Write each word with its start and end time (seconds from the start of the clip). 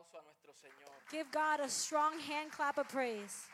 aplauso 0.00 0.18
a 0.18 0.22
nuestro 0.22 0.52
Señor, 0.54 0.92
Give 1.10 1.30
God 1.30 1.60
a 1.60 1.68
strong 1.68 2.18
hand 2.20 2.50
clap 2.52 2.78
of 2.78 2.88
praise. 2.88 3.48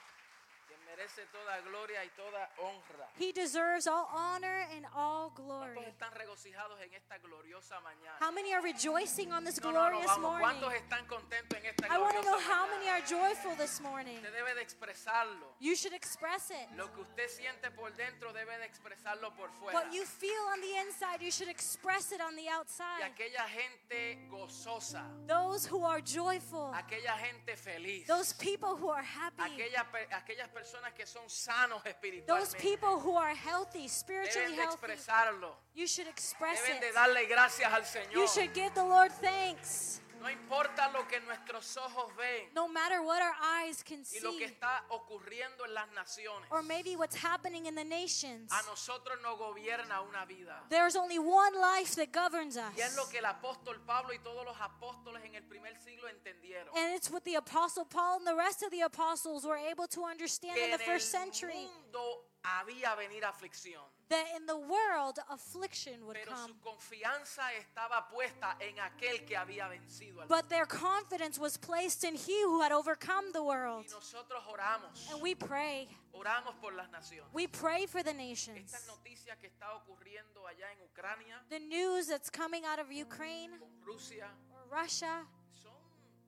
Merece 0.96 1.26
toda 1.26 1.60
gloria 1.60 2.04
y 2.04 2.08
toda 2.16 2.48
honra. 2.58 3.06
He 3.18 3.32
deserves 3.32 3.86
all 3.86 4.08
honor 4.14 4.66
and 4.72 4.86
all 4.94 5.30
glory. 5.34 5.74
¿Cuántos 5.74 5.86
están 5.92 6.12
regocijados 6.14 6.80
en 6.80 6.94
esta 6.94 7.18
gloriosa 7.18 7.80
mañana? 7.80 8.16
How 8.20 8.30
many 8.30 8.52
are 8.54 8.62
rejoicing 8.62 9.32
on 9.32 9.44
this 9.44 9.60
No, 9.60 9.72
no, 9.72 9.74
no, 9.74 9.90
glorious 9.90 10.06
vamos. 10.16 10.22
morning? 10.22 10.40
¿Cuántos 10.60 10.74
están 10.74 11.06
contentos 11.06 11.58
en 11.58 11.66
esta 11.66 11.86
I 11.94 11.98
want 11.98 12.16
to 12.16 12.22
know 12.22 12.38
how 12.40 12.66
mañana? 12.66 12.78
many 12.78 12.88
are 12.88 13.00
joyful 13.06 13.54
this 13.56 13.80
morning. 13.80 14.16
Usted 14.16 14.32
debe 14.32 14.54
de 14.54 14.62
expresarlo. 14.62 15.46
You 15.60 15.76
should 15.76 15.92
express 15.94 16.50
it. 16.50 16.66
Lo 16.76 16.88
que 16.92 17.02
usted 17.02 17.28
siente 17.28 17.70
por 17.74 17.90
dentro 17.92 18.32
debe 18.32 18.56
de 18.58 18.64
expresarlo 18.66 19.34
por 19.36 19.50
fuera. 19.50 19.74
What 19.74 19.92
you 19.92 20.04
feel 20.04 20.42
on 20.52 20.60
the 20.60 20.76
inside, 20.80 21.20
you 21.22 21.30
should 21.30 21.48
express 21.50 22.12
it 22.12 22.20
on 22.20 22.34
the 22.36 22.44
Y 22.46 22.48
outside. 22.48 23.02
aquella 23.04 23.46
gente 23.48 24.26
gozosa, 24.30 25.02
Those 25.26 25.66
who 25.66 25.84
are 25.84 26.00
joyful, 26.00 26.72
aquella 26.74 27.16
gente 27.18 27.56
feliz, 27.56 28.06
those 28.06 28.32
people 28.32 28.76
who 28.76 28.88
are 28.88 29.02
happy, 29.02 29.42
aquella 29.42 29.84
aquellas 30.12 30.48
personas 30.48 30.85
que 30.92 31.06
son 31.06 31.28
sanos 31.28 31.82
those 31.82 31.90
espiritualmente, 31.94 32.58
people 32.58 32.98
who 33.00 33.16
are 33.16 33.34
healthy, 33.34 33.88
spiritually 33.88 34.52
deben 34.52 34.56
de 34.56 34.62
healthy, 34.62 34.92
expresarlo. 34.92 35.54
you 35.74 35.86
should 35.86 36.08
express 36.08 36.60
Deben 36.62 36.80
de 36.80 36.88
it. 36.88 36.94
darle 36.94 37.26
gracias 37.26 37.72
al 37.72 37.84
You 38.12 38.26
should 38.28 38.52
give 38.54 38.72
the 38.74 38.84
Lord 38.84 39.12
thanks. 39.20 40.00
No 40.26 40.32
importa 40.32 40.90
lo 40.92 41.06
que 41.06 41.20
nuestros 41.20 41.76
ojos 41.76 42.12
ven 42.16 42.48
No 42.52 42.66
matter 42.66 43.00
what 43.00 43.22
our 43.22 43.34
eyes 43.40 43.84
can 43.84 44.02
y 44.12 44.18
lo 44.20 44.32
que 44.32 44.48
see, 44.48 44.54
está 44.54 44.82
ocurriendo 44.88 45.64
en 45.64 45.72
las 45.72 45.88
naciones. 45.92 46.50
or 46.50 46.62
maybe 46.62 46.96
what's 46.96 47.14
happening 47.14 47.66
in 47.66 47.76
the 47.76 47.84
nations, 47.84 48.50
A 48.52 48.60
nosotros 48.68 49.20
nos 49.22 49.38
gobierna 49.38 50.00
una 50.02 50.26
vida. 50.26 50.64
there's 50.68 50.96
only 50.96 51.20
one 51.20 51.54
life 51.60 51.94
that 51.94 52.10
governs 52.10 52.56
Y 52.56 52.80
es 52.80 52.96
lo 52.96 53.04
us. 53.04 53.08
que 53.08 53.18
el 53.18 53.24
apóstol 53.24 53.78
Pablo 53.86 54.12
y 54.12 54.18
todos 54.18 54.44
los 54.44 54.56
apóstoles 54.60 55.22
en 55.24 55.36
el 55.36 55.44
primer 55.44 55.76
siglo 55.80 56.08
entendieron. 56.08 56.76
And 56.76 56.92
it's 56.96 57.08
what 57.08 57.22
the 57.22 57.36
Apostle 57.36 57.84
Paul 57.84 58.16
and 58.18 58.26
the 58.26 58.34
rest 58.34 58.64
of 58.64 58.70
the 58.72 58.80
apostles 58.80 59.44
were 59.44 59.56
able 59.56 59.86
to 59.86 60.02
understand 60.04 60.56
Que 60.56 60.64
in 60.64 60.70
the 60.70 60.74
en 60.74 60.80
el 60.80 60.86
first 60.86 61.12
century 61.12 61.54
mundo 61.54 62.24
había 62.42 62.96
venir 62.96 63.22
aflicción. 63.24 63.84
That 64.08 64.24
in 64.36 64.46
the 64.46 64.56
world 64.56 65.18
affliction 65.30 66.04
would 66.06 66.16
Pero 66.16 66.32
come. 66.32 66.46
su 66.48 66.54
confianza 66.60 67.52
estaba 67.54 68.06
puesta 68.08 68.56
en 68.60 68.76
aquel 68.78 69.24
que 69.26 69.36
había 69.36 69.68
vencido 69.68 70.20
al 70.22 70.28
But 70.28 70.48
their 70.48 70.66
confidence 70.66 71.38
was 71.38 71.56
placed 71.56 72.04
in 72.04 72.14
He 72.14 72.42
who 72.44 72.60
had 72.62 72.72
overcome 72.72 73.32
the 73.32 73.42
world. 73.42 73.86
Y 73.88 73.92
nosotros 73.94 74.42
oramos, 74.48 75.10
And 75.12 75.20
we 75.20 75.34
pray. 75.34 75.88
oramos 76.14 76.54
por 76.60 76.72
las 76.72 76.88
naciones. 76.90 77.26
We 77.32 77.46
pray 77.48 77.86
for 77.86 78.02
the 78.02 78.10
Esta 78.10 78.22
nations. 78.22 78.72
noticia 78.86 79.36
que 79.40 79.48
está 79.48 79.74
ocurriendo 79.74 80.46
allá 80.46 80.70
en 80.72 80.82
Ucrania, 80.84 81.40
The 81.48 81.58
news 81.60 82.06
that's 82.06 82.30
coming 82.30 82.64
out 82.64 82.78
of 82.78 82.90
Ukraine 82.92 83.58
con 83.58 83.68
Rusia, 83.84 84.28
or 84.54 84.68
Russia, 84.70 85.26
son 85.62 85.72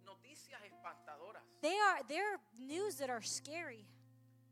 noticias 0.05 0.61
espantadoras. 0.65 1.43
they 1.63 1.77
are 1.79 2.03
they're 2.09 2.41
news 2.59 2.97
that 2.97 3.09
are 3.09 3.23
scary. 3.23 3.87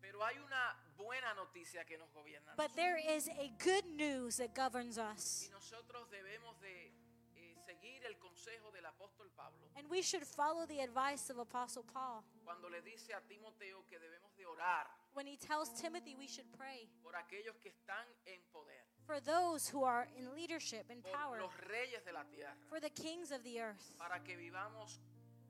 Pero 0.01 0.23
hay 0.23 0.37
una 0.39 0.77
buena 0.97 1.35
noticia 1.35 1.85
que 1.85 1.97
nos 1.99 2.11
gobierna. 2.13 2.55
But 2.57 2.75
there 2.75 2.97
is 2.99 3.29
a 3.29 3.53
good 3.63 3.87
news 3.97 4.37
that 4.37 4.55
governs 4.55 4.99
us. 4.99 5.47
Y 5.49 5.51
nosotros 5.51 6.09
debemos 6.11 6.59
de 6.61 6.93
eh, 7.37 7.55
seguir 7.67 8.05
el 8.07 8.19
consejo 8.19 8.71
del 8.73 8.87
apóstol 8.87 9.31
Pablo 9.37 9.67
And 9.77 9.89
we 9.91 10.03
should 10.03 10.25
follow 10.25 10.67
the 10.67 10.81
advice 10.81 11.31
of 11.31 11.39
Apostle 11.39 11.85
Paul. 11.93 12.25
cuando 12.45 12.69
le 12.69 12.81
dice 12.83 13.13
a 13.15 13.21
Timoteo 13.21 13.85
que 13.89 13.99
debemos 13.99 14.35
de 14.37 14.47
orar 14.47 14.87
When 15.15 15.27
he 15.27 15.37
tells 15.39 15.71
Timothy 15.81 16.15
we 16.15 16.27
should 16.27 16.51
pray 16.53 16.89
por 17.03 17.15
aquellos 17.17 17.57
que 17.63 17.71
están 17.71 18.05
en 18.27 18.41
poder, 18.53 18.85
for 19.07 19.19
those 19.19 19.67
who 19.67 19.83
are 19.83 20.07
in 20.15 20.35
leadership 20.35 20.85
and 20.91 21.03
por 21.03 21.13
power, 21.13 21.41
los 21.41 21.53
reyes 21.69 22.05
de 22.05 22.13
la 22.13 22.25
tierra, 22.25 22.53
for 22.69 22.81
the 22.81 22.91
kings 22.91 23.31
of 23.33 23.43
the 23.43 23.59
earth, 23.59 23.97
para 23.99 24.21
que 24.21 24.37
vivamos 24.37 25.01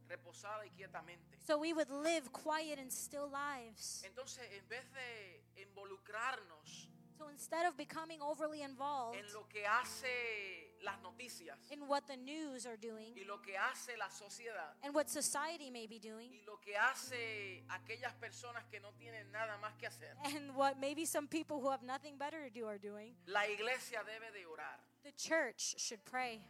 reposada 0.08 0.64
y 0.66 0.70
quietamente. 0.70 1.38
so 1.46 1.58
we 1.58 1.72
would 1.72 1.90
live 1.90 2.30
quiet 2.32 2.78
and 2.78 2.90
still 2.92 3.28
lives. 3.30 4.02
Entonces, 4.04 4.44
en 4.52 4.68
vez 4.68 4.84
de 4.92 5.62
involucrarnos 5.62 6.88
So 7.18 7.28
instead 7.30 7.64
of 7.64 7.78
becoming 7.78 8.20
overly 8.20 8.60
involved 8.60 9.18
en 9.18 9.24
lo 9.32 9.46
que 9.48 9.64
hace 9.66 10.74
las 10.82 11.00
noticias 11.00 11.56
in 11.70 11.88
what 11.88 12.06
the 12.06 12.16
news 12.16 12.66
are 12.66 12.76
doing 12.76 13.14
y 13.16 13.24
lo 13.26 13.40
que 13.40 13.56
hace 13.56 13.96
la 13.96 14.08
sociedad 14.10 14.74
and 14.82 14.94
what 14.94 15.08
society 15.08 15.70
may 15.70 15.86
be 15.86 15.98
doing 15.98 16.30
y 16.30 16.42
lo 16.46 16.58
que 16.60 16.76
hace 16.76 17.64
aquellas 17.70 18.12
personas 18.20 18.64
que 18.70 18.80
no 18.80 18.92
tienen 18.98 19.32
nada 19.32 19.56
más 19.62 19.74
que 19.78 19.86
hacer, 19.86 20.14
and 20.26 20.54
what 20.54 20.78
maybe 20.78 21.06
some 21.06 21.26
people 21.26 21.58
who 21.58 21.70
have 21.70 21.82
nothing 21.82 22.18
better 22.18 22.44
to 22.44 22.50
do 22.50 22.66
are 22.66 22.78
doing, 22.78 23.14
la 23.26 23.46
iglesia 23.46 24.00
debe 24.04 24.30
de 24.34 24.44
orar. 24.44 24.78
the 25.02 25.12
church 25.12 25.74
should 25.78 26.04
pray. 26.04 26.42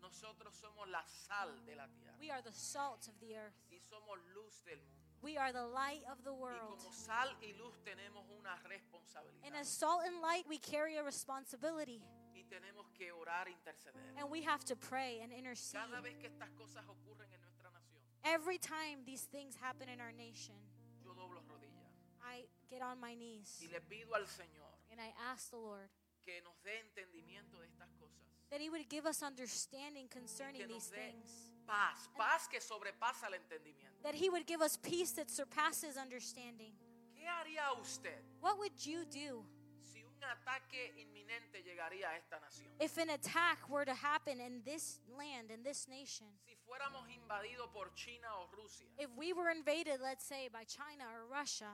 Nosotros 0.00 0.54
somos 0.54 0.88
la 0.88 1.04
sal 1.06 1.64
de 1.66 1.74
la 1.76 1.86
tierra 1.88 2.16
We 2.20 2.30
are 2.30 2.42
the 2.42 2.52
salt 2.52 3.08
of 3.08 3.18
the 3.20 3.36
earth. 3.36 3.54
y 3.70 3.78
somos 3.78 4.18
luz 4.34 4.62
del 4.64 4.78
mundo. 4.78 4.94
We 5.20 5.36
are 5.36 5.52
the 5.52 5.66
light 5.66 6.04
of 6.10 6.22
the 6.22 6.32
Y 6.32 6.38
world. 6.38 6.78
como 6.78 6.92
sal 6.92 7.36
y 7.42 7.52
luz 7.58 7.74
tenemos 7.84 8.24
una 8.38 8.52
And 8.54 8.66
responsabilidad 8.70 9.54
as 9.60 9.68
salt 9.68 10.02
and 10.06 10.20
light, 10.20 10.46
we 10.48 10.58
carry 10.58 10.96
a 10.96 11.02
responsibility. 11.02 12.00
y 12.34 12.44
tenemos 12.44 12.86
que 12.94 13.10
orar 13.12 13.48
interceder. 13.48 14.00
And 14.16 14.30
we 14.30 14.42
have 14.42 14.64
to 14.66 14.76
pray 14.76 15.20
and 15.20 15.32
intercede. 15.32 15.80
Cada 15.80 16.00
vez 16.00 16.16
que 16.18 16.28
estas 16.28 16.50
cosas 16.56 16.84
ocurren 16.88 17.32
en 17.32 17.40
nuestra 17.42 17.68
nación, 17.70 18.00
Every 18.24 18.58
time 18.58 19.04
these 19.04 19.24
things 19.26 19.56
happen 19.56 19.88
in 19.88 20.00
our 20.00 20.12
nation, 20.12 20.54
yo 21.02 21.12
doblo 21.14 21.42
rodillas 21.48 21.90
I 22.22 22.46
get 22.70 22.82
on 22.82 23.00
my 23.00 23.14
knees 23.14 23.58
y 23.62 23.68
le 23.72 23.80
pido 23.80 24.14
al 24.14 24.26
Señor 24.26 24.70
and 24.92 25.00
I 25.00 25.12
ask 25.32 25.50
the 25.50 25.56
Lord 25.56 25.88
que 26.24 26.40
nos 26.42 26.54
dé 26.62 26.78
entendimiento 26.80 27.58
de 27.58 27.66
estas 27.66 27.88
cosas. 27.98 28.22
That 28.50 28.60
He 28.60 28.70
would 28.70 28.88
give 28.88 29.06
us 29.06 29.22
understanding 29.22 30.08
concerning 30.08 30.66
these 30.68 30.86
things. 30.86 31.30
paz, 31.66 32.08
paz 32.16 32.48
que 32.48 32.60
sobrepasa 32.60 33.26
el 33.26 33.34
entendimiento. 33.34 34.02
That 34.02 34.14
He 34.14 34.30
would 34.30 34.46
give 34.46 34.60
us 34.62 34.76
peace 34.76 35.12
that 35.12 35.30
surpasses 35.30 35.96
understanding. 35.96 36.72
¿Qué 37.14 37.26
haría 37.26 37.78
usted 37.80 38.22
What 38.40 38.58
would 38.58 38.72
you 38.86 39.04
do 39.04 39.44
si 39.82 40.02
un 40.02 40.22
ataque 40.24 40.94
inminente 40.96 41.62
llegaría 41.62 42.08
a 42.10 42.16
esta 42.16 42.38
nación? 42.40 42.68
if 42.80 42.96
an 42.96 43.10
attack 43.10 43.68
were 43.68 43.84
to 43.84 43.92
happen 43.94 44.40
in 44.40 44.62
this 44.64 45.00
land, 45.18 45.50
in 45.50 45.62
this 45.62 45.86
nation? 45.88 46.26
Si 46.46 46.54
fuéramos 46.66 47.04
invadidos 47.10 47.70
por 47.72 47.90
China 47.94 48.28
o 48.40 48.48
Rusia, 48.56 48.86
If 48.98 49.10
we 49.16 49.32
were 49.34 49.50
invaded, 49.50 50.00
let's 50.02 50.24
say, 50.24 50.48
by 50.50 50.64
China 50.64 51.04
or 51.12 51.26
Russia, 51.30 51.68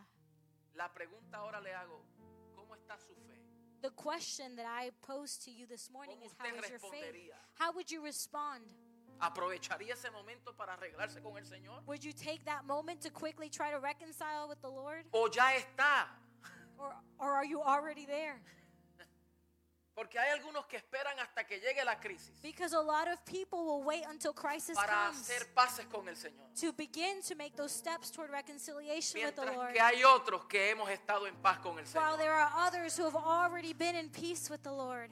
la 0.76 0.88
pregunta 0.88 1.36
ahora 1.38 1.60
le 1.60 1.70
hago, 1.70 2.02
¿cómo 2.56 2.74
está 2.74 2.98
su 2.98 3.14
fe? 3.14 3.33
The 3.84 3.90
question 3.90 4.56
that 4.56 4.64
I 4.64 4.90
pose 5.02 5.36
to 5.44 5.50
you 5.50 5.66
this 5.68 5.90
morning 5.92 6.16
is 6.24 6.32
how 6.38 6.48
is 6.56 6.70
your 6.70 6.78
faith? 6.78 7.14
How 7.58 7.70
would 7.74 7.90
you 7.90 8.02
respond? 8.02 8.62
¿Aprovecharía 9.20 9.92
ese 9.92 10.10
momento 10.10 10.54
para 10.56 10.72
arreglarse 10.72 11.22
con 11.22 11.36
el 11.36 11.44
Señor? 11.44 11.82
Would 11.86 12.02
you 12.02 12.12
take 12.12 12.42
that 12.46 12.64
moment 12.66 13.02
to 13.02 13.10
quickly 13.10 13.50
try 13.50 13.70
to 13.70 13.78
reconcile 13.78 14.48
with 14.48 14.60
the 14.62 14.70
Lord? 14.70 15.04
¿O 15.12 15.28
ya 15.28 15.52
está? 15.52 16.08
Or, 16.78 16.94
or 17.18 17.32
are 17.32 17.44
you 17.44 17.60
already 17.60 18.06
there? 18.06 18.40
Porque 19.94 20.18
hay 20.18 20.30
algunos 20.30 20.66
que 20.66 20.76
esperan 20.76 21.18
hasta 21.20 21.44
que 21.46 21.60
llegue 21.60 21.84
la 21.84 22.00
crisis 22.00 22.40
Because 22.42 22.74
a 22.74 22.80
lot 22.82 23.06
of 23.06 23.24
people 23.24 23.60
will 23.64 23.84
wait 23.84 24.04
until 24.08 24.32
crisis 24.32 24.74
para 24.76 25.06
comes 25.06 25.20
hacer 25.20 25.54
paces 25.54 25.86
con 25.86 26.08
el 26.08 26.16
Señor. 26.16 26.52
to 26.60 26.72
begin 26.72 27.22
to 27.22 27.36
make 27.36 27.54
those 27.56 27.72
steps 27.72 28.10
toward 28.10 28.30
reconciliation 28.30 29.20
with 29.22 29.34
the 29.36 29.42
Mientras 29.42 29.56
Lord. 29.56 29.72
que 29.72 29.80
hay 29.80 30.02
otros 30.02 30.46
que 30.46 30.70
hemos 30.70 30.90
estado 30.90 31.26
en 31.28 31.36
paz 31.36 31.58
con 31.58 31.78
el 31.78 31.84
While 31.84 31.86
Señor. 31.86 32.18
there 32.18 32.32
are 32.32 32.50
others 32.66 32.96
who 32.98 33.04
have 33.04 33.14
already 33.16 33.72
been 33.72 33.94
in 33.94 34.08
peace 34.10 34.50
with 34.50 34.62
the 34.64 34.72
Lord. 34.72 35.10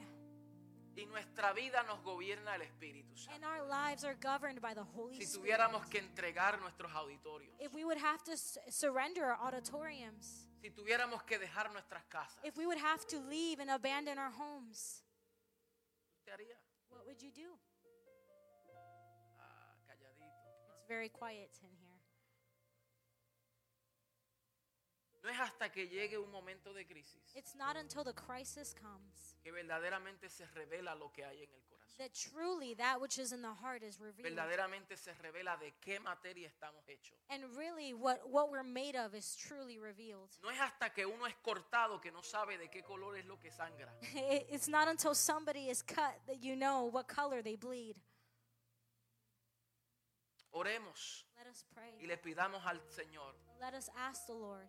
Y 0.95 1.05
nuestra 1.05 1.53
vida 1.53 1.81
nos 1.87 1.99
gobierna 2.03 2.53
el 2.53 2.61
Espíritu 2.61 3.17
Santo. 3.17 3.33
And 3.33 3.43
our 3.45 3.63
lives 3.67 4.03
are 4.03 4.15
governed 4.21 4.61
by 4.61 4.75
the 4.75 4.83
Holy 4.83 5.15
Si 5.15 5.23
Spirit. 5.25 5.57
tuviéramos 5.57 5.89
que 5.89 5.99
entregar 5.99 6.59
nuestros 6.59 6.91
auditorios, 6.93 7.51
If 7.59 7.73
we 7.73 7.83
would 7.83 7.97
have 7.97 8.21
to 8.25 8.37
surrender 8.69 9.23
our 9.25 9.37
auditoriums, 9.41 10.45
si 10.63 10.71
tuviéramos 10.71 11.21
que 11.23 11.37
dejar 11.37 11.69
nuestras 11.73 12.05
casas, 12.05 12.39
if 12.45 12.57
we 12.57 12.65
would 12.65 12.79
have 12.79 13.05
to 13.05 13.19
leave 13.19 13.59
and 13.59 13.69
abandon 13.69 14.17
our 14.17 14.31
homes, 14.31 15.03
¿qué 16.23 16.31
haría? 16.31 16.55
what 16.89 17.05
would 17.05 17.21
you 17.21 17.31
do? 17.31 17.59
Ah, 19.41 19.75
calladito. 19.85 20.47
It's 20.77 20.87
very 20.87 21.09
quiet 21.09 21.51
in 21.63 21.69
here. 21.75 21.99
No 25.21 25.29
es 25.29 25.37
hasta 25.37 25.69
que 25.69 25.89
llegue 25.89 26.17
un 26.17 26.31
momento 26.31 26.73
de 26.73 26.85
crisis 26.85 27.35
It's 27.35 27.55
not 27.55 27.75
until 27.75 28.05
the 28.05 28.13
crisis 28.13 28.73
comes 28.73 29.37
que 29.43 29.51
verdaderamente 29.51 30.29
se 30.29 30.45
revela 30.47 30.95
lo 30.95 31.11
que 31.11 31.25
hay 31.25 31.43
en 31.43 31.53
el 31.53 31.63
corazón. 31.63 31.72
That 31.99 32.11
truly 32.13 32.73
that 32.75 32.99
which 32.99 33.19
is 33.19 33.31
in 33.31 33.41
the 33.41 33.53
heart 33.53 33.83
is 33.83 33.99
revealed. 33.99 34.33
Verdaderamente 34.35 34.97
se 34.97 35.13
revela 35.21 35.57
de 35.57 35.73
qué 35.79 35.99
materia 35.99 36.47
estamos 36.47 36.83
hechos. 36.87 37.17
And 37.29 37.43
really, 37.55 37.93
what, 37.93 38.27
what 38.29 38.49
we're 38.49 38.63
made 38.63 38.95
of 38.95 39.13
is 39.13 39.35
truly 39.35 39.77
revealed. 39.77 40.29
No 40.41 40.49
es 40.49 40.59
hasta 40.59 40.89
que 40.93 41.05
uno 41.05 41.25
es 41.25 41.35
cortado 41.43 42.01
que 42.01 42.11
no 42.11 42.21
sabe 42.23 42.57
de 42.57 42.69
qué 42.69 42.83
color 42.83 43.15
es 43.17 43.25
lo 43.25 43.37
que 43.39 43.51
sangra. 43.51 43.93
It- 44.15 44.47
It's 44.49 44.67
not 44.67 44.87
until 44.87 45.13
somebody 45.13 45.69
is 45.69 45.81
cut 45.83 46.15
that 46.27 46.41
you 46.41 46.55
know 46.55 46.85
what 46.91 47.07
color 47.07 47.41
they 47.43 47.55
bleed. 47.55 47.95
Oremos 50.55 51.25
Let 51.37 51.47
us 51.47 51.63
y 51.71 51.73
pray. 51.73 52.07
le 52.07 52.17
pidamos 52.17 52.63
al 52.65 52.79
Señor, 52.89 53.33
Let 53.59 53.73
us 53.75 53.89
ask 53.97 54.27
the 54.27 54.33
Lord. 54.33 54.67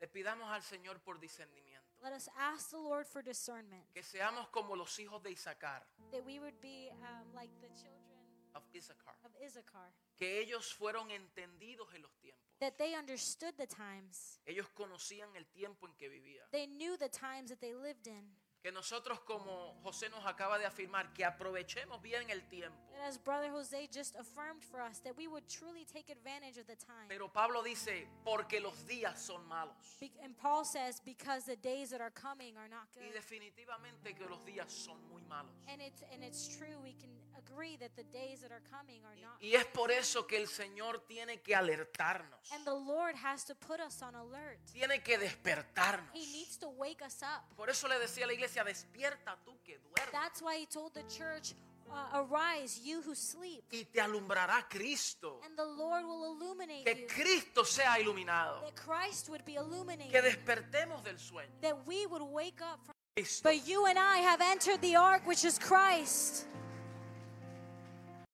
le 0.00 0.06
pidamos 0.08 0.50
al 0.50 0.62
Señor 0.62 1.00
por 1.00 1.18
discernimiento. 1.18 1.75
Let 2.02 2.12
us 2.12 2.28
ask 2.38 2.70
the 2.70 2.78
Lord 2.78 3.06
for 3.06 3.22
discernment. 3.22 3.82
Que 3.94 4.02
seamos 4.02 4.48
como 4.50 4.74
los 4.76 4.96
hijos 4.98 5.22
de 5.22 5.30
Isaacar. 5.30 5.82
That 6.12 6.24
we 6.24 6.38
would 6.38 6.60
be 6.60 6.90
um, 7.02 7.34
like 7.34 7.50
the 7.60 7.68
children 7.68 8.06
of 8.54 8.62
Issachar, 8.74 9.14
of 9.24 9.32
Issachar, 9.44 9.92
que 10.16 10.40
ellos 10.40 10.72
fueron 10.72 11.10
entendidos 11.10 11.92
en 11.94 12.02
los 12.02 12.12
tiempos. 12.22 12.40
that 12.60 12.78
they 12.78 12.94
understood 12.94 13.52
the 13.58 13.66
times. 13.66 14.40
Ellos 14.46 14.66
conocían 14.74 15.28
el 15.36 15.44
tiempo 15.52 15.86
en 15.86 15.94
que 15.98 16.08
vivían. 16.08 16.44
They 16.52 16.66
knew 16.66 16.96
the 16.96 17.08
times 17.08 17.50
that 17.50 17.60
they 17.60 17.74
lived 17.74 18.06
in. 18.06 18.24
Que 18.66 18.72
nosotros, 18.72 19.20
como 19.20 19.78
José 19.84 20.08
nos 20.08 20.26
acaba 20.26 20.58
de 20.58 20.66
afirmar, 20.66 21.12
que 21.14 21.24
aprovechemos 21.24 22.02
bien 22.02 22.28
el 22.30 22.42
tiempo. 22.48 22.76
And 22.96 23.04
as 23.04 23.16
Brother 23.16 23.48
Jose 23.52 23.86
just 23.92 24.16
affirmed 24.16 24.64
for 24.64 24.80
us, 24.82 24.98
that 25.04 25.16
we 25.16 25.28
would 25.28 25.46
truly 25.48 25.84
take 25.84 26.10
advantage 26.10 26.58
of 26.58 26.66
the 26.66 26.74
time. 26.74 27.06
Pero 27.06 27.28
Pablo 27.28 27.62
dice, 27.62 28.08
porque 28.24 28.58
los 28.60 28.74
días 28.88 29.20
son 29.20 29.46
malos. 29.46 29.76
Be- 30.00 30.10
And 30.20 30.36
Paul 30.36 30.64
says, 30.64 31.00
because 31.04 31.44
the 31.44 31.54
days 31.54 31.90
that 31.90 32.00
are 32.00 32.10
coming 32.10 32.56
are 32.56 32.66
not 32.68 32.88
Y 32.96 33.04
good. 33.06 33.14
definitivamente 33.14 34.16
que 34.16 34.26
los 34.28 34.44
días 34.44 34.72
son 34.72 34.98
muy 35.12 35.22
malos. 35.28 35.52
And 35.68 35.80
it's, 35.80 36.02
and 36.12 36.24
it's 36.24 36.48
true, 36.58 36.76
we 36.82 36.94
can 36.94 37.10
agree 37.38 37.76
that 37.78 37.94
the 37.96 38.04
days 38.04 38.40
that 38.40 38.50
are 38.52 38.62
coming 38.70 39.04
are 39.04 39.16
not 39.20 39.40
Y 39.42 39.54
es 39.54 39.64
por 39.66 39.90
eso 39.90 40.26
que 40.26 40.36
el 40.38 40.48
Señor 40.48 41.04
tiene 41.06 41.40
que 41.42 41.54
alertarnos. 41.54 42.50
And 42.52 42.64
the 42.64 42.74
Lord 42.74 43.14
has 43.16 43.44
to 43.46 43.54
put 43.54 43.80
us 43.80 44.02
on 44.02 44.14
alert. 44.14 44.58
Tiene 44.72 45.02
que 45.02 45.18
despertarnos. 45.18 46.10
He 46.14 46.26
needs 46.32 46.56
to 46.58 46.68
wake 46.68 47.02
us 47.04 47.22
up. 47.22 47.44
Por 47.56 47.68
eso 47.70 47.88
le 47.88 47.98
decía 47.98 48.24
a 48.24 48.26
la 48.28 48.32
iglesia, 48.34 48.64
despierta 48.64 49.36
tú 49.44 49.58
que 49.64 49.78
duermes. 49.78 50.12
That's 50.12 50.40
why 50.42 50.56
he 50.58 50.66
told 50.66 50.92
the 50.94 51.04
church, 51.08 51.54
uh, 51.90 52.24
arise, 52.24 52.80
you 52.82 53.00
who 53.02 53.14
sleep, 53.14 53.64
Y 53.72 53.84
te 53.84 54.00
alumbrará 54.00 54.66
Cristo. 54.68 55.40
and 55.44 55.56
the 55.56 55.64
Lord 55.64 56.04
will 56.04 56.24
illuminate 56.34 56.84
Que 56.84 57.02
you. 57.02 57.06
Cristo 57.08 57.64
sea 57.64 57.98
iluminado. 58.00 58.60
That 58.62 58.74
Christ 58.74 59.28
would 59.28 59.44
be 59.44 59.52
Que 59.54 59.60
illuminated. 59.60 60.22
despertemos 60.24 61.02
del 61.04 61.16
sueño. 61.18 61.60
That 61.60 61.86
we 61.86 62.06
would 62.06 62.22
wake 62.22 62.60
up 62.60 62.80
from 62.84 62.94
Cristo. 63.14 63.48
But 63.48 63.66
you 63.66 63.86
and 63.86 63.98
I 63.98 64.18
have 64.18 64.40
entered 64.42 64.80
the 64.82 64.96
ark, 64.96 65.26
which 65.26 65.44
is 65.44 65.58
Christ. 65.58 66.46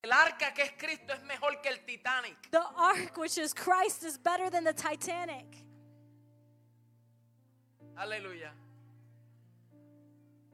El 0.05 0.11
arca 0.11 0.53
que 0.53 0.63
es 0.63 0.73
Cristo 0.77 1.13
es 1.13 1.23
mejor 1.23 1.61
que 1.63 1.69
el 1.69 1.85
Titanic. 1.85 2.51
The 2.51 2.59
ark, 2.77 3.17
which 3.17 3.39
is 3.39 3.55
Christ, 3.55 4.03
is 4.03 4.19
better 4.19 4.51
than 4.51 4.65
the 4.65 4.73
Titanic. 4.73 5.47
Aleluya. 7.97 8.51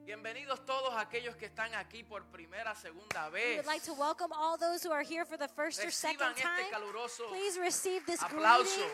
Bienvenidos 0.04 0.64
todos 0.66 0.92
aquellos 0.94 1.34
que 1.36 1.46
están 1.46 1.74
aquí 1.74 2.02
por 2.06 2.24
primera, 2.30 2.74
segunda 2.74 3.28
We 3.32 3.38
vez. 3.40 3.56
would 3.56 3.66
like 3.66 3.82
to 3.84 3.94
welcome 3.94 4.32
all 4.34 4.58
those 4.58 4.82
who 4.82 4.90
are 4.92 5.02
here 5.02 5.24
for 5.24 5.38
the 5.38 5.48
first 5.48 5.82
or 5.82 5.90
second 5.90 6.20
Reciban 6.20 6.32
este 6.36 6.42
time. 6.42 6.70
caluroso 6.70 7.28
Please 7.28 7.58
receive 7.58 8.04
this 8.04 8.20
aplauso. 8.22 8.64
greeting. 8.76 8.90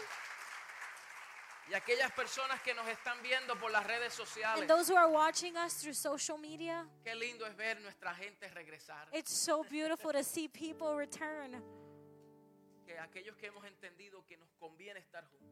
Y 1.71 1.75
aquellas 1.75 2.13
personas 2.13 2.61
que 2.63 2.75
nos 2.75 2.87
están 2.89 3.23
viendo 3.23 3.59
por 3.59 3.71
las 3.71 3.87
redes 3.87 4.13
sociales, 4.13 4.61
And 4.61 4.69
those 4.69 4.87
who 4.93 4.97
are 4.97 5.09
watching 5.11 5.57
us 5.57 5.75
through 5.81 5.95
social 5.95 6.37
media, 6.39 6.87
qué 7.03 7.15
lindo 7.15 7.47
es 7.47 7.57
ver 7.57 7.81
nuestra 7.81 8.15
gente 8.15 8.49
regresar. 8.51 9.09
it's 9.13 9.33
so 9.33 9.65
beautiful 9.65 10.13
to 10.13 10.23
see 10.23 10.47
people 10.49 10.95
return. 10.95 11.63
Que 12.87 12.99
aquellos 12.99 13.35
que 13.37 13.47
hemos 13.49 13.65
entendido 13.65 14.25
que 14.27 14.37
nos 14.37 14.51
conviene 14.61 14.99
estar 15.01 15.25
juntos. 15.25 15.51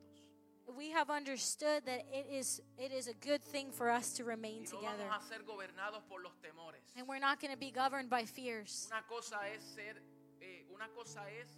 We 0.66 0.90
have 0.92 1.10
understood 1.10 1.84
that 1.86 2.04
it 2.12 2.26
is 2.30 2.60
it 2.78 2.92
is 2.92 3.08
a 3.08 3.14
good 3.14 3.42
thing 3.42 3.72
for 3.72 3.90
us 3.90 4.12
to 4.14 4.24
remain 4.24 4.64
Y 4.64 4.70
no 4.70 4.80
together. 4.80 5.08
vamos 5.08 5.24
a 5.24 5.28
ser 5.28 5.42
gobernados 5.44 6.02
por 6.08 6.20
los 6.22 6.34
temores. 6.40 6.82
And 6.94 7.08
we're 7.08 7.18
not 7.18 7.40
going 7.40 7.52
to 7.52 7.58
be 7.58 7.70
governed 7.72 8.10
by 8.10 8.26
fears. 8.26 8.86
Una 8.92 9.02
cosa 9.08 9.40
es 9.48 9.62
ser, 9.64 10.00
eh, 10.40 10.66
una 10.70 10.88
cosa 10.94 11.24
es 11.30 11.48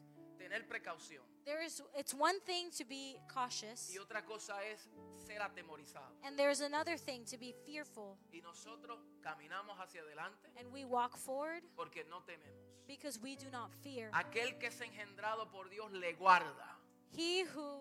tener 0.48 0.66
precaución 0.68 1.22
There 1.44 1.62
is 1.64 1.82
it's 1.96 2.14
one 2.14 2.40
thing 2.40 2.70
to 2.78 2.84
be 2.84 3.18
cautious, 3.32 3.90
y 3.94 3.98
otra 3.98 4.24
cosa 4.24 4.54
es 4.64 4.88
ser 5.26 5.40
atemorizado. 5.42 6.12
and 6.24 6.36
there's 6.38 6.60
another 6.60 6.96
thing 6.98 7.24
to 7.24 7.36
be 7.38 7.52
fearful. 7.66 8.16
Y 8.32 8.40
nosotros 8.40 8.98
caminamos 9.22 9.76
hacia 9.78 10.00
adelante 10.02 10.48
And 10.58 10.72
we 10.72 10.84
walk 10.84 11.16
forward 11.16 11.62
porque 11.76 12.04
no 12.08 12.20
tememos. 12.22 12.86
because 12.86 13.18
we 13.20 13.36
do 13.36 13.50
not 13.50 13.70
fear. 13.82 14.10
Aquel 14.12 14.58
que 14.58 14.68
es 14.68 14.80
engendrado 14.80 15.50
por 15.50 15.68
Dios 15.70 15.90
le 15.92 16.12
guarda. 16.14 16.76
He 17.16 17.44
who 17.44 17.80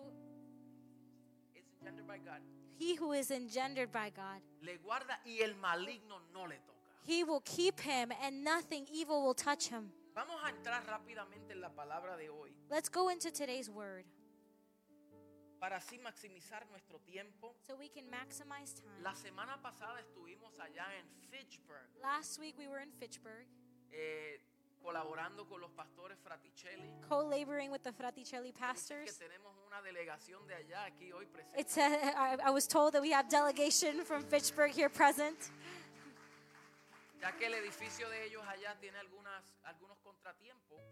It's 1.54 1.70
engendered 1.80 2.06
by 2.06 2.18
God. 2.18 2.40
he 2.78 2.94
who 2.96 3.12
is 3.12 3.30
engendered 3.30 3.90
by 3.92 4.10
God, 4.10 4.40
Le 4.62 4.78
guarda 4.78 5.18
y 5.26 5.40
el 5.42 5.54
maligno 5.54 6.20
no 6.32 6.44
le 6.44 6.56
toca. 6.56 6.74
he 7.06 7.22
will 7.24 7.40
keep 7.44 7.80
him 7.80 8.10
and 8.22 8.42
nothing 8.44 8.86
evil 8.92 9.22
will 9.22 9.34
touch 9.34 9.68
him. 9.68 9.90
Vamos 10.14 10.40
a 10.44 10.50
entrar 10.50 10.84
rápidamente 10.86 11.52
en 11.52 11.60
la 11.60 11.70
palabra 11.74 12.16
de 12.16 12.30
hoy 12.30 12.54
Let's 12.70 12.88
go 12.90 13.10
into 13.10 13.30
today's 13.32 13.68
word 13.68 14.04
para 15.58 15.76
así 15.78 15.98
maximizar 15.98 16.66
nuestro 16.68 16.98
tiempo. 17.00 17.54
so 17.66 17.74
we 17.76 17.88
can 17.88 18.08
maximize 18.10 18.74
time. 18.74 19.00
La 19.02 19.14
semana 19.14 19.60
pasada 19.62 19.98
estuvimos 20.00 20.58
allá 20.60 20.86
en 20.98 21.08
Fitchburg 21.30 21.88
Last 22.02 22.38
week 22.38 22.56
we 22.58 22.68
were 22.68 22.82
in 22.82 22.92
Fitchburg, 22.92 23.46
eh, 23.90 24.40
colaborando 24.82 25.46
con 25.48 25.60
los 25.62 25.70
pastores 25.72 26.18
Fraticelli. 26.20 26.92
co-laboring 27.08 27.70
with 27.70 27.82
the 27.82 27.92
Fraticelli 27.92 28.52
Que 28.52 28.58
pastors. 28.60 29.18
tenemos 29.18 29.56
una 29.66 29.80
delegación 29.80 30.46
de 30.46 30.54
allá 30.54 30.84
aquí 30.84 31.10
hoy 31.12 31.24
presente. 31.26 31.58
It's 31.58 31.78
a, 31.78 31.88
I, 31.88 32.36
I 32.48 32.50
was 32.50 32.68
told 32.68 32.92
that 32.92 33.00
we 33.02 33.10
have 33.12 33.28
delegation 33.30 34.04
from 34.04 34.22
Fitchburg 34.22 34.70
here 34.72 34.90
present. 34.90 35.38
Ya 37.22 37.32
que 37.32 37.46
el 37.46 37.54
edificio 37.54 38.06
de 38.10 38.26
ellos 38.26 38.42
allá 38.46 38.76
tiene 38.80 38.98
algunas, 38.98 39.42
algunos. 39.64 39.96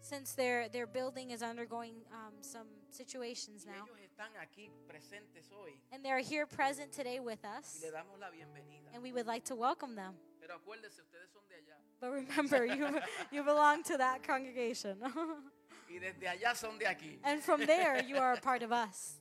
Since 0.01 0.33
their 0.33 0.67
their 0.69 0.85
building 0.85 1.31
is 1.31 1.41
undergoing 1.41 1.95
um, 2.11 2.33
some 2.41 2.67
situations 2.91 3.65
now, 3.65 3.85
ellos 3.87 3.99
están 4.03 4.29
aquí 4.41 4.69
presentes 4.87 5.49
hoy 5.51 5.71
and 5.91 6.03
they're 6.03 6.19
here 6.19 6.45
present 6.45 6.91
today 6.91 7.19
with 7.19 7.39
y 7.43 7.57
us, 7.57 7.81
le 7.81 7.89
damos 7.91 8.19
la 8.19 8.29
bienvenida. 8.29 8.89
and 8.93 9.01
we 9.01 9.11
would 9.13 9.25
like 9.25 9.45
to 9.45 9.55
welcome 9.55 9.95
them. 9.95 10.13
Pero 10.41 10.55
acuérdense, 10.57 10.99
ustedes 11.01 11.31
son 11.31 11.41
de 11.47 11.55
allá. 11.55 11.77
But 12.01 12.11
remember, 12.11 12.65
you 12.65 12.99
you 13.31 13.43
belong 13.43 13.81
to 13.83 13.97
that 13.97 14.23
congregation, 14.27 14.97
Y 15.89 15.99
desde 15.99 16.27
allá 16.27 16.53
son 16.55 16.77
de 16.77 16.85
aquí. 16.85 17.17
and 17.23 17.41
from 17.41 17.65
there 17.65 18.03
you 18.03 18.17
are 18.17 18.33
a 18.33 18.41
part 18.41 18.61
of 18.61 18.71
us 18.73 19.19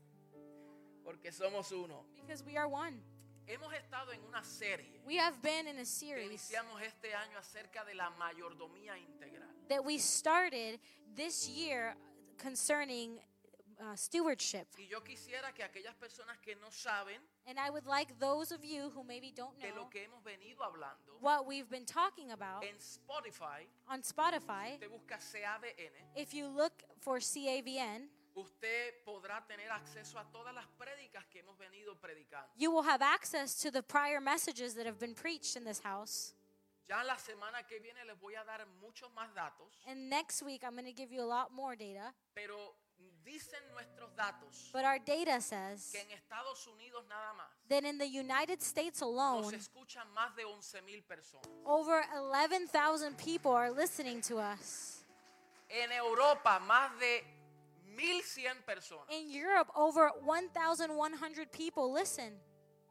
Porque 1.04 1.30
somos 1.32 1.70
uno. 1.70 2.04
because 2.16 2.42
we 2.44 2.56
are 2.56 2.66
one. 2.68 3.00
Hemos 3.46 3.72
estado 3.74 4.12
en 4.12 4.20
una 4.28 4.42
serie 4.44 5.00
We 5.06 5.16
have 5.16 5.40
been 5.42 5.66
in 5.68 5.76
a 5.76 5.78
que 5.80 5.84
series 5.84 6.28
iniciamos 6.28 6.80
este 6.82 7.12
año 7.14 7.38
acerca 7.38 7.84
de 7.84 7.94
la 7.94 8.10
mayordomía 8.18 8.96
integral. 8.98 9.48
That 9.72 9.84
we 9.84 9.96
started 9.98 10.78
this 11.16 11.48
year 11.48 11.94
concerning 12.36 13.18
uh, 13.80 13.96
stewardship. 13.96 14.66
Y 14.78 14.86
yo 14.90 15.00
quisiera 15.00 15.52
que 15.54 15.64
aquellas 15.64 15.94
personas 15.94 16.38
que 16.40 16.54
no 16.60 16.68
saben 16.70 17.18
And 17.46 17.58
I 17.58 17.70
would 17.70 17.86
like 17.86 18.18
those 18.20 18.52
of 18.52 18.64
you 18.64 18.90
who 18.94 19.02
maybe 19.02 19.32
don't 19.34 19.58
de 19.58 19.68
know 19.68 19.82
lo 19.84 19.88
que 19.90 20.02
hemos 20.02 20.22
venido 20.22 20.62
hablando 20.62 21.18
what 21.20 21.46
we've 21.46 21.68
been 21.70 21.86
talking 21.86 22.30
about 22.32 22.62
en 22.62 22.76
Spotify, 22.78 23.66
on 23.88 24.02
Spotify. 24.02 24.78
busca 24.90 25.18
CADN, 25.18 25.90
If 26.14 26.34
you 26.34 26.46
look 26.48 26.84
for 27.00 27.18
CAVN, 27.18 28.08
usted 28.36 28.94
podrá 29.04 29.42
tener 29.48 29.68
acceso 29.70 30.18
a 30.18 30.24
todas 30.32 30.54
las 30.54 30.66
prédicas 30.78 31.24
que 31.30 31.40
hemos 31.40 31.56
venido 31.58 31.96
predicando. 32.00 32.46
you 32.56 32.70
will 32.70 32.84
have 32.84 33.02
access 33.02 33.54
to 33.58 33.70
the 33.70 33.82
prior 33.82 34.20
messages 34.20 34.74
that 34.74 34.86
have 34.86 34.98
been 35.00 35.14
preached 35.14 35.56
in 35.56 35.64
this 35.64 35.80
house. 35.80 36.34
Ya 36.88 37.02
la 37.04 37.16
semana 37.18 37.62
que 37.66 37.78
viene 37.80 38.04
les 38.04 38.18
voy 38.20 38.34
a 38.34 38.44
dar 38.44 38.66
muchos 38.80 39.10
más 39.12 39.32
datos, 39.34 39.78
And 39.86 40.08
next 40.10 40.42
week, 40.42 40.62
I'm 40.64 40.72
going 40.74 40.84
to 40.84 40.92
give 40.92 41.12
you 41.12 41.22
a 41.22 41.26
lot 41.26 41.50
more 41.52 41.76
data. 41.76 42.12
pero 42.34 42.74
dicen 43.24 43.60
nuestros 43.72 44.14
datos 44.16 44.70
But 44.72 44.84
our 44.84 44.98
data 44.98 45.40
says 45.40 45.90
que 45.92 46.00
en 46.00 46.10
Estados 46.10 46.66
Unidos 46.66 47.04
nada 47.08 47.32
más 47.34 47.48
that 47.68 47.84
in 47.84 47.98
the 47.98 48.06
United 48.06 48.60
States 48.62 49.00
nos 49.00 49.10
alone, 49.10 49.54
escuchan 49.56 50.08
más 50.12 50.34
de 50.36 50.44
11 50.44 50.82
mil 50.82 51.02
personas. 51.02 51.46
over 51.64 52.02
11,000 52.14 53.16
people 53.16 53.52
are 53.52 53.70
listening 53.70 54.20
to 54.20 54.38
us. 54.38 55.04
En 55.70 55.90
Europa 55.92 56.60
más 56.66 56.90
de 56.98 57.24
1100 57.96 58.62
personas. 58.64 59.06
In 59.10 59.30
Europe, 59.30 59.70
over 59.74 60.10
1,100 60.22 61.46
people 61.52 61.92
listen. 61.92 62.38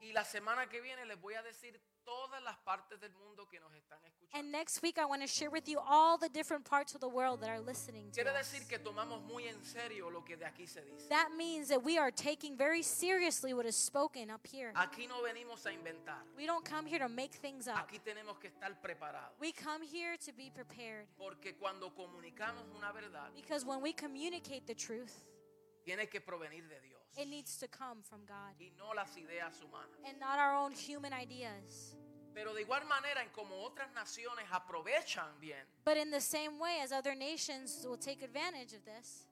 Y 0.01 0.11
la 0.13 0.23
semana 0.23 0.67
que 0.69 0.79
viene 0.81 1.05
les 1.05 1.19
voy 1.19 1.33
a 1.35 1.41
decir 1.43 1.79
todas 2.11 2.43
las 2.43 2.57
partes 2.57 2.99
del 2.99 3.13
mundo 3.13 3.47
que 3.47 3.59
nos 3.59 3.73
están 3.73 3.99
escuchando. 4.03 4.37
And 4.37 4.51
next 4.51 4.81
week, 4.81 4.97
I 4.97 5.05
want 5.05 5.21
to 5.21 5.27
share 5.27 5.49
with 5.49 5.67
you 5.67 5.79
all 5.79 6.17
the 6.17 6.29
different 6.29 6.63
parts 6.65 6.93
of 6.95 6.99
the 7.01 7.07
world 7.07 7.41
that 7.41 7.49
are 7.49 7.59
listening 7.61 8.11
to 8.11 8.21
Quiere 8.21 8.31
us. 8.37 8.47
decir 8.51 8.67
que 8.67 8.79
tomamos 8.79 9.21
muy 9.23 9.47
en 9.47 9.63
serio 9.63 10.09
lo 10.09 10.21
que 10.23 10.35
de 10.37 10.45
aquí 10.45 10.67
se 10.67 10.81
dice. 10.81 11.07
That 11.09 11.31
means 11.37 11.69
that 11.69 11.83
we 11.83 11.97
are 11.97 12.11
taking 12.11 12.57
very 12.57 12.81
seriously 12.83 13.53
what 13.53 13.65
is 13.65 13.75
spoken 13.75 14.29
up 14.29 14.45
here. 14.45 14.71
Aquí 14.75 15.07
no 15.07 15.21
venimos 15.23 15.65
a 15.65 15.71
inventar. 15.71 16.19
We 16.37 16.45
don't 16.45 16.65
come 16.65 16.85
here 16.85 16.99
to 16.99 17.09
make 17.09 17.33
things 17.33 17.67
up. 17.67 17.77
Aquí 17.77 17.99
tenemos 17.99 18.39
que 18.39 18.49
estar 18.49 18.75
preparados. 18.81 19.37
We 19.39 19.51
come 19.53 19.81
here 19.83 20.17
to 20.25 20.33
be 20.33 20.49
prepared. 20.53 21.07
Porque 21.17 21.55
cuando 21.59 21.89
comunicamos 21.91 22.63
una 22.75 22.91
verdad, 22.93 23.31
Because 23.35 23.65
when 23.65 23.81
we 23.81 23.93
communicate 23.93 24.65
the 24.67 24.75
truth, 24.75 25.13
tiene 25.85 26.07
que 26.07 26.19
provenir 26.21 26.67
de 26.69 26.79
Dios 26.81 26.99
it 27.17 27.27
needs 27.27 27.57
to 27.57 27.67
come 27.67 28.01
from 28.03 28.21
God 28.25 28.55
y 28.57 28.71
no 28.77 28.93
las 28.95 29.17
ideas 29.17 29.59
humanas. 29.61 29.99
and 30.07 30.17
not 30.19 30.39
our 30.39 30.53
own 30.55 30.71
human 30.71 31.11
ideas. 31.11 31.95
Pero 32.33 32.53
de 32.53 32.61
igual 32.61 32.85
manera, 32.85 33.21
en 33.21 33.29
como 33.29 33.55
otras 33.63 33.91
naciones 33.93 34.45
aprovechan 34.51 35.39
bien, 35.39 35.65
But 35.83 35.97
in 35.97 36.11
the 36.11 36.21
same 36.21 36.57
way 36.59 36.79
as 36.81 36.91
other 36.91 37.15
nations 37.15 37.85
will 37.85 37.99
take 37.99 38.23
advantage 38.23 38.73
of 38.73 38.83
this, 38.85 39.27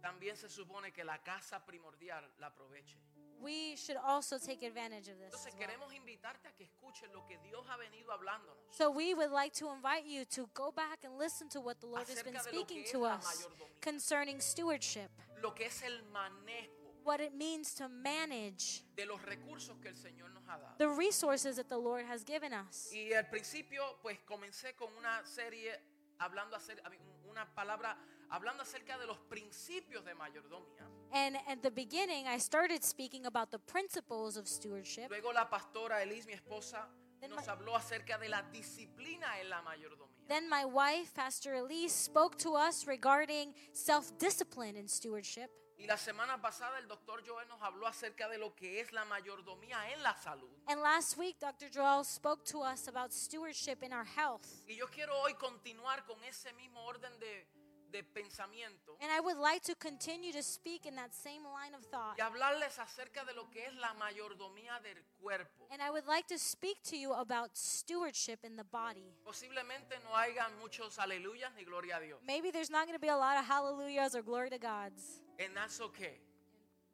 también 0.00 0.36
se 0.36 0.48
supone 0.48 0.92
que 0.92 1.04
la 1.04 1.18
casa 1.18 1.64
primordial 1.64 2.24
la 2.38 2.48
aproveche. 2.48 2.96
we 3.40 3.74
should 3.76 3.96
also 3.96 4.38
take 4.38 4.62
advantage 4.62 5.08
of 5.08 5.18
this. 5.18 5.32
Entonces 5.34 5.52
well. 5.54 5.66
queremos 5.66 5.92
invitarte 5.94 6.48
a 6.48 6.52
que 6.52 6.64
escuches 6.64 7.10
lo 7.12 7.24
que 7.26 7.38
Dios 7.38 7.64
ha 7.68 7.76
venido 7.76 8.12
hablándonos. 8.12 8.56
So 8.70 8.90
we 8.90 9.14
would 9.14 9.30
like 9.30 9.52
to 9.58 9.72
invite 9.72 10.06
you 10.06 10.24
to 10.26 10.48
go 10.54 10.70
back 10.72 11.04
and 11.04 11.18
listen 11.18 11.48
to 11.50 11.60
what 11.60 11.80
the 11.80 11.86
Lord 11.86 12.08
has 12.08 12.22
been 12.22 12.38
speaking 12.40 12.84
to 12.92 13.04
us 13.04 13.46
concerning 13.80 14.40
stewardship, 14.40 15.10
Lo 15.40 15.52
que 15.54 15.66
es 15.66 15.82
el 15.82 16.02
manejo 16.12 16.81
what 17.04 17.20
it 17.20 17.34
means 17.34 17.74
to 17.74 17.88
manage 17.88 18.82
de 18.96 19.04
los 19.06 19.20
recursos 19.22 19.76
que 19.80 19.88
el 19.88 19.94
Señor 19.96 20.30
nos 20.32 20.42
ha 20.48 20.58
dado. 20.58 20.76
the 20.78 20.88
resources 20.88 21.56
that 21.56 21.68
the 21.68 21.76
Lord 21.78 22.04
has 22.06 22.24
given 22.24 22.52
us. 22.52 22.90
Y 22.92 23.12
al 23.14 23.28
principio, 23.28 23.82
pues 24.02 24.18
comencé 24.26 24.74
con 24.76 24.88
una 24.98 25.24
serie 25.24 25.72
hablando 26.18 26.56
acerca, 26.56 26.90
una 27.28 27.46
palabra 27.54 27.96
hablando 28.30 28.62
acerca 28.62 28.96
de 28.98 29.06
los 29.06 29.18
principios 29.28 30.04
de 30.04 30.14
mayordomía. 30.14 30.86
And 31.12 31.36
at 31.46 31.60
the 31.62 31.70
beginning, 31.70 32.26
I 32.26 32.38
started 32.38 32.82
speaking 32.82 33.26
about 33.26 33.50
the 33.50 33.58
principles 33.58 34.36
of 34.36 34.46
stewardship. 34.48 35.08
Luego 35.10 35.32
la 35.32 35.48
pastora 35.50 36.02
Elis, 36.02 36.26
mi 36.26 36.32
esposa, 36.32 36.88
Then 37.20 37.30
nos 37.30 37.46
my- 37.46 37.52
habló 37.52 37.76
acerca 37.76 38.18
de 38.18 38.28
la 38.28 38.42
disciplina 38.50 39.38
en 39.40 39.48
la 39.50 39.60
mayordomía. 39.62 40.08
Then 40.28 40.48
my 40.48 40.64
wife, 40.64 41.12
Pastor 41.14 41.54
Elise, 41.54 41.92
spoke 41.94 42.36
to 42.38 42.54
us 42.56 42.86
regarding 42.86 43.54
self 43.72 44.16
discipline 44.18 44.76
in 44.76 44.88
stewardship. 44.88 45.50
Y 45.82 45.86
la 45.88 45.96
semana 45.96 46.40
pasada 46.40 46.78
el 46.78 46.86
doctor 46.86 47.24
Joel 47.26 47.48
nos 47.48 47.60
habló 47.60 47.88
acerca 47.88 48.28
de 48.28 48.38
lo 48.38 48.54
que 48.54 48.78
es 48.78 48.92
la 48.92 49.04
mayordomía 49.04 49.90
en 49.90 50.00
la 50.04 50.16
salud. 50.16 50.48
And 50.68 50.80
last 50.80 51.16
week, 51.18 51.40
Dr. 51.40 51.68
Joel 51.74 52.04
spoke 52.04 52.44
to 52.52 52.60
us 52.62 52.86
about 52.86 53.12
stewardship 53.12 53.82
in 53.82 53.92
our 53.92 54.06
health. 54.06 54.46
Y 54.68 54.76
yo 54.76 54.86
quiero 54.86 55.18
hoy 55.20 55.34
continuar 55.34 56.04
con 56.06 56.22
ese 56.22 56.52
mismo 56.52 56.84
orden 56.84 57.18
de, 57.18 57.48
de 57.90 58.04
pensamiento 58.04 58.96
And 59.00 59.10
I 59.10 59.18
would 59.18 59.36
like 59.38 59.60
to 59.64 59.74
continue 59.74 60.32
to 60.32 60.42
speak 60.42 60.86
in 60.86 60.94
that 60.94 61.12
same 61.12 61.42
line 61.42 61.74
of 61.74 61.84
thought. 61.90 62.16
y 62.16 62.22
hablarles 62.22 62.78
acerca 62.78 63.24
de 63.24 63.32
lo 63.34 63.50
que 63.50 63.66
es 63.66 63.74
la 63.74 63.92
mayordomía 63.94 64.78
del 64.84 65.02
cuerpo. 65.20 65.66
And 65.72 65.82
I 65.82 65.90
would 65.90 66.06
like 66.06 66.28
to 66.28 66.38
speak 66.38 66.80
to 66.90 66.96
you 66.96 67.12
about 67.12 67.56
stewardship 67.56 68.44
in 68.44 68.54
the 68.54 68.62
body. 68.64 69.16
Posiblemente 69.24 69.98
no 70.04 70.14
hayan 70.16 70.56
muchos 70.60 71.00
aleluyas 71.00 71.52
ni 71.56 71.64
gloria 71.64 71.96
a 71.96 72.00
Dios. 72.00 72.20
Maybe 72.24 72.52
there's 72.52 72.70
not 72.70 72.86
going 72.86 72.96
to 72.96 73.00
be 73.00 73.08
a 73.08 73.16
lot 73.16 73.36
of 73.36 73.44
hallelujahs 73.46 74.14
or 74.14 74.22
glory 74.22 74.48
to 74.50 74.58
God's. 74.58 75.21
And 75.38 75.50
that's 75.54 75.80
okay. 75.80 76.18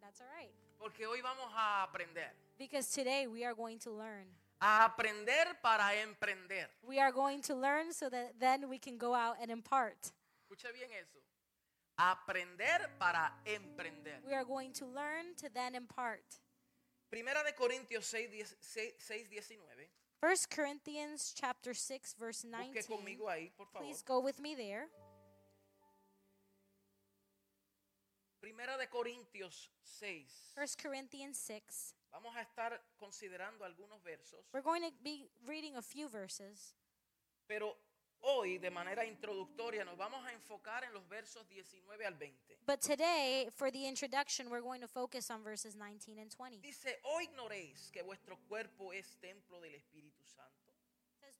That's 0.00 0.20
all 0.20 0.28
right. 0.36 0.50
Porque 0.78 1.06
hoy 1.06 1.20
vamos 1.22 1.52
a 1.56 1.84
aprender. 1.84 2.30
Because 2.58 2.88
today 2.88 3.26
we 3.26 3.44
are 3.44 3.54
going 3.54 3.78
to 3.80 3.90
learn. 3.90 4.26
A 4.60 4.84
aprender 4.84 5.54
para 5.62 5.92
emprender. 6.02 6.66
We 6.86 6.98
are 6.98 7.12
going 7.12 7.42
to 7.42 7.54
learn 7.54 7.92
so 7.92 8.08
that 8.08 8.40
then 8.40 8.68
we 8.68 8.78
can 8.78 8.96
go 8.98 9.14
out 9.14 9.36
and 9.40 9.50
impart. 9.50 10.12
Escuche 10.50 10.72
bien 10.72 10.90
eso. 10.98 11.18
Aprender 11.98 12.88
para 12.98 13.32
emprender. 13.46 14.18
We 14.26 14.34
are 14.34 14.44
going 14.44 14.72
to 14.74 14.86
learn 14.86 15.34
to 15.38 15.48
then 15.52 15.74
impart. 15.74 16.24
Primera 17.10 17.42
de 17.44 17.52
Corintios 17.52 18.04
6, 18.04 18.56
6, 18.60 18.94
6, 18.98 19.28
19. 19.30 19.58
1 20.20 20.36
Corinthians 20.50 21.32
chapter 21.34 21.72
6 21.72 22.14
verse 22.18 22.44
Busque 22.44 22.82
19. 22.82 22.86
conmigo 22.88 23.28
ahí. 23.28 23.52
Please 23.78 24.02
go 24.02 24.20
with 24.20 24.40
me 24.40 24.54
there. 24.54 24.88
Primera 28.48 28.78
de 28.78 28.88
Corintios 28.88 29.70
6. 29.82 30.54
1 30.56 30.66
Corinthians 30.82 31.36
6. 31.36 31.94
Vamos 32.10 32.34
a 32.34 32.40
estar 32.40 32.80
considerando 32.98 33.62
algunos 33.62 34.02
versos, 34.02 34.42
We're 34.54 34.62
going 34.62 34.80
to 34.80 34.90
be 35.02 35.28
reading 35.46 35.76
a 35.76 35.82
few 35.82 36.08
verses, 36.08 36.74
pero 37.46 37.76
hoy 38.22 38.56
de 38.56 38.70
manera 38.70 39.04
introductoria 39.04 39.84
nos 39.84 39.98
vamos 39.98 40.24
a 40.24 40.32
enfocar 40.32 40.82
en 40.84 40.94
los 40.94 41.06
versos 41.10 41.46
19 41.50 42.06
al 42.06 42.14
20. 42.14 42.56
but 42.66 42.80
today 42.80 43.50
for 43.54 43.70
the 43.70 43.86
introduction 43.86 44.48
we're 44.48 44.62
going 44.62 44.80
to 44.80 44.88
focus 44.88 45.30
on 45.30 45.42
verses 45.44 45.76
19 45.76 46.18
and 46.18 46.30
20. 46.30 46.56
It 46.56 46.62
Dice, 46.62 46.98
¿o 47.04 47.20
ignoréis 47.20 47.90
que 47.92 48.02
vuestro 48.02 48.38
cuerpo 48.48 48.94
es 48.94 49.18
templo 49.20 49.60
del 49.60 49.74
Espíritu 49.74 50.24
Santo, 50.24 50.67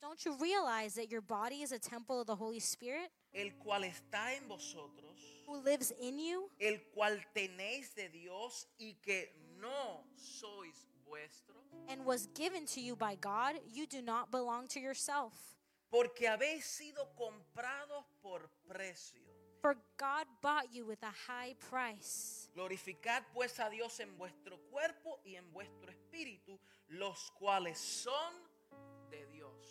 "Don't 0.09 0.25
you 0.25 0.37
realize 0.41 0.95
that 0.95 1.11
your 1.11 1.21
body 1.21 1.61
is 1.61 1.71
a 1.71 1.79
temple 1.79 2.19
of 2.19 2.27
the 2.27 2.35
Holy 2.35 2.61
Spirit 2.61 3.11
el 3.35 3.51
cual 3.63 3.83
está 3.83 4.35
en 4.35 4.49
vosotros, 4.49 5.21
who 5.47 5.61
lives 5.61 5.93
in 6.01 6.19
you, 6.19 6.51
el 6.59 6.79
cual 6.95 7.21
tenéis 7.35 7.95
de 7.95 8.09
Dios 8.09 8.67
y 8.81 8.97
que 9.03 9.29
no 9.61 10.07
sois 10.17 10.89
vuestros? 11.07 11.59
and 11.91 12.07
was 12.07 12.27
given 12.35 12.65
to 12.65 12.81
you 12.81 12.97
by 12.97 13.17
God? 13.17 13.57
You 13.71 13.87
do 13.87 14.01
not 14.01 14.31
belong 14.31 14.67
to 14.69 14.81
yourself." 14.81 15.59
Porque 15.91 16.27
habéis 16.27 16.65
sido 16.65 17.07
comprados 17.15 18.07
por 18.23 18.49
precio. 18.67 19.21
For 19.61 19.77
God 19.99 20.27
bought 20.41 20.73
you 20.73 20.87
with 20.87 21.03
a 21.03 21.13
high 21.27 21.55
price. 21.69 22.49
Glorificad 22.55 23.25
pues 23.35 23.61
a 23.61 23.69
Dios 23.69 24.01
en 24.01 24.17
vuestro 24.17 24.57
cuerpo 24.71 25.21
y 25.23 25.35
en 25.35 25.53
vuestro 25.53 25.91
espíritu, 25.91 26.59
los 26.89 27.31
cuales 27.39 27.77
son. 27.79 28.48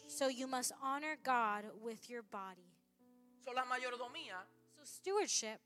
So 0.08 0.30
you 0.30 0.48
must 0.48 0.72
honor 0.82 1.18
God 1.24 1.66
with 1.82 2.10
your 2.10 2.24
body. 2.24 2.74
So, 3.44 3.54
la 3.54 3.66
mayordomía 3.66 4.46
So 4.78 4.86
stewardship 4.86 5.60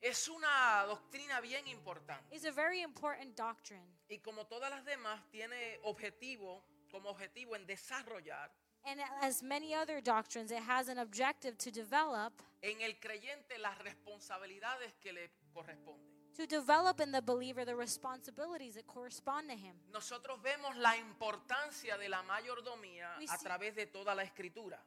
es 0.00 0.28
una 0.28 0.84
doctrina 0.86 1.40
bien 1.40 1.66
importante. 1.68 2.34
is 2.34 2.44
a 2.44 2.52
very 2.52 2.82
important 2.82 3.36
doctrine. 3.36 3.86
Y 4.08 4.18
como 4.18 4.44
todas 4.46 4.70
las 4.70 4.84
demás, 4.84 5.20
tiene 5.30 5.78
objetivo, 5.84 6.64
como 6.90 7.10
objetivo 7.10 7.54
en 7.56 7.66
desarrollar 7.66 8.50
And 8.84 9.00
as 9.20 9.42
many 9.42 9.74
other 9.74 10.00
doctrines, 10.00 10.50
it 10.50 10.58
has 10.58 10.88
an 10.88 10.98
objective 10.98 11.56
to 11.58 11.70
develop 11.70 12.32
en 12.62 12.80
el 12.80 12.94
creyente 12.98 13.58
las 13.58 13.78
responsabilidades 13.78 14.92
que 15.00 15.12
le 15.12 15.30
corresponden. 15.54 16.11
To 16.36 16.46
develop 16.46 17.00
in 17.00 17.12
the 17.12 17.20
believer 17.22 17.64
the 17.64 17.74
responsibilities 17.76 18.74
that 18.74 18.86
correspond 18.86 19.48
to 19.50 19.54
him. 19.56 19.74
Nosotros 19.92 20.38
vemos 20.42 20.76
la 20.76 20.96
importancia 20.96 21.96
de 21.98 22.08
la 22.08 22.22
mayordomía 22.22 23.16
We 23.18 23.24
a 23.26 23.36
see- 23.38 23.44
través 23.46 23.74
de 23.74 23.86
toda 23.86 24.14
la 24.14 24.22
escritura. 24.22 24.78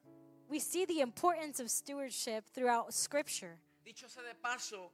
We 0.48 0.60
see 0.60 0.86
the 0.86 1.02
importance 1.02 1.60
of 1.60 1.70
stewardship 1.72 2.46
throughout 2.54 2.94
scripture. 2.94 3.58
Dicho 3.84 4.08
sea 4.08 4.22
de 4.24 4.36
paso, 4.36 4.92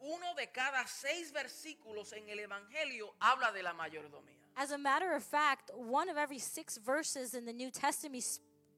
uno 0.00 0.34
de 0.36 0.46
cada 0.48 0.86
seis 0.86 1.32
versículos 1.32 2.12
en 2.12 2.28
el 2.28 2.38
Evangelio 2.40 3.14
habla 3.20 3.50
de 3.52 3.62
la 3.62 3.72
mayordomía. 3.72 4.36
As 4.56 4.70
a 4.70 4.78
matter 4.78 5.12
of 5.14 5.22
fact, 5.22 5.70
one 5.74 6.08
of 6.08 6.16
every 6.16 6.38
6 6.38 6.78
verses 6.78 7.34
in 7.34 7.44
the 7.44 7.52
New 7.52 7.70
Testament 7.70 8.24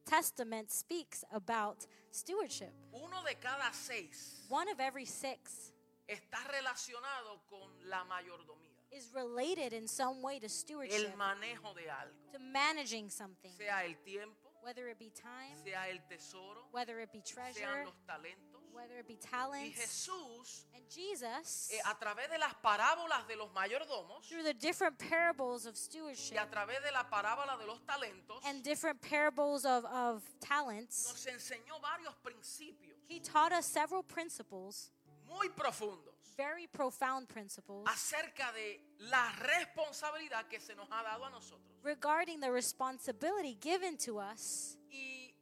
Testament 0.04 0.70
speaks 0.72 1.22
about 1.32 1.86
stewardship. 2.10 2.72
Uno 2.94 3.22
de 3.24 3.34
cada 3.34 3.72
seis 3.72 4.44
One 4.48 4.68
of 4.70 4.80
every 4.80 5.04
6 5.04 5.72
está 6.08 6.38
relacionado 6.48 7.40
con 7.48 7.70
la 7.88 8.04
mayordomía, 8.04 8.76
is 8.90 9.12
related 9.12 9.72
in 9.74 9.86
some 9.86 10.22
way 10.22 10.38
to 10.40 10.46
el 10.46 10.50
stewardship, 10.50 11.14
manejo 11.16 11.74
de 11.74 11.90
algo, 11.90 12.32
to 12.32 12.38
managing 12.38 13.10
something, 13.10 13.52
sea 13.56 13.84
el 13.84 13.94
tiempo, 14.04 14.50
whether 14.62 14.88
it 14.88 14.98
be 14.98 15.10
time, 15.10 15.54
sea 15.62 15.88
el 15.90 15.98
tesoro, 16.08 16.66
whether 16.72 16.98
it 17.00 17.12
be 17.12 17.20
sean 17.24 17.52
treasure, 17.52 17.84
los 17.84 17.94
talentos. 18.06 18.58
whether 18.72 18.98
it 18.98 19.06
be 19.08 19.14
Y 19.14 19.28
talents. 19.30 19.76
Jesús, 19.78 20.64
And 20.74 20.84
Jesus, 20.88 21.68
eh, 21.72 21.80
a 21.84 21.94
través 21.98 22.30
de 22.30 22.38
las 22.38 22.54
parábolas 22.62 23.26
de 23.26 23.34
los 23.36 23.50
mayordomos 23.52 24.22
through 24.28 24.42
the 24.44 24.54
different 24.54 24.96
parables 24.98 25.66
of 25.66 25.74
y 25.74 25.78
stewardship 25.78 26.38
a 26.38 26.46
través 26.46 26.80
de 26.82 26.90
la 26.92 27.04
parábola 27.10 27.58
de 27.58 27.66
los 27.66 27.80
talentos, 27.84 28.40
and 28.46 28.62
different 28.62 29.00
parables 29.02 29.64
of, 29.66 29.84
of 29.84 30.22
talents, 30.40 31.08
nos 31.08 31.26
enseñó 31.26 31.78
varios 31.82 32.14
principios. 32.22 32.96
he 33.08 33.18
taught 33.20 33.52
us 33.52 33.66
several 33.66 34.02
principles, 34.02 34.90
muy 35.28 35.48
profundos 35.50 36.14
very 36.36 36.66
profound 36.68 37.26
principles, 37.28 37.84
acerca 37.86 38.52
de 38.52 38.80
la 38.98 39.30
responsabilidad 39.32 40.46
que 40.48 40.60
se 40.60 40.74
nos 40.74 40.88
ha 40.90 41.02
dado 41.02 41.24
a 41.24 41.30
nosotros 41.30 41.76
regarding 41.82 42.40
the 42.40 42.50
responsibility 42.50 43.58
given 43.60 43.96
to 43.96 44.18
us 44.18 44.76
y 44.90 45.34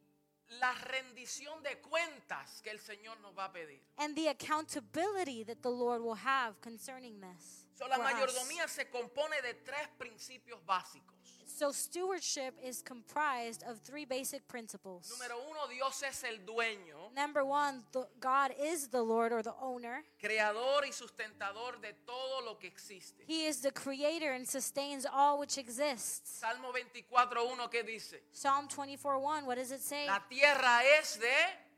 la 0.59 0.73
rendición 0.73 1.61
de 1.61 1.79
cuentas 1.81 2.61
que 2.61 2.71
el 2.71 2.79
Señor 2.79 3.19
nos 3.19 3.37
va 3.37 3.45
a 3.45 3.51
pedir. 3.51 3.81
and 3.97 4.15
the 4.15 4.27
accountability 4.29 5.43
that 5.43 5.61
the 5.61 5.69
Lord 5.69 6.01
will 6.01 6.15
have 6.17 6.59
concerning 6.61 7.19
this. 7.19 7.67
So, 7.75 7.87
la 7.87 7.97
for 7.97 8.05
us. 8.05 8.13
mayordomía 8.13 8.67
se 8.67 8.89
compone 8.89 9.41
de 9.41 9.53
tres 9.53 9.87
principios 9.97 10.65
básicos. 10.65 11.16
So 11.57 11.71
stewardship 11.71 12.53
is 12.63 12.83
comprised 12.83 13.63
of 13.67 13.79
three 13.79 14.05
basic 14.05 14.47
principles. 14.47 15.11
Número 15.11 15.37
uno, 15.49 15.67
Dios 15.67 16.03
es 16.03 16.23
el 16.23 16.37
dueño, 16.45 17.11
Number 17.15 17.43
one, 17.43 17.81
the, 17.93 18.07
God 18.19 18.51
is 18.61 18.89
the 18.89 19.01
Lord 19.01 19.31
or 19.33 19.41
the 19.41 19.55
owner. 19.59 20.03
creador 20.21 20.83
y 20.85 20.91
sustentador 20.91 21.81
de 21.81 21.93
todo 22.05 22.45
lo 22.45 22.59
que 22.59 22.67
existe. 22.67 23.23
He 23.25 23.47
is 23.47 23.61
the 23.61 23.71
creator 23.71 24.33
and 24.33 24.47
sustains 24.47 25.07
all 25.11 25.39
which 25.39 25.57
exists. 25.57 26.29
Salmo 26.41 26.71
24.1 26.71 27.71
que 27.71 27.81
dice, 27.83 28.17
Psalm 28.31 28.67
24 28.67 29.17
1, 29.17 29.45
what 29.47 29.55
does 29.57 29.71
it 29.71 29.81
say? 29.81 30.05
la 30.05 30.19
tierra 30.29 30.81
es 30.99 31.17
de 31.17 31.25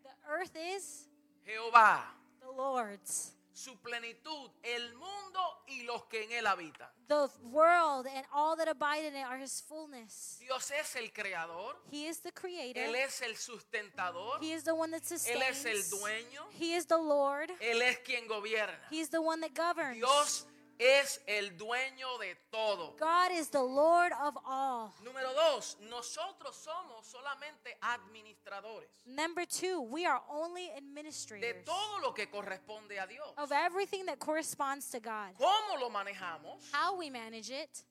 The 0.03 0.29
earth 0.29 0.57
is 0.57 1.07
Jehová, 1.47 2.01
the 2.41 2.51
Lord's, 2.51 3.31
su 3.59 3.77
plenitud, 3.81 4.51
el 4.63 4.95
mundo 4.95 5.63
y 5.67 5.83
los 5.83 6.05
que 6.05 6.23
en 6.23 6.31
él 6.31 6.47
habitan. 6.47 6.89
the 7.07 7.27
world 7.51 8.07
and 8.07 8.25
all 8.31 8.55
that 8.55 8.67
abide 8.67 9.03
in 9.05 9.15
it 9.15 9.25
are 9.25 9.37
his 9.37 9.61
fullness. 9.61 10.37
Dios 10.39 10.71
es 10.71 10.95
el 10.95 11.11
creador, 11.11 11.75
He 11.91 12.07
is 12.07 12.19
the 12.21 12.31
creator. 12.31 12.81
Él 12.81 12.95
es 12.95 13.21
el 13.21 13.35
sustentador, 13.35 14.39
He 14.41 14.53
is 14.53 14.63
the 14.63 14.73
one 14.73 14.91
that 14.91 15.03
Él 15.03 15.41
es 15.41 15.65
el 15.65 15.81
sustains. 15.83 15.89
dueño, 15.89 16.45
He 16.57 16.75
is 16.75 16.85
the 16.85 16.97
Lord. 16.97 17.51
Él 17.59 17.81
es 17.81 17.97
quien 17.99 18.27
gobierna. 18.27 18.79
He 18.89 18.99
is 19.01 19.09
the 19.09 19.21
one 19.21 19.41
that 19.41 19.53
governs. 19.53 19.95
Dios 19.97 20.45
es 20.79 21.21
el 21.27 21.57
dueño 21.57 22.17
de 22.19 22.35
todo. 22.51 22.95
God 22.97 23.31
is 23.31 23.49
the 23.49 23.61
Lord 23.61 24.13
of 24.13 24.35
all. 24.45 24.93
Número 25.03 25.33
dos, 25.33 25.77
nosotros 25.81 26.55
somos 26.55 27.05
solamente 27.05 27.77
administradores 27.81 28.89
Number 29.05 29.45
two, 29.45 29.81
we 29.81 30.05
are 30.05 30.21
only 30.29 30.67
de 30.67 30.77
administrators 30.77 31.65
todo 31.65 31.99
lo 32.01 32.13
que 32.13 32.27
corresponde 32.27 32.97
a 32.99 33.05
Dios. 33.07 33.27
of 33.37 33.51
everything 33.51 34.05
that 34.05 34.19
corresponds 34.19 34.89
to 34.89 34.99
God. 35.01 35.35
¿Cómo 35.37 35.77
lo 35.79 35.89
manejamos? 35.89 36.71
How 36.71 36.95
we 36.97 37.09
manage 37.09 37.49
it 37.51 37.83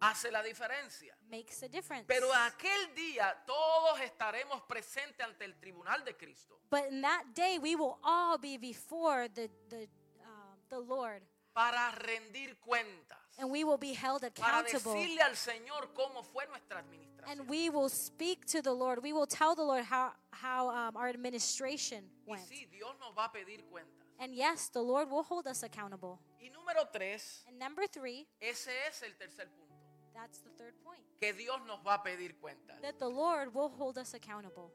Hace 0.00 0.32
la 0.32 0.42
diferencia. 0.42 1.14
makes 1.30 1.62
a 1.62 1.68
difference. 1.68 2.06
Pero 2.08 2.28
aquel 2.32 2.92
día 2.96 3.36
todos 3.46 4.00
estaremos 4.00 4.60
presentes 4.68 5.24
ante 5.24 5.44
el 5.44 5.54
tribunal 5.60 6.04
de 6.04 6.16
Cristo 6.16 6.58
But 6.70 6.86
in 6.90 7.02
that 7.02 7.34
day, 7.34 7.58
we 7.58 7.76
will 7.76 7.98
all 8.02 8.36
be 8.36 8.56
before 8.56 9.28
the, 9.28 9.48
the, 9.68 9.86
uh, 10.24 10.26
the 10.70 10.80
Lord, 10.80 11.22
para 11.54 11.90
rendir 11.92 12.56
cuentas, 12.60 13.18
and 13.38 13.50
we 13.50 13.64
will 13.64 13.78
be 13.78 13.92
held 13.94 14.20
para 14.34 14.58
accountable. 14.60 14.94
decirle 14.94 15.20
al 15.22 15.36
Señor 15.36 15.92
cómo 15.94 16.22
fue 16.24 16.46
nuestra 16.48 16.78
administración. 16.80 17.28
And 17.30 17.48
we 17.48 17.68
will 17.70 17.88
speak 17.88 18.46
to 18.46 18.62
the 18.62 18.72
Lord. 18.72 19.00
We 19.02 19.12
will 19.12 19.26
tell 19.26 19.54
the 19.54 19.62
Lord 19.64 19.84
how, 19.84 20.12
how 20.32 20.68
um, 20.70 20.96
our 20.96 21.08
administration 21.08 22.04
Y 22.26 22.30
went. 22.32 22.46
sí, 22.48 22.66
Dios 22.70 22.94
nos 23.00 23.14
va 23.16 23.26
a 23.26 23.32
pedir 23.32 23.64
cuentas. 23.70 24.06
And 24.18 24.34
yes, 24.34 24.68
the 24.70 24.82
Lord 24.82 25.10
will 25.10 25.22
hold 25.24 25.46
us 25.46 25.62
accountable. 25.62 26.18
Y 26.40 26.48
número 26.50 26.88
tres, 26.92 27.44
And 27.48 27.58
number 27.58 27.86
three, 27.86 28.26
ese 28.40 28.70
es 28.88 29.02
el 29.02 29.12
tercer 29.16 29.48
punto, 29.50 29.74
that's 30.14 30.38
the 30.40 30.50
third 30.50 30.74
point, 30.84 31.00
que 31.20 31.32
Dios 31.32 31.60
nos 31.66 31.80
va 31.86 31.94
a 31.94 32.02
pedir 32.02 32.34
cuentas. 32.40 32.80
that 32.82 32.98
the 32.98 33.08
Lord 33.08 33.54
will 33.54 33.68
hold 33.68 33.98
us 33.98 34.14
accountable. 34.14 34.70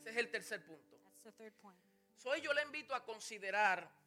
Ese 0.00 0.08
es 0.10 0.16
el 0.16 0.26
tercer 0.30 0.64
punto. 0.64 0.96
That's 1.04 1.22
the 1.22 1.32
third 1.32 1.52
point. 1.62 1.76
Soy 2.16 2.40
yo 2.40 2.52
le 2.52 2.62
invito 2.62 2.94
a 2.94 3.00
considerar 3.04 3.80
So 3.80 4.01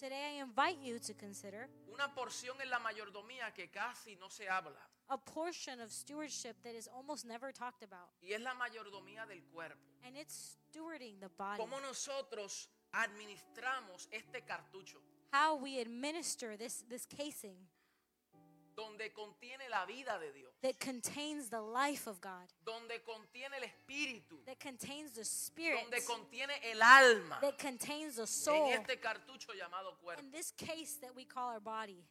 today 0.00 0.38
I 0.38 0.42
invite 0.42 0.78
you 0.82 0.98
to 0.98 1.14
consider 1.14 1.68
una 1.92 2.08
porción 2.14 2.56
en 2.62 2.70
la 2.70 2.78
mayordomía 2.78 3.52
que 3.54 3.68
casi 3.68 4.16
no 4.16 4.28
se 4.30 4.48
habla. 4.48 4.80
a 5.08 5.18
portion 5.18 5.80
of 5.80 5.90
stewardship 5.90 6.54
that 6.62 6.74
is 6.74 6.88
almost 6.88 7.26
never 7.26 7.52
talked 7.52 7.82
about, 7.82 8.08
Y 8.22 8.32
es 8.32 8.40
la 8.40 8.54
mayordomía 8.54 9.26
del 9.28 9.42
cuerpo. 9.52 9.76
and 10.06 10.16
it's 10.16 10.56
stewarding 10.72 11.18
the 11.20 11.28
body. 11.36 11.58
Cómo 11.60 11.80
nosotros 11.80 12.68
administramos 12.92 14.08
este 14.10 14.42
cartucho 14.46 14.98
How 15.32 15.56
we 15.56 15.78
administer 15.80 16.56
this, 16.56 16.82
this 16.88 17.06
casing 17.06 17.56
donde 18.80 19.12
contiene 19.12 19.68
la 19.68 19.84
vida 19.84 20.18
de 20.18 20.32
Dios, 20.32 20.52
that 20.62 20.78
contains 20.78 21.50
the 21.50 21.60
life 21.60 22.08
of 22.08 22.20
God, 22.20 22.48
donde 22.64 23.02
contiene 23.02 23.56
el 23.58 23.64
espíritu, 23.64 24.42
that 24.46 24.58
contains 24.58 25.12
the 25.12 25.24
spirit, 25.24 25.82
donde 25.82 26.02
contiene 26.04 26.52
el 26.72 26.80
alma 26.82 27.38
that 27.40 27.58
contains 27.58 28.16
the 28.16 28.22
en 28.22 28.26
soul, 28.26 28.72
este 28.72 28.98
cartucho 29.00 29.52
llamado 29.52 29.96
cuerpo. 30.00 30.22
in 30.22 30.30
this 30.30 30.52
case 30.52 30.98
that 31.00 31.14
we 31.14 31.24
call 31.24 31.50
our 31.50 31.60
body. 31.60 32.02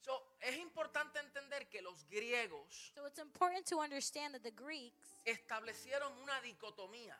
So, 0.00 0.12
es 0.40 0.56
importante 0.58 1.18
entender 1.18 1.68
que 1.68 1.82
los 1.82 2.04
griegos 2.08 2.92
So 2.94 3.04
it's 3.06 3.18
important 3.18 3.66
to 3.66 3.80
understand 3.80 4.34
that 4.34 4.42
the 4.42 4.52
Greeks 4.52 5.16
establecieron 5.24 6.12
una 6.22 6.40
dicotomía, 6.42 7.16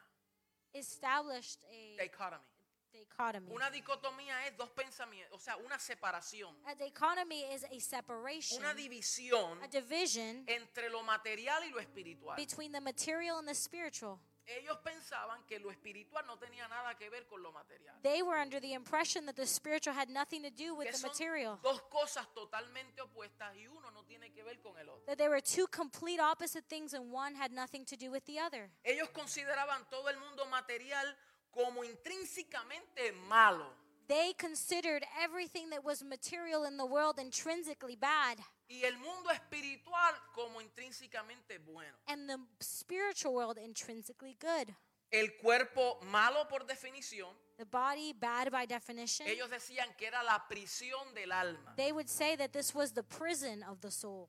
established 0.74 1.64
a 1.70 1.96
dichotomy. 2.00 2.44
Dichotomy. 2.92 3.50
Una 3.52 3.70
dicotomía 3.70 4.46
es 4.46 4.56
dos 4.56 4.70
pensamientos, 4.70 5.34
o 5.36 5.38
sea, 5.42 5.56
una 5.58 5.78
separación, 5.78 6.56
A 6.66 6.74
dichotomy 6.74 7.44
is 7.54 7.64
a 7.64 7.80
separation, 7.80 8.58
una 8.60 8.74
división 8.74 9.62
a 9.62 9.68
division 9.68 10.44
entre 10.46 10.88
lo 10.90 11.02
material 11.02 11.64
y 11.64 11.70
lo 11.70 11.80
espiritual. 11.80 12.36
between 12.36 12.72
the 12.72 12.80
material 12.80 13.38
and 13.38 13.48
the 13.48 13.54
spiritual. 13.54 14.18
Ellos 14.50 14.78
pensaban 14.82 15.44
que 15.46 15.58
lo 15.58 15.70
espiritual 15.70 16.24
no 16.26 16.38
tenía 16.38 16.66
nada 16.68 16.96
que 16.96 17.10
ver 17.10 17.26
con 17.26 17.42
lo 17.42 17.52
material. 17.52 17.94
They 18.00 18.22
were 18.22 18.40
under 18.40 18.58
the 18.62 18.72
impression 18.72 19.26
that 19.26 19.34
the 19.34 19.46
spiritual 19.46 19.94
had 19.94 20.08
nothing 20.08 20.42
to 20.42 20.48
do 20.48 20.74
with 20.74 20.86
Que 20.86 20.92
the 20.92 20.96
son 20.98 21.10
material. 21.10 21.58
dos 21.62 21.82
cosas 21.90 22.26
totalmente 22.32 23.02
opuestas 23.02 23.54
y 23.56 23.66
uno 23.66 23.90
no 23.90 24.04
tiene 24.06 24.32
que 24.32 24.42
ver 24.42 24.58
con 24.62 24.78
el 24.78 24.88
otro. 24.88 25.04
That 25.04 25.18
they 25.18 25.28
were 25.28 25.42
two 25.42 25.66
complete 25.68 26.18
opposite 26.18 26.64
things 26.66 26.94
and 26.94 27.12
one 27.12 27.34
had 27.36 27.50
nothing 27.52 27.84
to 27.84 27.96
do 27.96 28.10
with 28.10 28.24
the 28.24 28.40
other. 28.40 28.70
Ellos 28.84 29.10
consideraban 29.10 29.86
todo 29.90 30.08
el 30.08 30.16
mundo 30.16 30.46
material 30.46 31.14
como 31.52 31.82
intrínsecamente 31.84 33.12
malo 33.28 33.66
They 34.08 34.32
considered 34.38 35.04
everything 35.22 35.68
that 35.70 35.84
was 35.84 36.02
material 36.02 36.64
in 36.64 36.78
the 36.78 36.86
world 36.86 37.18
intrinsically 37.18 37.94
bad 37.96 38.38
y 38.70 38.82
el 38.84 38.96
mundo 38.98 39.30
espiritual 39.30 40.14
como 40.34 40.60
intrínsecamente 40.60 41.58
bueno. 41.58 41.94
and 42.06 42.28
the 42.28 42.38
spiritual 42.60 43.34
world 43.34 43.58
intrinsically 43.58 44.36
good. 44.40 44.74
El 45.10 45.36
cuerpo 45.40 45.98
malo 46.02 46.46
por 46.48 46.66
definición, 46.66 47.34
The 47.56 47.64
body 47.64 48.12
bad 48.12 48.50
by 48.50 48.66
definition. 48.66 49.26
ellos 49.26 49.48
decían 49.50 49.94
que 49.96 50.06
era 50.06 50.22
la 50.22 50.46
prisión 50.48 51.14
del 51.14 51.32
alma, 51.32 51.74
They 51.76 51.92
would 51.92 52.08
say 52.08 52.36
that 52.36 52.52
this 52.52 52.74
was 52.74 52.92
the 52.92 53.02
prison 53.02 53.62
of 53.62 53.80
the 53.80 53.90
soul. 53.90 54.28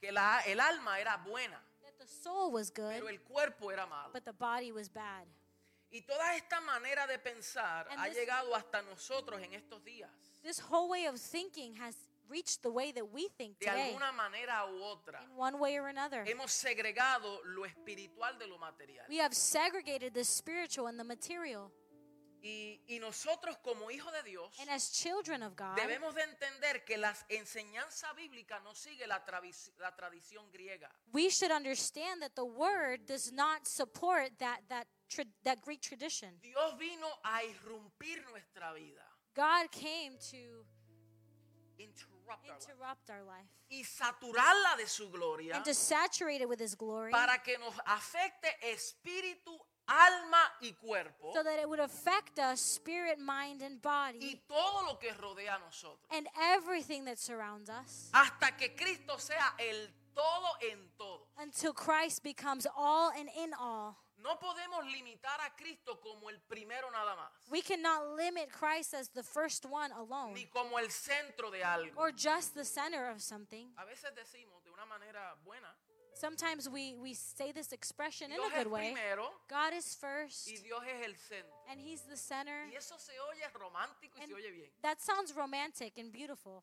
que 0.00 0.10
la- 0.12 0.40
el 0.46 0.60
alma 0.60 0.98
era 1.00 1.16
buena, 1.24 1.60
That 1.82 1.98
the 1.98 2.06
soul 2.06 2.52
was 2.52 2.70
good, 2.70 2.90
pero 2.94 3.08
el 3.08 3.20
cuerpo 3.22 3.70
era 3.70 3.86
malo. 3.86 4.10
but 4.12 4.24
the 4.24 4.32
body 4.32 4.70
was 4.72 4.88
bad. 4.88 5.26
Y 5.92 6.00
toda 6.02 6.34
esta 6.36 6.60
manera 6.62 7.06
de 7.06 7.18
pensar 7.18 7.86
And 7.90 8.00
ha 8.00 8.04
this- 8.08 8.16
llegado 8.16 8.54
hasta 8.54 8.80
nosotros 8.82 9.40
en 9.42 9.52
estos 9.54 9.82
días, 9.84 10.10
This 10.42 10.58
whole 10.58 10.88
way 10.88 11.06
of 11.06 11.20
thinking 11.20 11.76
has 11.76 11.94
reached 12.28 12.62
the 12.62 12.70
way 12.70 12.92
that 12.92 13.04
we 13.12 13.28
think 13.36 13.58
de 13.58 13.66
today, 13.66 13.88
alguna 13.90 14.10
manera 14.12 14.64
u 14.66 14.82
otra. 14.82 15.22
in 15.22 15.36
one 15.36 15.58
way 15.58 15.78
or 15.78 15.88
another. 15.88 16.24
Hemos 16.24 16.50
segregado 16.50 17.42
lo 17.44 17.64
espiritual 17.66 18.38
de 18.38 18.46
lo 18.46 18.56
material. 18.58 19.04
We 19.08 19.18
have 19.20 19.34
segregated 19.34 20.14
the 20.14 20.24
spiritual 20.24 20.86
and 20.88 20.98
the 20.98 21.04
material. 21.04 21.70
Y, 22.44 22.80
y 22.88 22.98
nosotros 22.98 23.56
como 23.62 23.88
hijos 23.92 24.12
de 24.12 24.22
Dios 24.24 24.58
And 24.58 24.68
as 24.68 24.90
children 24.90 25.44
of 25.44 25.54
God, 25.54 25.76
debemos 25.76 26.12
de 26.14 26.22
entender 26.22 26.84
que 26.84 26.96
la 26.96 27.14
enseñanza 27.28 28.12
bíblica 28.14 28.58
no 28.64 28.74
sigue 28.74 29.06
la, 29.06 29.22
la 29.78 29.94
tradición 29.94 30.50
griega. 30.50 30.90
we 31.12 31.28
should 31.30 31.52
understand 31.52 32.20
that 32.20 32.34
the 32.34 32.42
word 32.44 33.06
does 33.06 33.30
not 33.30 33.64
support 33.68 34.36
that 34.38 34.60
that 34.68 34.88
that 35.44 35.60
Greek 35.62 35.80
tradition. 35.80 36.28
Dios 36.42 36.74
vino 36.78 37.06
a 37.24 37.42
irrumpir 37.44 38.22
nuestra 38.30 38.72
vida, 38.74 39.02
God 39.34 39.70
came 39.70 40.12
to 40.30 40.64
interrupt 41.78 42.48
our 42.48 42.54
life, 42.54 42.68
interrupt 42.68 43.10
our 43.10 43.22
life 43.24 43.48
y 43.70 43.82
saturarla 43.84 44.76
de 44.76 44.86
su 44.86 45.08
gloria 45.10 45.56
and 45.56 45.64
to 45.64 45.74
saturate 45.74 46.40
it 46.40 46.48
with 46.48 46.60
his 46.60 46.74
glory 46.74 47.10
para 47.10 47.38
que 47.44 47.56
nos 47.58 47.74
afecte 47.86 48.48
espíritu, 48.62 49.58
alma 49.88 50.52
y 50.62 50.72
cuerpo 50.80 51.32
so 51.34 51.42
that 51.42 51.58
it 51.58 51.68
would 51.68 51.80
affect 51.80 52.38
us 52.38 52.60
spirit, 52.60 53.18
mind 53.18 53.62
and 53.62 53.80
y 53.84 54.12
body 54.12 54.40
todo 54.48 54.86
lo 54.86 54.94
que 54.96 55.10
rodea 55.14 55.56
a 55.56 55.58
nosotros. 55.64 56.06
and 56.10 56.28
everything 56.40 57.04
that 57.04 57.18
surrounds 57.18 57.68
us 57.68 58.10
Hasta 58.14 58.52
que 58.56 58.68
Cristo 58.76 59.16
sea 59.18 59.34
el 59.58 59.88
todo 60.14 60.70
en 60.70 60.78
todo. 60.98 61.26
until 61.38 61.72
Christ 61.72 62.22
becomes 62.22 62.66
all 62.76 63.10
and 63.18 63.28
in 63.36 63.52
all. 63.58 63.96
No 64.22 64.38
podemos 64.38 64.84
limitar 64.86 65.40
a 65.40 65.54
Cristo 65.56 66.00
como 66.00 66.30
el 66.30 66.38
primero 66.40 66.90
nada 66.90 67.14
más, 67.16 67.32
We 67.50 67.60
cannot 67.62 68.16
limit 68.16 68.50
Christ 68.50 68.94
as 68.94 69.08
the 69.10 69.22
first 69.22 69.64
one 69.66 69.92
alone 69.92 70.34
ni 70.34 70.46
como 70.46 70.78
el 70.78 70.90
centro 70.90 71.50
de 71.50 71.62
algo. 71.64 71.98
or 72.00 72.12
just 72.12 72.54
the 72.54 72.64
center 72.64 73.10
of 73.10 73.20
something. 73.20 73.72
A 73.76 73.84
veces 73.84 74.14
decimos 74.14 74.62
de 74.64 74.70
una 74.70 74.86
manera 74.86 75.34
buena, 75.44 75.68
Sometimes 76.14 76.68
we, 76.68 76.94
we 77.00 77.14
say 77.14 77.52
this 77.52 77.72
expression 77.72 78.30
in 78.30 78.36
Dios 78.36 78.52
a 78.52 78.58
es 78.58 78.64
good 78.64 78.72
way 78.72 78.92
primero 78.92 79.30
God 79.48 79.72
is 79.72 79.94
first 79.94 80.46
y 80.46 80.56
Dios 80.62 80.82
es 80.86 81.06
el 81.06 81.14
centro. 81.16 81.56
and 81.70 81.80
He's 81.80 82.02
the 82.02 82.16
center. 82.18 82.66
Y 82.70 82.76
eso 82.76 82.98
se 82.98 83.18
oye 83.18 83.48
romántico 83.54 84.18
y 84.18 84.22
And 84.22 84.30
se 84.30 84.34
oye 84.36 84.50
bien. 84.52 84.70
that 84.82 85.00
sounds 85.00 85.34
romantic 85.34 85.96
and 85.98 86.12
beautiful. 86.12 86.62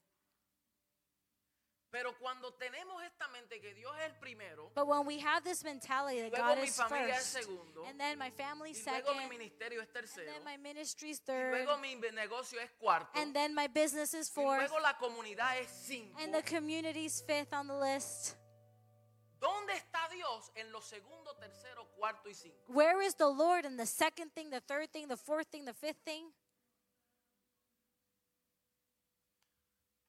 Pero 1.91 2.15
cuando 2.19 2.53
tenemos 2.53 3.01
esta 3.03 3.27
mente 3.29 3.59
que 3.59 3.73
Dios 3.73 3.91
es 3.97 4.05
el 4.05 4.19
primero, 4.19 4.71
But 4.75 4.87
when 4.87 5.05
we 5.07 5.19
have 5.19 5.43
this 5.43 5.63
mentality 5.63 6.21
that 6.21 6.31
luego 6.31 6.47
God 6.47 6.57
mi 6.59 6.67
is 6.67 6.75
familia 6.75 7.15
es 7.15 7.33
first, 7.33 7.45
segundo, 7.47 7.83
and 7.85 7.99
then 7.99 8.19
my 8.19 8.29
family 8.29 8.71
y 8.71 8.83
luego 8.85 9.15
mi 9.15 9.23
second, 9.23 9.29
ministerio 9.29 9.81
es 9.81 9.87
and 9.87 10.05
tercero, 10.05 10.25
then 10.25 10.43
my 10.43 10.57
ministry's 10.57 11.19
y 11.19 11.25
third, 11.25 11.51
luego 11.51 11.77
mi 11.79 11.95
negocio 12.13 12.59
es 12.59 12.69
cuarto, 12.79 13.19
and 13.19 13.33
then 13.33 13.55
my 13.55 13.67
business 13.67 14.13
is 14.13 14.29
y 14.29 14.33
fourth, 14.33 14.69
luego 14.69 14.79
la 14.79 14.93
comunidad 14.97 15.57
es 15.57 15.69
cinco. 15.69 16.19
and 16.21 16.31
the 16.33 16.43
community's 16.43 17.21
fifth 17.21 17.53
on 17.53 17.67
the 17.67 17.73
list. 17.75 18.35
¿Dónde 19.39 19.73
está 19.73 20.07
Dios 20.09 20.51
en 20.55 20.69
los 20.71 20.85
segundo, 20.85 21.33
tercero, 21.37 21.87
cuarto 21.97 22.29
y 22.29 22.33
cinco? 22.33 22.57
Where 22.67 23.01
is 23.01 23.15
the 23.15 23.29
Lord 23.29 23.65
in 23.65 23.77
the 23.77 23.85
second 23.85 24.33
thing, 24.35 24.49
the 24.49 24.59
third 24.59 24.91
thing, 24.91 25.07
the 25.07 25.15
fourth 25.17 25.47
thing, 25.47 25.65
the 25.65 25.73
fifth 25.73 26.03
thing? 26.03 26.33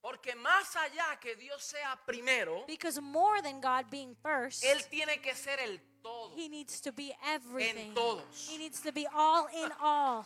Porque 0.03 0.35
más 0.35 0.75
allá 0.77 1.19
que 1.21 1.37
Dios 1.37 1.63
sea 1.63 1.99
primero, 2.07 2.65
Because 2.67 3.01
more 3.01 3.43
than 3.43 3.61
God 3.61 3.91
being 3.91 4.15
first, 4.23 4.65
Él 4.65 4.83
tiene 4.89 5.21
que 5.21 5.35
ser 5.35 5.59
el 5.61 5.79
todo. 6.03 6.35
He 6.37 6.49
needs 6.49 6.81
to 6.81 6.91
be 6.93 7.15
everything. 7.27 7.95
todos. 7.95 8.49
He 8.51 8.57
needs 8.57 8.81
to 8.81 8.93
be 8.93 9.07
all 9.15 9.47
in 9.53 9.71
all. 9.81 10.25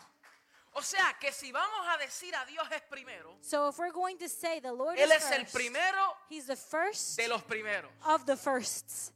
O 0.76 0.80
sea 0.82 1.16
que 1.20 1.32
si 1.32 1.52
vamos 1.52 1.86
a 1.88 1.98
decir 1.98 2.34
a 2.34 2.44
Dios 2.46 2.66
es 2.72 2.82
primero, 2.90 3.36
So 3.40 3.68
if 3.68 3.78
we're 3.78 3.92
going 3.92 4.16
to 4.18 4.28
say 4.28 4.58
the 4.60 4.72
Lord 4.72 4.98
Él 4.98 5.06
is 5.10 5.22
es 5.24 5.30
el 5.30 5.44
first, 5.44 5.54
primero 5.54 6.16
He's 6.28 6.46
the 6.46 6.56
first 6.56 7.16
de 7.16 7.28
los 7.28 7.42
primeros. 7.42 7.90
of 8.06 8.24
the 8.26 8.36
firsts. 8.36 9.12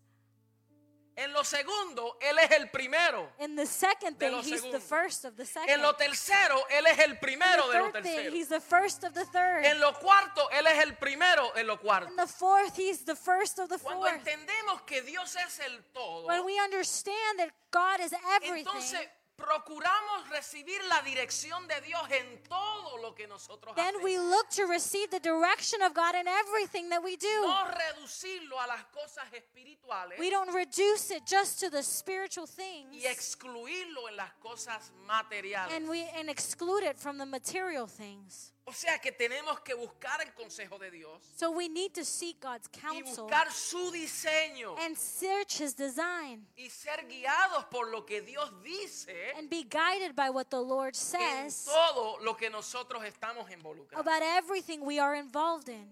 En 1.19 1.33
lo 1.33 1.43
segundo, 1.43 2.17
Él 2.21 2.39
es 2.39 2.51
el 2.53 2.71
primero. 2.71 3.29
In 3.41 3.57
the 3.57 3.67
second 3.67 4.17
De 4.19 4.27
thing, 4.27 4.33
lo 4.37 4.41
he's 4.41 4.63
the 4.71 4.79
first 4.79 5.25
of 5.25 5.35
the 5.35 5.45
second. 5.45 5.69
En 5.69 5.83
lo 5.83 5.95
tercero, 5.97 6.65
Él 6.71 6.87
es 6.87 6.99
el 7.01 7.11
In 7.11 7.19
primero 7.19 7.67
de 7.69 7.79
lo 7.79 7.91
third 7.91 8.05
thing, 8.05 8.15
tercero. 8.15 8.35
he's 8.37 8.49
the 8.49 8.61
first 8.61 9.03
of 9.03 9.13
the 9.15 9.25
third. 9.27 9.65
En 9.65 9.81
lo 9.81 9.93
cuarto, 9.95 10.49
Él 10.53 10.65
es 10.69 10.79
el 10.85 10.97
primero 10.97 11.57
en 11.57 11.67
lo 11.67 11.77
cuarto. 11.81 12.09
In 12.09 12.17
the 12.17 12.29
fourth, 12.29 12.79
he's 12.79 13.05
the 13.05 13.17
first 13.17 13.59
of 13.59 13.69
the 13.69 13.79
Cuando 13.79 14.03
fourth. 14.07 14.15
entendemos 14.15 14.83
que 14.87 15.03
Dios 15.03 15.35
es 15.35 15.59
el 15.59 15.83
todo, 15.93 16.27
When 16.29 16.45
we 16.45 16.57
understand 16.61 17.41
that 17.41 17.51
God 17.73 17.99
is 18.01 18.13
everything, 18.37 18.65
entonces 18.65 19.09
procuramos 19.39 20.29
recibir 20.31 20.83
la 20.89 21.01
dirección 21.03 21.67
de 21.69 21.81
Dios 21.81 22.03
en 22.11 22.43
todo 22.43 22.99
lo 22.99 23.15
que 23.15 23.27
nosotros 23.29 23.75
then 23.77 23.95
we 24.03 24.15
hacemos. 24.17 24.31
look 24.31 24.49
to 24.51 24.67
receive 24.67 25.09
the 25.11 25.21
direction 25.21 25.81
of 25.83 25.95
God 25.95 26.15
in 26.17 26.27
everything 26.27 26.89
that 26.91 27.03
we 27.03 27.17
do. 27.17 27.27
No 27.43 27.65
reducirlo 27.67 28.61
a 28.61 28.67
las 28.67 28.85
cosas 28.93 29.25
espirituales 29.33 30.19
We 30.19 30.29
don't 30.31 30.53
reduce 30.53 31.11
it 31.13 31.25
just 31.25 31.61
to 31.61 31.71
the 31.71 31.83
spiritual 31.83 32.47
things 32.47 32.93
y 32.93 33.07
excluirlo 33.07 34.09
en 34.09 34.17
las 34.17 34.33
cosas 34.43 34.91
materiales. 35.07 35.73
and 35.73 35.89
we 35.89 36.03
and 36.17 36.29
exclude 36.29 36.83
it 36.83 36.99
from 36.99 37.17
the 37.19 37.27
material 37.27 37.87
things. 37.87 38.53
O 38.69 38.73
sea 38.75 38.99
que 38.99 39.11
tenemos 39.13 39.61
que 39.61 39.73
buscar 39.75 40.21
el 40.21 40.35
consejo 40.35 40.79
de 40.79 40.91
Dios 40.91 41.23
So 41.37 41.51
we 41.51 41.69
need 41.69 41.93
to 41.95 42.05
seek 42.05 42.39
God's 42.41 42.69
y 42.73 42.79
counsel 42.81 43.25
buscar 43.25 43.51
su 43.51 43.91
diseño 43.91 44.77
and 44.79 44.97
search 44.97 45.59
his 45.61 45.75
design 45.75 46.47
y 46.57 46.69
ser 46.69 47.07
guiados 47.09 47.65
por 47.71 47.89
lo 47.89 48.05
que 48.05 48.21
Dios 48.21 48.51
dice 48.63 49.33
and 49.39 49.49
be 49.49 49.63
guided 49.65 50.15
by 50.15 50.29
what 50.29 50.51
the 50.51 50.61
Lord 50.61 50.95
en 50.95 50.95
says 50.95 51.65
todo 51.65 52.19
lo 52.23 52.35
que 52.37 52.51
nosotros 52.51 53.03
estamos 53.05 53.51
involucrados. 53.51 53.99
about 54.01 54.23
everything 54.23 54.81
we 54.85 54.99
are 54.99 55.15
involved 55.15 55.69
in. 55.71 55.89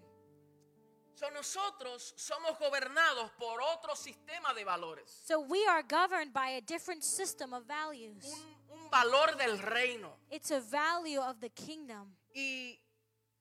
So, 1.14 1.30
nosotros 1.30 2.12
somos 2.18 2.58
gobernados 2.58 3.30
por 3.38 3.62
otro 3.62 3.94
sistema 3.96 4.52
de 4.54 4.64
valores, 4.64 5.08
So 5.26 5.40
we 5.40 5.66
are 5.66 5.82
governed 5.82 6.34
by 6.34 6.50
a 6.50 6.60
different 6.60 7.02
system 7.02 7.54
of 7.54 7.64
values. 7.66 8.22
un, 8.70 8.78
un 8.82 8.90
valor 8.90 9.34
del 9.38 9.56
reino. 9.58 10.12
It's 10.30 10.50
a 10.50 10.60
value 10.60 11.20
of 11.22 11.40
the 11.40 11.48
kingdom. 11.48 12.14
Y 12.36 12.78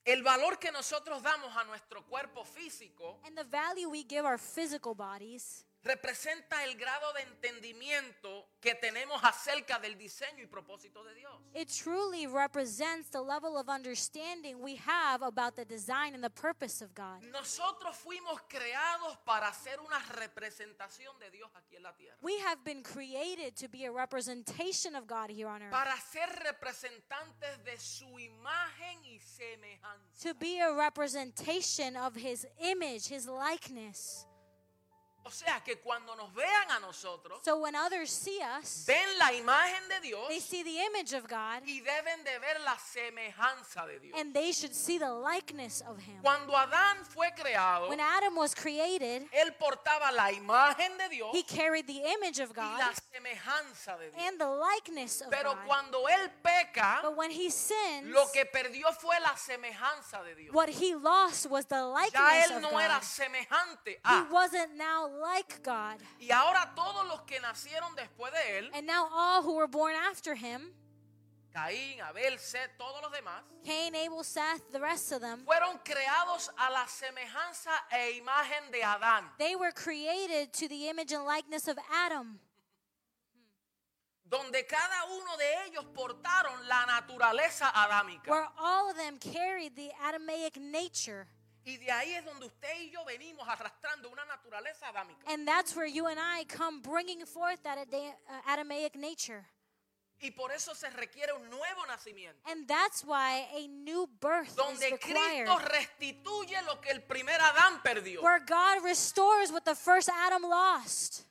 el 0.05 0.23
valor 0.23 0.57
que 0.57 0.71
nosotros 0.71 1.21
damos 1.21 1.53
a 1.57 1.65
nuestro 1.65 2.05
cuerpo 2.05 2.45
físico 2.45 3.19
And 3.25 3.35
the 3.35 3.43
value 3.43 3.89
we 3.89 4.05
give 4.07 4.25
our 4.25 4.39
physical 4.39 4.95
bodies 4.95 5.64
representa 5.85 6.63
el 6.65 6.75
grado 6.77 7.13
de 7.13 7.21
entendimiento 7.21 8.47
que 8.59 8.73
tenemos 8.73 9.23
acerca 9.23 9.77
del 9.79 9.95
diseño 9.97 10.41
y 10.43 10.47
propósito 10.47 11.03
de 11.03 11.13
Dios. 11.13 11.31
It 11.53 11.69
truly 11.69 12.25
represents 12.25 13.09
the 13.11 13.21
level 13.21 13.55
of 13.55 13.69
understanding 13.69 14.59
we 14.61 14.77
have 14.77 15.21
about 15.21 15.55
the 15.55 15.63
design 15.63 16.15
and 16.15 16.23
the 16.23 16.29
purpose 16.31 16.81
of 16.83 16.93
God. 16.95 17.21
Nosotros 17.31 17.95
fuimos 17.95 18.41
creados 18.49 19.15
para 19.25 19.53
ser 19.53 19.79
una 19.79 19.99
representación 20.15 21.17
de 21.19 21.29
Dios 21.29 21.49
aquí 21.55 21.75
en 21.75 21.83
la 21.83 21.91
tierra. 21.93 22.17
We 22.23 22.39
have 22.39 22.63
been 22.63 22.81
created 22.81 23.55
to 23.57 23.67
be 23.69 23.85
a 23.85 23.91
representation 23.91 24.95
of 24.95 25.05
God 25.05 25.29
here 25.29 25.47
on 25.47 25.61
earth, 25.61 25.71
Para 25.71 25.95
ser 26.11 26.27
representantes 26.43 27.63
de 27.63 27.77
su 27.77 28.05
imagen 28.17 29.05
y 29.05 29.19
semejanza. 29.19 30.21
to 30.23 30.33
be 30.33 30.59
a 30.59 30.73
representation 30.73 31.95
of 31.95 32.15
His 32.15 32.47
image, 32.59 33.07
His 33.07 33.27
likeness. 33.27 34.25
O 35.27 35.31
sea 35.31 35.59
que 35.63 35.77
cuando 35.79 36.15
nos 36.15 36.31
vean 36.35 36.69
a 36.69 36.79
nosotros, 36.79 37.39
So 37.43 37.57
when 37.57 37.75
others 37.75 38.11
see 38.11 38.39
us, 38.41 38.85
ven 38.85 39.17
la 39.17 39.31
imagen 39.33 39.87
de 39.89 39.99
Dios 40.01 40.27
they 40.27 40.39
see 40.39 40.61
the 40.63 40.79
image 40.85 41.13
of 41.13 41.27
God 41.27 41.63
y 41.65 41.81
deben 41.81 42.23
de 42.23 42.37
ver 42.39 42.59
la 42.63 42.77
semejanza 42.77 43.87
de 43.87 43.99
Dios. 43.99 44.15
and 44.19 44.33
they 44.35 44.51
should 44.51 44.73
see 44.75 44.99
the 44.99 45.09
likeness 45.11 45.81
of 45.81 45.97
Him. 45.97 46.21
Cuando 46.21 46.53
Adán 46.55 47.03
fue 47.07 47.31
creado, 47.35 47.89
When 47.89 47.99
Adam 47.99 48.35
was 48.35 48.53
created, 48.53 49.27
él 49.31 49.55
portaba 49.57 50.11
la 50.11 50.31
imagen 50.31 50.95
de 50.97 51.09
Dios 51.09 51.29
he 51.33 51.41
carried 51.43 51.87
the 51.87 52.03
image 52.13 52.39
of 52.39 52.53
God 52.53 52.77
la 52.77 52.93
semejanza 52.93 53.97
de 53.97 54.11
Dios. 54.11 54.21
and 54.27 54.39
the 54.39 54.47
likeness 54.47 55.21
of 55.21 55.31
Pero 55.31 55.55
God. 55.55 55.65
cuando 55.65 56.05
él 56.07 56.29
peca, 56.43 56.99
But 57.01 57.15
when 57.17 57.31
he 57.31 57.49
sins, 57.49 58.05
lo 58.13 58.27
que 58.31 58.45
perdió 58.45 58.93
fue 58.93 59.19
la 59.21 59.33
semejanza 59.35 60.23
de 60.23 60.35
Dios. 60.35 60.53
what 60.53 60.69
he 60.69 60.93
lost 60.93 61.49
was 61.49 61.65
the 61.65 61.75
Ya 61.75 61.83
likeness 61.87 62.51
él 62.51 62.55
of 62.57 62.61
no 62.61 62.77
era 62.79 62.99
God. 62.99 63.03
semejante 63.03 63.87
He 63.87 63.99
a. 64.03 64.27
wasn't 64.31 64.75
now 64.75 65.07
like 65.21 65.61
God. 65.63 65.99
Y 66.19 66.31
ahora 66.31 66.73
todos 66.75 67.07
los 67.07 67.21
que 67.21 67.39
nacieron 67.39 67.95
después 67.95 68.31
de 68.33 68.59
él, 68.59 68.69
And 68.73 68.85
now 68.87 69.07
all 69.11 69.41
who 69.43 69.55
were 69.55 69.67
born 69.67 69.95
after 69.95 70.35
him, 70.35 70.73
Caín, 71.53 72.01
Abel, 72.01 72.37
Set, 72.37 72.77
todos 72.77 73.01
los 73.01 73.11
demás, 73.13 73.41
Cain, 73.63 73.95
Abel, 73.95 74.23
Seth, 74.25 74.71
the 74.73 74.79
rest 74.79 75.11
of 75.13 75.21
them, 75.21 75.45
fueron 75.45 75.79
creados 75.85 76.49
a 76.57 76.69
la 76.69 76.85
semejanza 76.85 77.71
e 77.91 78.19
imagen 78.21 78.71
de 78.71 78.81
Adán. 78.81 79.23
they 79.37 79.55
were 79.55 79.71
created 79.71 80.51
to 80.51 80.67
the 80.67 80.89
image 80.89 81.13
and 81.13 81.23
likeness 81.25 81.69
of 81.69 81.77
Adam, 81.93 82.39
donde 84.27 84.65
cada 84.67 85.05
uno 85.13 85.37
de 85.37 85.45
ellos 85.69 85.85
portaron 85.93 86.67
la 86.67 86.85
naturaleza 86.87 87.71
adámica. 87.73 88.27
where 88.29 88.47
all 88.57 88.89
of 88.89 88.97
them 88.97 89.17
carried 89.17 89.75
the 89.77 89.91
Adamaic 90.03 90.57
nature. 90.59 91.27
Y 91.65 91.77
de 91.77 91.91
ahí 91.91 92.13
es 92.13 92.23
donde 92.23 92.45
usted 92.45 92.79
y 92.79 92.91
yo 92.91 93.03
venimos 93.05 93.47
arrastrando 93.47 94.09
una 94.09 94.23
naturaleza 94.25 94.87
adámica. 94.87 95.27
And 95.27 95.47
that's 95.47 95.75
where 95.75 95.87
you 95.87 96.05
and 96.05 96.19
I 96.19 96.45
come 96.45 96.79
bringing 96.81 97.25
forth 97.25 97.61
that 97.63 97.79
Ada- 97.79 98.15
uh, 98.29 98.51
Adamaic 98.51 98.95
nature. 98.95 99.43
Y 100.21 100.31
por 100.31 100.51
eso 100.51 100.73
se 100.73 100.89
requiere 100.91 101.33
un 101.33 101.49
nuevo 101.49 101.85
nacimiento. 101.87 102.39
And 102.45 102.67
that's 102.67 103.03
why 103.03 103.47
a 103.53 103.67
new 103.67 104.07
birth 104.21 104.49
is 104.49 104.55
Donde 104.55 104.91
required. 104.91 105.47
Cristo 105.47 105.59
restituye 105.59 106.61
lo 106.65 106.79
que 106.79 106.91
el 106.91 107.01
primer 107.01 107.39
Adán 107.41 107.81
perdió. 107.83 108.21
Where 108.21 108.39
God 108.39 108.83
restores 108.83 109.51
what 109.51 109.65
the 109.65 109.75
first 109.75 110.07
Adam 110.09 110.43
lost. 110.43 111.24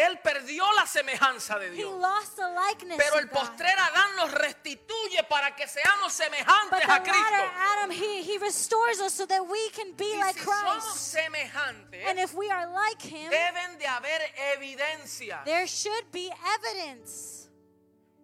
Él 0.00 0.18
perdió 0.22 0.64
la 0.72 0.86
semejanza 0.86 1.58
de 1.58 1.66
He 1.68 1.70
Dios. 1.76 1.92
lost 2.00 2.36
the 2.36 2.48
likeness 2.48 2.96
Pero 2.96 3.18
el 3.18 3.28
postrer 3.28 3.78
Adán 3.78 4.16
nos 4.16 4.32
restituye 4.32 5.22
para 5.28 5.54
que 5.54 5.66
seamos 5.68 6.12
semejantes 6.12 6.88
a 6.88 7.02
Cristo. 7.02 7.50
Adam, 7.76 7.90
he, 7.90 8.22
he 8.22 8.38
restores 8.38 9.00
us 9.00 9.12
so 9.12 9.26
that 9.26 9.42
we 9.42 9.68
can 9.76 9.92
be 9.96 10.14
Y 10.14 10.18
like 10.20 10.38
si 10.38 10.46
somos 10.46 10.84
Christ. 10.84 11.14
semejantes, 11.14 12.06
And 12.08 12.18
if 12.18 12.32
we 12.34 12.50
are 12.50 12.66
like 12.66 13.02
him, 13.02 13.30
deben 13.30 13.78
de 13.78 13.86
haber 13.86 14.20
evidencia. 14.56 15.42
there 15.44 15.66
should 15.66 16.10
be 16.10 16.30
evidence. 16.56 17.48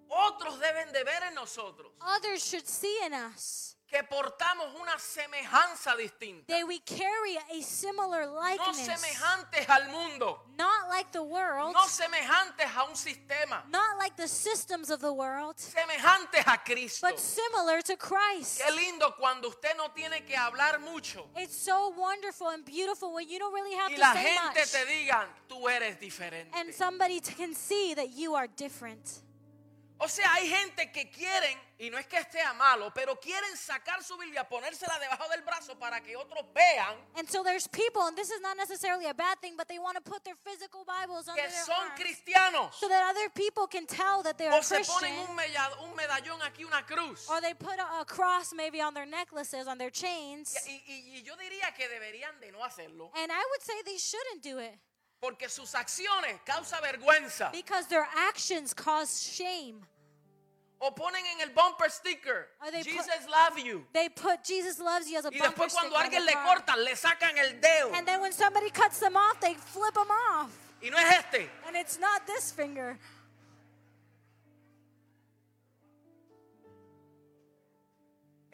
Otros 0.08 0.58
deben 0.60 0.92
de 0.92 1.04
ver 1.04 1.22
en 1.24 1.34
nosotros 1.34 1.92
Others 2.00 2.42
should 2.42 2.66
see 2.66 2.96
in 3.04 3.12
us 3.12 3.75
que 3.88 4.03
portamos 4.03 4.75
una 4.81 4.99
semejanza 4.99 5.96
distinta. 5.96 6.46
that 6.49 6.66
we 6.66 6.81
carry 6.81 7.37
a 7.53 7.62
similar 7.62 8.27
No 8.27 8.35
likeness. 8.35 8.87
semejantes 8.88 9.68
al 9.68 9.88
mundo, 9.90 10.40
Not 10.59 10.88
like 10.88 11.12
the 11.12 11.22
world, 11.22 11.72
no 11.72 11.85
semejantes 11.87 12.66
a 12.77 12.85
un 12.85 12.96
sistema, 12.96 13.62
not 13.70 13.96
like 13.99 14.16
the 14.16 14.27
systems 14.27 14.90
of 14.90 15.01
the 15.01 15.12
world, 15.12 15.57
semejantes 15.57 16.42
a 16.46 16.59
Cristo. 16.64 17.07
but 17.07 17.18
similar 17.20 17.81
to 17.83 17.96
Christ. 17.96 18.61
Qué 18.61 18.70
lindo 18.75 19.14
cuando 19.18 19.49
usted 19.49 19.77
no 19.77 19.88
tiene 19.94 20.25
que 20.27 20.35
hablar 20.37 20.81
mucho 20.81 21.29
It's 21.37 21.57
so 21.57 21.90
wonderful 21.96 22.49
and 22.49 22.64
beautiful 22.64 23.12
when 23.14 23.29
you 23.29 23.38
don't 23.38 23.55
really 23.55 23.75
have 23.77 23.90
y 23.90 23.94
to 23.94 24.01
la 24.01 24.12
say 24.14 24.22
gente 24.25 24.61
much. 24.61 24.72
te 24.72 24.85
diga, 24.87 25.27
tú 25.49 25.68
eres 25.68 25.99
diferente. 26.01 26.51
And 26.55 26.75
somebody 26.75 27.20
can 27.20 27.55
see 27.55 27.94
that 27.94 28.11
you 28.16 28.35
are 28.35 28.49
different. 28.49 29.22
O 29.98 30.09
sea, 30.09 30.30
hay 30.35 30.46
gente 30.48 30.92
que 30.92 31.11
quieren, 31.11 31.59
y 31.78 31.88
no 31.88 31.96
es 31.96 32.06
que 32.06 32.18
esté 32.18 32.38
malo, 32.59 32.92
pero 32.94 33.18
quieren 33.18 33.56
sacar 33.56 34.02
su 34.04 34.16
Biblia, 34.18 34.46
ponérsela 34.46 34.98
debajo 34.98 35.26
del 35.30 35.40
brazo 35.42 35.78
para 35.78 36.02
que 36.02 36.14
otros 36.16 36.44
vean 36.52 36.94
And 37.16 37.26
so 37.30 37.42
there's 37.42 37.66
people, 37.68 38.02
and 38.06 38.14
this 38.14 38.30
is 38.30 38.40
not 38.42 38.56
necessarily 38.59 39.06
a 39.06 39.14
bad 39.14 39.40
thing, 39.40 39.56
but 39.56 39.68
they 39.68 39.78
want 39.78 39.96
to 39.96 40.02
put 40.02 40.22
their 40.22 40.37
physical 40.37 40.85
Bibles 40.85 41.28
under 41.28 41.40
que 41.42 41.48
their 41.50 41.64
son 41.64 41.88
arms 41.88 41.98
cristianos. 42.00 42.74
so 42.74 42.88
that 42.88 43.09
other 43.09 43.30
people 43.30 43.66
can 43.66 43.87
tell 43.87 44.22
that 44.22 44.37
they 44.37 44.46
are 44.48 44.59
O 44.59 44.62
se 44.62 44.80
ponen 44.85 45.18
un, 45.28 45.35
mella- 45.35 45.72
un 45.82 45.94
medallón 45.96 46.42
aquí, 46.42 46.64
una 46.64 46.82
cruz. 46.85 47.26
Or 47.30 47.40
they 47.40 47.54
put 47.54 47.78
a, 47.78 48.00
a 48.00 48.04
cross 48.04 48.52
maybe 48.52 48.82
on 48.82 48.92
their 48.92 49.06
necklaces, 49.06 49.66
on 49.66 49.78
their 49.78 49.90
chains. 49.90 50.54
Y, 50.66 50.82
y- 50.87 51.16
y 51.16 51.22
yo 51.22 51.35
diría 51.37 51.72
que 51.74 51.88
deberían 51.88 52.38
de 52.40 52.52
no 52.52 52.62
hacerlo. 52.62 53.11
And 53.16 53.32
I 53.32 53.42
would 53.50 53.62
say 53.62 53.80
they 53.85 53.96
shouldn't 53.98 54.42
do 54.42 54.59
it 54.59 54.78
Porque 55.20 55.48
sus 55.48 55.74
acciones 55.74 56.38
causan 56.44 56.81
vergüenza. 56.83 57.50
because 57.52 57.87
their 57.88 58.07
actions 58.29 58.74
cause 58.74 59.20
shame. 59.22 59.85
O 60.79 60.90
ponen 60.90 61.24
en 61.35 61.40
el 61.40 61.55
bumper 61.55 61.88
sticker, 61.90 62.48
they 62.70 62.83
put- 62.83 62.92
Jesus 62.92 63.26
love 63.29 63.59
you. 63.59 63.87
They 63.94 64.11
put 64.11 64.44
Jesus 64.44 64.79
loves 64.79 65.09
you 65.09 65.16
as 65.18 65.24
a 65.24 65.31
Y 65.33 65.38
después 65.38 65.72
cuando 65.72 65.96
alguien 65.96 66.24
le 66.26 66.33
car. 66.35 66.44
cortan, 66.44 66.85
le 66.85 66.94
sacan 66.94 67.38
el 67.38 67.59
dedo. 67.61 67.94
And 67.94 68.07
then 68.07 68.20
when 68.20 68.33
somebody 68.33 68.70
cuts 68.70 68.98
them 69.00 69.16
off, 69.16 69.40
they 69.40 69.55
flip 69.55 69.94
them 69.94 70.11
off. 70.11 70.50
Y 70.83 70.90
no 70.90 70.98
es 70.98 71.11
este. 71.24 71.48
And 71.66 71.74
it's 71.76 71.98
not 71.98 72.26
this 72.26 72.52
finger. 72.52 72.98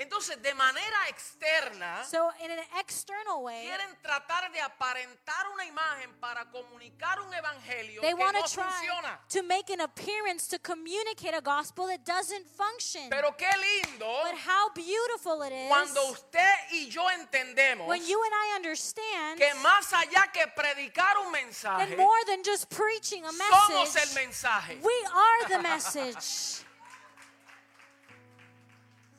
Entonces, 0.02 0.40
de 0.42 0.52
manera 0.54 1.08
externa, 1.08 2.04
So, 2.04 2.30
in 2.40 2.50
an 2.50 2.58
external 2.78 3.42
way, 3.42 3.64
quieren 3.66 3.96
tratar 4.02 4.50
de 4.52 4.60
aparentar 4.60 5.48
una 5.54 5.64
imagen 5.64 6.12
para 6.20 6.44
comunicar 6.50 7.20
un 7.20 7.32
evangelio 7.32 8.00
they 8.00 8.10
que 8.10 8.14
want 8.14 8.34
no 8.36 8.42
to 8.42 8.48
try 8.50 8.64
funciona. 8.64 9.18
to 9.28 9.42
make 9.42 9.70
an 9.70 9.80
appearance 9.80 10.48
to 10.48 10.58
communicate 10.58 11.34
a 11.34 11.40
gospel 11.40 11.86
that 11.86 12.04
doesn't 12.04 12.46
function. 12.48 13.08
Pero 13.10 13.32
qué 13.36 13.48
lindo 13.56 14.06
But 14.24 14.38
how 14.46 14.70
beautiful 14.74 15.42
it 15.42 15.52
is 15.52 15.68
cuando 15.68 16.10
usted 16.10 16.54
y 16.72 16.88
yo 16.90 17.08
entendemos 17.10 17.86
when 17.86 18.04
you 18.04 18.20
and 18.22 18.32
I 18.34 18.56
understand 18.56 19.38
que 19.38 19.54
más 19.62 19.92
allá 19.92 20.32
que 20.32 20.46
predicar 20.48 21.16
un 21.18 21.32
that 21.32 21.42
mensaje, 21.44 21.96
more 21.96 22.24
than 22.26 22.42
just 22.42 22.68
preaching 22.70 23.24
a 23.24 23.30
somos 23.30 23.94
el 23.96 24.08
message, 24.08 24.14
mensaje. 24.14 24.78
we 24.82 25.06
are 25.14 25.48
the 25.48 25.58
message. 25.62 26.64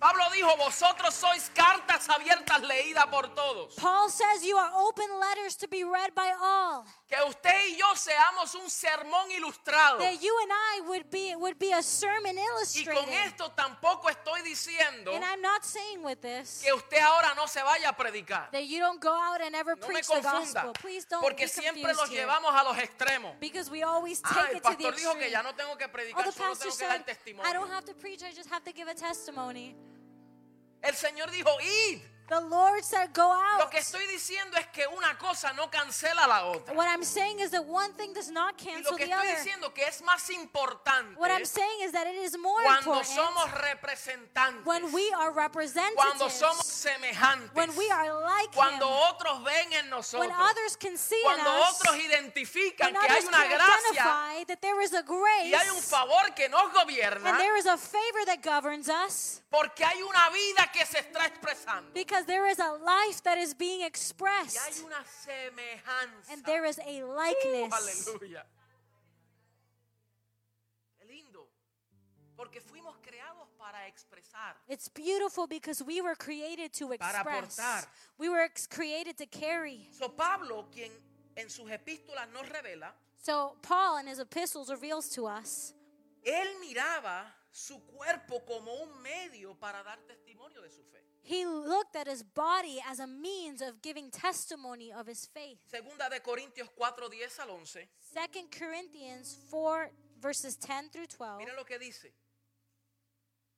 Pablo 0.03 0.25
dijo, 0.33 0.57
vosotros 0.57 1.13
sois 1.13 1.49
cartas 1.55 2.09
abiertas 2.09 2.61
leídas 2.61 3.05
por 3.07 3.33
todos. 3.33 3.73
Paul 3.75 4.09
says 4.09 4.43
you 4.43 4.57
are 4.57 4.69
open 4.75 5.07
letters 5.17 5.55
to 5.55 5.67
be 5.69 5.85
read 5.85 6.13
by 6.13 6.29
all. 6.41 6.83
Que 7.07 7.15
usted 7.25 7.53
y 7.69 7.77
yo 7.77 7.85
seamos 7.95 8.53
un 8.55 8.69
sermón 8.69 9.31
ilustrado. 9.31 9.99
That 9.99 10.19
you 10.19 10.35
and 10.43 10.51
I 10.51 10.81
would 10.89 11.09
be 11.09 11.33
would 11.37 11.57
be 11.57 11.71
a 11.71 11.81
sermon 11.81 12.35
Y 12.37 12.43
con 12.83 12.97
illustrated. 13.05 13.27
esto 13.27 13.51
tampoco 13.55 14.09
estoy 14.09 14.41
diciendo 14.41 15.13
And 15.15 15.23
I'm 15.23 15.41
not 15.41 15.63
saying 15.63 16.03
with 16.03 16.19
this 16.19 16.59
que 16.61 16.73
usted 16.73 16.97
ahora 16.99 17.33
no 17.35 17.47
se 17.47 17.61
vaya 17.63 17.87
a 17.87 17.95
predicar. 17.95 18.51
that 18.51 18.65
you 18.67 18.79
don't 18.81 18.99
go 19.01 19.13
out 19.13 19.39
and 19.39 19.55
ever 19.55 19.77
No 19.79 19.87
me 19.87 19.93
preach 19.93 20.07
the 20.07 20.15
confunda. 20.15 20.63
gospel. 20.65 20.73
Please 20.81 21.05
don't 21.09 21.21
Porque 21.21 21.43
be 21.43 21.47
siempre 21.47 21.93
los 21.93 22.09
here. 22.09 22.25
llevamos 22.25 22.53
a 22.53 22.61
los 22.65 22.77
extremos. 22.77 23.39
Because 23.39 23.71
we 23.71 23.83
always 23.83 24.19
take 24.21 24.35
Ah, 24.35 24.47
it 24.49 24.55
el 24.55 24.59
to 24.59 24.69
the 24.69 24.83
pastor 24.83 24.95
dijo 24.95 25.13
que 25.13 25.27
extreme. 25.27 25.31
ya 25.31 25.41
no 25.43 25.53
tengo 25.55 25.77
que 25.77 25.85
Oh, 25.85 25.91
predicar, 25.93 26.25
the 26.25 26.31
solo 26.33 26.49
pastor 26.49 26.67
tengo 26.71 26.77
que 26.77 26.85
dar 26.87 26.97
said, 26.97 27.05
testimonio. 27.05 27.49
I 27.49 27.53
don't 27.53 27.71
have 27.71 27.85
to 27.85 27.93
preach, 27.93 28.21
I 28.21 28.33
just 28.35 28.49
have 28.49 28.65
to 28.65 28.73
give 28.73 28.89
a 28.89 28.95
testimony. 28.95 29.77
El 30.84 30.96
Señor 30.96 31.32
dijo, 31.32 31.50
id. 31.62 32.02
The 32.29 32.39
Lord 32.39 32.83
said, 32.86 33.13
go 33.13 33.27
Lo 33.27 33.63
out. 33.63 33.69
que 33.69 33.79
estoy 33.79 34.07
diciendo 34.07 34.57
es 34.57 34.67
que 34.67 34.88
una 34.88 35.17
cosa 35.17 35.51
no 35.53 35.69
cancela 35.69 36.25
la 36.25 36.45
otra. 36.45 36.73
What 36.73 36.88
I'm 36.88 37.03
saying 37.03 37.41
is 37.41 37.51
that 37.51 37.65
one 37.65 37.91
thing 37.93 38.13
does 38.13 38.31
not 38.31 38.55
Y 38.57 38.65
lo 38.65 38.71
cancel 38.71 38.97
que 38.97 39.05
the 39.05 39.12
estoy 39.12 39.27
other. 39.27 39.43
diciendo 39.43 39.73
que 39.73 39.83
es 39.86 40.01
más 40.01 40.29
importante 40.29 41.17
What 41.19 41.31
I'm 41.31 41.45
saying 41.45 41.81
is 41.81 41.91
that 41.91 42.07
it 42.07 42.15
is 42.15 42.38
more 42.38 42.63
cuando 42.63 42.93
important 42.93 43.13
somos 43.13 43.51
representantes, 43.62 44.65
when 44.65 44.93
we 44.93 45.12
are 45.12 45.31
cuando 45.33 46.29
somos 46.29 46.63
representatives, 46.63 46.65
semejantes, 46.65 47.53
when 47.55 47.75
we 47.75 47.89
are 47.91 48.13
like 48.21 48.51
cuando 48.55 48.88
Him, 48.88 49.13
otros 49.13 49.43
ven 49.43 49.73
en 49.73 49.81
when 49.81 49.89
nosotros, 49.89 50.31
others 50.39 50.75
can 50.77 50.95
see 50.95 51.19
in 51.19 51.23
cuando 51.25 51.49
us, 51.62 51.81
otros 51.81 51.95
identifican 51.97 52.93
when 52.93 53.01
que 53.01 53.07
hay 53.09 53.17
others 53.17 53.27
una 53.27 53.45
gracia 53.45 53.91
identify 53.91 54.43
that 54.45 54.62
there 54.62 54.81
is 54.81 54.93
a 54.93 55.03
y 55.03 55.53
hay 55.53 55.67
un 55.69 55.75
grace 55.75 55.89
favor 55.89 56.33
que 56.36 56.47
nos 56.47 56.71
gobierna, 56.71 57.29
and 57.29 57.39
there 57.39 57.57
is 57.57 57.65
a 57.65 57.77
favor 57.77 58.25
that 58.25 58.41
governs 58.41 58.88
us 58.88 59.41
porque 59.51 59.83
hay 59.83 60.01
una 60.01 60.29
vida 60.29 60.71
que 60.71 60.86
se 60.86 60.99
está 60.99 61.25
expresando 61.27 61.91
because 61.93 62.12
there 62.26 62.47
is 62.47 62.60
a 62.60 62.71
life 62.84 63.21
that 63.23 63.38
is 63.38 63.54
being 63.54 63.80
y 63.80 63.84
hay 63.84 63.88
expressed 63.88 64.84
una 64.86 65.04
semejanza. 65.06 66.32
and 66.32 66.43
there 66.45 66.65
is 66.65 66.78
a 66.80 67.02
Uh, 67.04 67.08
likeness. 67.08 67.73
aleluya. 67.73 68.45
Qué 70.99 71.06
lindo. 71.06 71.47
Porque 72.36 72.60
fuimos 72.62 72.95
creados 73.02 73.47
para 73.58 73.88
expresar. 73.88 74.56
It's 74.67 74.89
beautiful 74.89 75.47
because 75.47 75.82
we 75.84 76.02
were 76.02 76.15
created 76.15 76.73
to 76.73 76.89
Para 76.97 77.19
express. 77.19 77.58
aportar. 77.60 77.88
We 78.17 78.30
were 78.30 78.49
created 78.69 79.17
to 79.17 79.26
carry. 79.26 79.89
So 79.91 80.10
Pablo, 80.10 80.67
quien 80.71 80.91
en 81.36 81.49
sus 81.49 81.69
epístolas 81.69 82.28
nos 82.32 82.47
revela, 82.49 82.93
So 83.21 83.56
Paul 83.62 83.97
in 83.99 84.08
his 84.08 84.19
epistles 84.19 84.69
reveals 84.69 85.08
to 85.10 85.26
us 85.28 85.73
él 86.26 86.60
miraba 86.60 87.26
su 87.52 87.80
cuerpo 87.86 88.39
como 88.45 88.73
un 88.84 89.02
medio 89.02 89.54
para 89.56 89.82
dar 89.84 89.97
testimonio 90.08 90.62
de 90.62 90.69
su 90.69 90.82
fe. 90.84 90.92
He 91.23 91.45
looked 91.45 91.95
at 91.95 92.07
his 92.07 92.21
body 92.21 92.79
as 92.86 92.99
a 92.99 93.07
means 93.07 93.62
of 93.62 93.81
giving 93.81 94.12
testimony 94.12 94.91
of 94.91 95.07
his 95.07 95.25
faith. 95.25 95.57
Segunda 95.65 96.09
de 96.09 96.19
Corintios 96.19 96.69
4, 96.75 97.09
10 97.09 97.39
al 97.39 97.49
11. 97.51 97.88
2 98.13 98.47
Corinthians 98.59 99.38
4 99.49 99.89
verses 100.19 100.57
10 100.57 100.89
through 100.89 101.07
12. 101.07 101.38
Mira 101.39 101.55
lo 101.55 101.63
que 101.63 101.79
dice. 101.79 102.13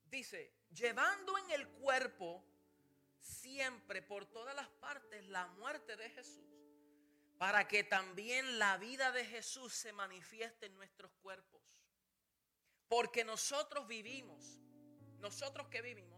Dice, 0.10 0.52
llevando 0.72 1.38
en 1.40 1.60
el 1.60 1.68
cuerpo 1.68 2.44
siempre 3.20 4.02
por 4.02 4.26
todas 4.26 4.56
las 4.56 4.68
partes 4.80 5.28
la 5.28 5.48
muerte 5.48 5.96
de 5.98 6.10
Jesús, 6.12 6.46
para 7.38 7.68
que 7.68 7.84
también 7.84 8.60
la 8.60 8.78
vida 8.78 9.12
de 9.12 9.26
Jesús 9.26 9.74
se 9.74 9.92
manifieste 9.92 10.68
en 10.68 10.76
nuestros 10.76 11.12
cuerpos. 11.24 11.62
Porque 12.88 13.26
nosotros 13.26 13.88
vivimos, 13.88 14.60
nosotros 15.20 15.68
que 15.70 15.82
vivimos, 15.82 16.15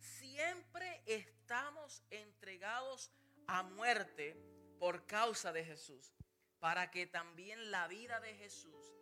siempre 0.00 1.02
estamos 1.06 2.02
entregados 2.10 3.10
a 3.46 3.62
muerte 3.62 4.36
por 4.78 5.06
causa 5.06 5.52
de 5.52 5.64
Jesús, 5.64 6.14
para 6.58 6.90
que 6.90 7.06
también 7.06 7.70
la 7.70 7.88
vida 7.88 8.20
de 8.20 8.34
Jesús 8.34 8.94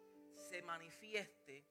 se 0.50 0.62
manifieste 0.62 1.64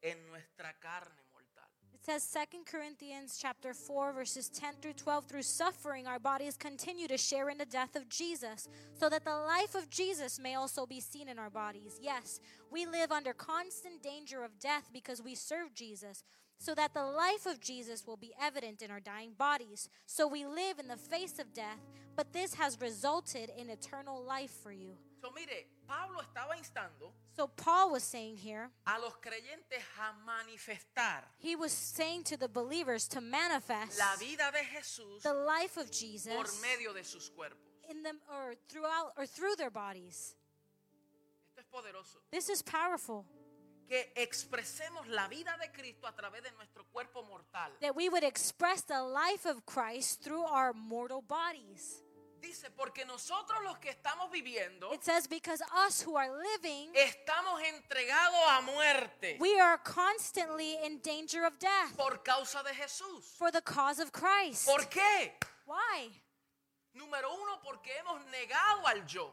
en 0.00 0.26
nuestra 0.26 0.78
carne 0.78 1.22
mortal. 1.32 1.68
It 1.94 2.04
says 2.04 2.24
2 2.24 2.64
Corinthians 2.64 3.38
chapter 3.38 3.72
4 3.72 4.12
verses 4.12 4.48
10 4.48 4.76
through 4.80 4.94
12 4.94 5.26
through 5.26 5.42
suffering 5.42 6.06
our 6.08 6.18
bodies 6.18 6.56
continue 6.56 7.06
to 7.06 7.16
share 7.16 7.48
in 7.48 7.58
the 7.58 7.66
death 7.66 7.94
of 7.94 8.08
Jesus 8.08 8.68
so 8.98 9.08
that 9.08 9.24
the 9.24 9.36
life 9.36 9.76
of 9.76 9.88
Jesus 9.88 10.40
may 10.40 10.54
also 10.54 10.84
be 10.86 11.00
seen 11.00 11.28
in 11.28 11.38
our 11.38 11.50
bodies. 11.50 12.00
Yes, 12.00 12.40
we 12.72 12.86
live 12.86 13.12
under 13.12 13.32
constant 13.32 14.02
danger 14.02 14.42
of 14.42 14.58
death 14.58 14.90
because 14.92 15.22
we 15.22 15.36
serve 15.36 15.74
Jesus 15.74 16.24
so 16.62 16.76
that 16.76 16.94
the 16.94 17.04
life 17.04 17.44
of 17.44 17.60
Jesus 17.60 18.06
will 18.06 18.16
be 18.16 18.32
evident 18.40 18.82
in 18.82 18.90
our 18.92 19.00
dying 19.00 19.32
bodies. 19.36 19.88
So 20.06 20.28
we 20.28 20.46
live 20.46 20.78
in 20.78 20.86
the 20.86 20.96
face 20.96 21.40
of 21.40 21.52
death, 21.52 21.80
but 22.14 22.32
this 22.32 22.54
has 22.54 22.80
resulted 22.80 23.50
in 23.58 23.68
eternal 23.68 24.22
life 24.22 24.52
for 24.62 24.70
you. 24.70 24.92
So, 25.20 25.30
mire, 25.34 25.66
Pablo 25.88 26.20
estaba 26.20 26.56
instando 26.56 27.10
So 27.36 27.48
Paul 27.48 27.90
was 27.92 28.04
saying 28.04 28.36
here, 28.36 28.70
a 28.86 28.98
los 29.00 29.14
creyentes 29.20 29.82
a 29.98 30.14
manifestar 30.24 31.22
he 31.38 31.56
was 31.56 31.72
saying 31.72 32.24
to 32.24 32.36
the 32.36 32.48
believers 32.48 33.08
to 33.08 33.20
manifest 33.20 33.98
la 33.98 34.16
vida 34.18 34.50
de 34.52 34.64
Jesús 34.76 35.22
the 35.22 35.32
life 35.32 35.76
of 35.76 35.90
Jesus 35.90 36.34
por 36.34 36.46
medio 36.60 36.92
de 36.92 37.04
sus 37.04 37.30
cuerpos. 37.30 37.90
in 37.90 38.02
them 38.02 38.18
or 38.30 38.54
throughout 38.68 39.12
or 39.16 39.26
through 39.26 39.54
their 39.56 39.70
bodies. 39.70 40.34
Esto 41.56 41.60
es 41.60 41.66
poderoso. 41.72 42.18
This 42.30 42.48
is 42.48 42.62
powerful. 42.62 43.24
Que 43.88 44.12
expresemos 44.16 45.06
la 45.08 45.28
vida 45.28 45.56
de 45.58 45.70
Cristo 45.70 46.06
a 46.06 46.12
través 46.14 46.42
de 46.42 46.50
nuestro 46.52 46.84
cuerpo 46.92 47.22
mortal. 47.24 47.70
That 47.80 47.94
we 47.94 48.08
would 48.08 48.24
express 48.24 48.82
the 48.84 49.02
life 49.02 49.44
of 49.46 49.64
Christ 49.66 50.22
through 50.22 50.44
our 50.44 50.72
mortal 50.72 51.22
bodies. 51.22 52.02
Dice, 52.40 52.70
porque 52.76 53.04
nosotros 53.04 53.62
los 53.62 53.78
que 53.78 53.90
estamos 53.90 54.28
viviendo 54.32 54.92
It 54.92 55.04
says 55.04 55.28
because 55.28 55.62
us 55.86 56.02
who 56.02 56.16
are 56.16 56.28
living 56.28 56.90
estamos 56.94 57.60
entregados 57.62 58.40
a 58.48 58.62
muerte 58.62 59.36
we 59.38 59.60
are 59.60 59.78
constantly 59.78 60.76
in 60.84 60.98
danger 61.02 61.44
of 61.44 61.56
death 61.60 61.96
por 61.96 62.18
causa 62.24 62.64
de 62.64 62.70
Jesús. 62.74 63.36
for 63.38 63.52
the 63.52 63.60
cause 63.62 64.00
of 64.00 64.10
Christ. 64.10 64.66
¿Por 64.66 64.80
qué? 64.90 65.34
Why? 65.66 66.10
Número 66.96 67.30
uno, 67.32 67.60
porque 67.62 67.90
hemos 68.00 68.20
negado 68.26 68.88
al 68.88 69.06
yo. 69.06 69.32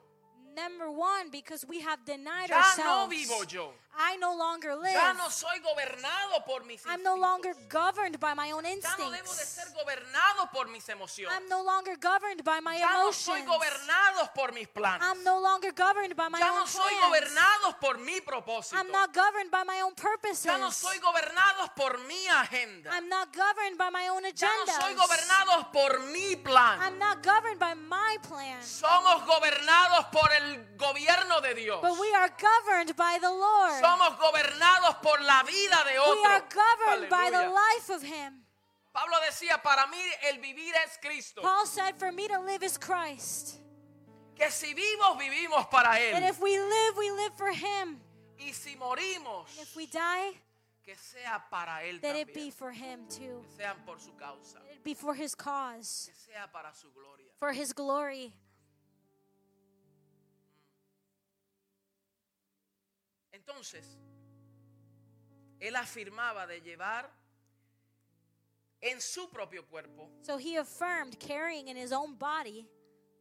Number 0.55 0.89
one, 0.91 1.29
because 1.31 1.65
we 1.67 1.79
have 1.81 2.05
denied 2.05 2.49
Ya 2.49 2.61
no 2.77 3.05
ourselves. 3.05 3.09
vivo 3.09 3.43
yo. 3.45 3.73
I 3.97 4.15
no 4.17 4.33
longer 4.35 4.75
live. 4.75 4.93
Ya 4.93 5.13
no 5.13 5.29
soy 5.29 5.59
gobernado 5.59 6.45
por 6.45 6.63
mis 6.63 6.85
I'm 6.85 7.03
no 7.03 7.15
longer 7.15 7.53
governed 7.69 8.17
by 8.19 8.33
my 8.33 8.51
own 8.51 8.63
Ya 8.63 8.71
no 8.97 9.09
debo 9.09 9.11
de 9.11 9.17
instincts. 9.19 9.49
ser 9.49 9.67
gobernado 9.73 10.49
por 10.53 10.67
mis 10.69 10.87
emociones. 10.87 11.35
I'm 11.35 11.49
no 11.49 11.61
longer 11.63 11.97
governed 11.97 12.43
by 12.45 12.61
my 12.61 12.77
Ya 12.77 12.87
no 12.93 13.11
soy 13.11 13.41
emotions. 13.41 13.47
gobernado 13.47 14.33
por 14.33 14.53
mis 14.53 14.67
planes. 14.69 15.03
I'm 15.03 15.23
no 15.23 15.39
longer 15.39 15.73
governed 15.73 16.15
by 16.15 16.29
my 16.29 16.39
Ya 16.39 16.49
own 16.51 16.59
no 16.59 16.65
soy 16.67 16.81
plans. 16.95 17.05
gobernado 17.05 17.79
por 17.81 17.97
mi 17.97 18.21
propósito. 18.21 18.77
I'm 18.79 18.89
not 18.91 19.13
governed 19.13 19.51
by 19.51 19.63
my 19.65 19.81
own 19.81 19.93
purposes. 19.95 20.45
Ya 20.45 20.57
no 20.57 20.71
soy 20.71 20.97
gobernado 20.99 21.75
por 21.75 21.97
mi 22.07 22.25
agenda. 22.27 22.91
I'm 22.93 23.09
not 23.09 23.33
governed 23.35 23.77
by 23.77 23.89
my 23.91 24.07
own 24.07 24.23
Ya 24.23 24.47
no 24.65 24.73
soy 24.79 24.93
gobernado 24.95 25.71
por 25.73 25.99
mi 26.11 26.35
plan. 26.37 26.79
I'm 26.81 26.97
not 26.99 27.21
governed 27.21 27.59
by 27.59 27.73
my 27.75 28.17
plan. 28.23 28.63
Somos 28.63 29.25
gobernados 29.25 30.05
por 30.11 30.29
el 30.31 30.77
gobierno 30.77 31.41
de 31.41 31.53
Dios. 31.55 31.81
But 31.81 31.99
we 31.99 32.13
are 32.15 32.29
governed 32.29 32.95
by 32.95 33.17
the 33.19 33.29
Lord. 33.31 33.81
Somos 33.81 33.88
gobernados 33.97 34.95
por 35.01 35.21
la 35.21 35.43
vida 35.43 35.83
de 35.85 35.93
We 35.93 35.99
otro. 35.99 36.23
are 36.31 36.43
governed 36.49 37.09
by 37.09 37.29
the 37.31 37.49
life 37.49 37.89
of 37.89 38.01
Him. 38.03 38.45
Pablo 38.93 39.17
decía, 39.25 39.61
para 39.61 39.87
mí 39.87 40.01
el 40.29 40.39
vivir 40.39 40.73
es 40.85 40.97
Cristo. 41.01 41.41
Paul 41.41 41.65
said, 41.65 41.95
For 41.97 42.11
me 42.11 42.27
to 42.27 42.39
live 42.41 42.63
is 42.63 42.77
Christ. 42.77 43.57
Que 44.35 44.49
si 44.49 44.73
vivos, 44.73 45.17
vivimos 45.17 45.69
para 45.69 45.91
And 45.91 46.23
Él. 46.23 46.29
if 46.29 46.39
we 46.41 46.57
live, 46.59 46.97
we 46.97 47.11
live 47.11 47.33
for 47.37 47.51
Him. 47.51 47.99
Y 48.39 48.51
si 48.53 48.75
morimos, 48.75 49.47
If 49.61 49.75
we 49.75 49.85
die, 49.85 50.31
que 50.85 50.95
sea 50.95 51.43
para 51.51 51.83
Él 51.83 51.99
that 52.01 52.15
it 52.15 52.33
be 52.33 52.49
también. 52.49 52.53
for 52.53 52.71
Him 52.71 53.05
too. 53.09 53.41
Que 53.43 53.63
sean 53.63 53.75
por 53.85 53.99
su 53.99 54.11
causa. 54.17 54.55
That 54.59 54.75
it 54.75 54.83
be 54.83 54.93
for 54.95 55.13
His 55.13 55.35
cause, 55.35 56.09
Que 56.09 56.33
sea 56.33 56.47
para 56.51 56.73
su 56.73 56.87
gloria. 56.93 57.27
for 57.37 57.51
His 57.51 57.73
glory. 57.73 58.33
Entonces, 63.49 63.97
él 65.59 65.75
afirmaba 65.75 66.45
de 66.45 66.61
llevar 66.61 67.11
en 68.79 69.01
su 69.01 69.29
propio 69.29 69.65
cuerpo 69.67 70.09
So 70.21 70.37
he 70.37 70.55
affirmed 70.57 71.19
carrying 71.19 71.67
in 71.67 71.75
his 71.75 71.91
own 71.91 72.15
body 72.15 72.67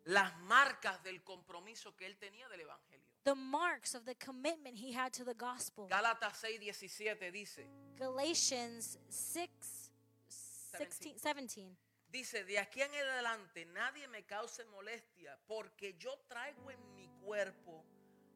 las 0.05 0.39
marcas 0.41 1.03
del 1.03 1.23
compromiso 1.23 1.97
que 1.97 2.07
él 2.07 2.17
tenía 2.19 2.49
del 2.49 2.61
Evangelio. 2.61 3.05
the 3.25 3.35
marks 3.35 3.95
of 3.95 4.05
the 4.05 4.15
commitment 4.15 4.77
he 4.77 4.93
had 4.93 5.13
to 5.15 5.25
the 5.25 5.35
gospel. 5.35 5.89
Gálatas 5.89 6.43
6:17 6.43 7.33
dice, 7.33 7.67
Galatians 7.97 8.99
6 9.09 9.91
16, 10.29 11.23
17. 11.23 11.77
Dice, 12.11 12.45
de 12.45 12.59
aquí 12.59 12.81
en 12.83 12.91
adelante 12.91 13.65
nadie 13.67 14.07
me 14.09 14.25
cause 14.25 14.65
molestia 14.67 15.39
porque 15.47 15.95
yo 15.99 16.17
traigo 16.29 16.71
en 16.71 16.95
mi 16.95 17.09
cuerpo 17.23 17.85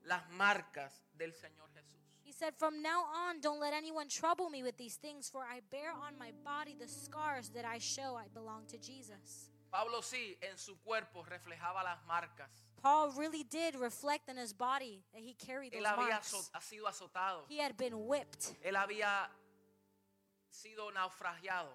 las 0.05 0.29
marcas 0.31 0.93
del 1.17 1.33
Señor 1.33 1.69
Jesús. 1.75 2.01
He 2.25 2.33
said, 2.33 2.55
From 2.57 2.83
now 2.83 3.05
on, 3.05 3.41
don't 3.41 3.61
let 3.61 3.73
anyone 3.75 4.09
trouble 4.09 4.49
me 4.49 4.62
with 4.62 4.77
these 4.77 4.97
things, 4.97 5.29
for 5.29 5.43
I 5.43 5.61
bear 5.71 5.91
on 5.91 6.17
my 6.19 6.33
body 6.45 6.77
the 6.79 6.88
scars 6.88 7.51
that 7.51 7.65
I 7.65 7.79
show 7.79 8.17
I 8.17 8.29
belong 8.33 8.67
to 8.69 8.79
Jesus. 8.79 9.51
Pablo 9.71 10.03
sí, 10.03 10.37
en 10.43 10.59
su 10.59 10.77
cuerpo 10.85 11.25
reflejaba 11.25 11.83
las 11.83 11.99
marcas. 12.07 12.51
Paul 12.83 13.12
really 13.12 13.45
did 13.45 13.75
reflect 13.77 14.29
in 14.29 14.37
his 14.37 14.53
body 14.53 15.03
that 15.15 15.23
he 15.23 15.35
carried 15.35 15.73
those 15.73 15.83
Él 15.83 15.87
había 15.87 16.11
marks. 16.11 16.51
ha 16.53 16.61
sido 16.61 16.87
azotado. 16.87 17.45
He 17.49 17.59
had 17.59 17.77
been 17.77 18.07
whipped. 18.07 18.55
Él 18.62 18.75
había 18.77 19.29
sido 20.51 20.91
naufragiado. 20.93 21.71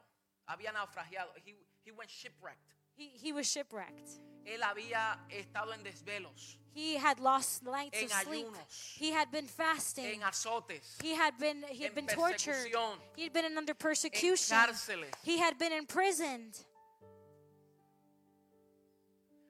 Había 0.48 0.72
naufragiado. 0.74 1.30
He, 1.44 1.56
he 1.84 1.92
went 1.92 2.10
shipwrecked. 2.10 2.76
He, 2.96 3.08
he 3.08 3.34
was 3.34 3.48
shipwrecked. 3.48 4.20
Él 4.46 4.62
había 4.64 5.20
estado 5.30 5.74
en 5.74 5.84
desvelos, 5.84 6.58
He 6.78 6.96
had 6.96 7.20
lost 7.20 7.64
nights 7.64 8.04
of 8.04 8.12
sleep. 8.12 8.46
ayunos. 8.46 8.98
He 9.00 9.10
had 9.12 9.32
been 9.32 9.48
fasting. 9.48 10.22
azotes, 10.22 11.02
He 11.02 11.16
had 11.16 11.36
been 11.40 11.64
he 11.72 11.82
had 11.82 11.98
en 11.98 12.06
been 12.06 12.16
tortured. 12.16 12.70
He 13.16 13.24
had 13.24 13.34
been 13.34 13.58
under 13.58 13.74
persecution. 13.74 14.56
cárceles. 14.56 15.12
He 15.24 15.40
had 15.40 15.58
been 15.58 15.74
imprisoned. 15.74 16.56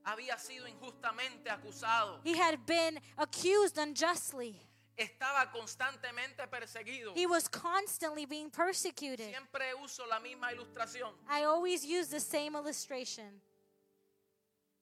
Había 0.05 0.37
sido 0.37 0.67
injustamente 0.67 1.49
acusado. 1.49 2.21
He 2.23 2.37
had 2.37 2.65
been 2.65 2.97
accused 3.17 3.77
unjustly. 3.77 4.55
Estaba 4.97 5.51
constantemente 5.51 6.47
perseguido. 6.49 7.13
He 7.13 7.27
was 7.27 7.49
constantly 7.49 8.25
being 8.25 8.49
persecuted. 8.49 9.31
Siempre 9.31 9.73
uso 9.83 10.05
la 10.07 10.21
misma 10.21 10.53
ilustración. 10.53 11.11
I 11.29 11.43
always 11.43 11.83
use 11.83 12.07
the 12.07 12.21
same 12.21 12.55
illustration. 12.55 13.41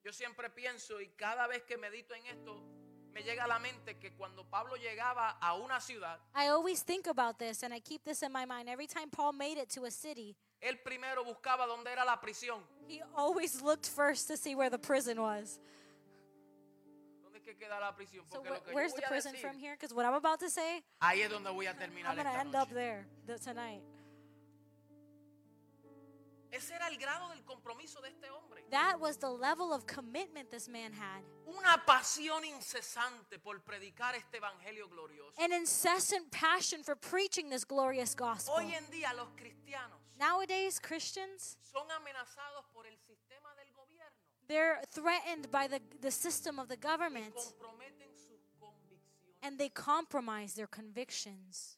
Yo 0.05 0.13
siempre 0.13 0.51
pienso 0.51 1.01
y 1.01 1.07
cada 1.17 1.47
vez 1.47 1.63
que 1.63 1.77
medito 1.77 2.13
en 2.13 2.23
esto, 2.27 2.61
me 3.11 3.23
llega 3.23 3.45
a 3.45 3.47
la 3.47 3.57
mente 3.57 3.97
que 3.97 4.13
cuando 4.13 4.47
Pablo 4.47 4.75
llegaba 4.75 5.31
a 5.41 5.55
una 5.55 5.81
ciudad, 5.81 6.19
I 6.35 6.47
always 6.49 6.83
think 6.83 7.07
about 7.07 7.39
this 7.39 7.63
and 7.63 7.73
I 7.73 7.79
keep 7.79 8.03
this 8.03 8.21
in 8.21 8.31
my 8.31 8.45
mind. 8.45 8.69
Every 8.69 8.85
time 8.85 9.09
Paul 9.09 9.33
made 9.33 9.57
it 9.59 9.67
to 9.71 9.85
a 9.85 9.89
city, 9.89 10.35
él 10.61 10.77
primero 10.83 11.23
buscaba 11.23 11.65
dónde 11.65 11.87
era 11.91 12.05
la 12.05 12.21
prisión. 12.21 12.61
he 12.87 13.01
always 13.15 13.63
looked 13.63 13.87
first 13.87 14.27
to 14.27 14.37
see 14.37 14.53
where 14.53 14.69
the 14.69 14.77
prison 14.77 15.19
was. 15.19 15.59
¿Dónde 17.23 17.37
es 17.39 17.43
que 17.43 17.55
queda 17.55 17.79
la 17.79 17.95
prisión? 17.95 18.29
So 18.29 18.43
Porque 18.43 18.49
wh- 18.49 18.53
lo 18.53 18.61
que 18.63 18.69
yo 18.71 18.75
where's 18.75 18.91
voy 18.91 18.99
the 18.99 19.05
a 19.07 19.09
prison 19.09 19.31
decir, 19.33 19.41
from 19.49 19.57
here? 19.57 19.73
Because 19.73 19.91
what 19.91 20.05
I'm 20.05 20.13
about 20.13 20.39
to 20.41 20.51
say, 20.51 20.83
ahí 21.01 21.21
es 21.23 21.31
donde 21.31 21.49
voy 21.51 21.65
a 21.65 21.73
terminar 21.73 22.11
I'm 22.11 22.15
going 22.17 22.27
to 22.27 22.31
esta 22.31 22.41
end 22.41 22.55
up 22.55 22.69
there 22.69 23.07
th- 23.25 23.41
tonight. 23.41 23.81
Ese 26.55 26.73
era 26.73 26.87
el 26.87 26.97
grado 26.97 27.29
del 27.29 27.43
compromiso 27.43 28.01
de 28.01 28.09
este 28.09 28.29
hombre. 28.29 28.63
That 28.69 28.99
was 28.99 29.17
the 29.17 29.29
level 29.29 29.73
of 29.73 29.85
commitment 29.85 30.49
this 30.51 30.69
man 30.69 30.93
had. 30.93 31.21
Una 31.47 31.83
pasión 31.85 32.45
incesante 32.45 33.39
por 33.43 33.59
predicar 33.59 34.15
este 34.15 34.37
evangelio 34.37 34.87
glorioso. 34.87 35.33
An 35.37 35.51
incessant 35.51 36.31
passion 36.31 36.81
for 36.83 36.95
preaching 36.95 37.49
this 37.49 37.65
glorious 37.65 38.15
gospel. 38.15 38.55
Hoy 38.55 38.73
en 38.73 38.85
día 38.89 39.13
los 39.15 39.27
cristianos 39.35 39.99
Nowadays, 40.17 40.79
Christians, 40.79 41.57
son 41.61 41.87
amenazados 41.91 42.65
por 42.73 42.85
el 42.87 42.97
sistema 42.97 43.53
del 43.57 43.67
gobierno 43.73 44.15
they're 44.47 44.79
threatened 44.91 45.51
by 45.51 45.67
the, 45.67 45.81
the 46.01 46.11
system 46.11 46.59
of 46.59 46.67
the 46.67 46.75
y 46.75 46.89
government 46.89 47.35
comprometen 47.35 48.15
sus 48.15 48.39
convicciones 48.59 49.39
and 49.43 49.59
they 49.59 49.69
compromise 49.69 50.53
their 50.53 50.67
convictions 50.67 51.77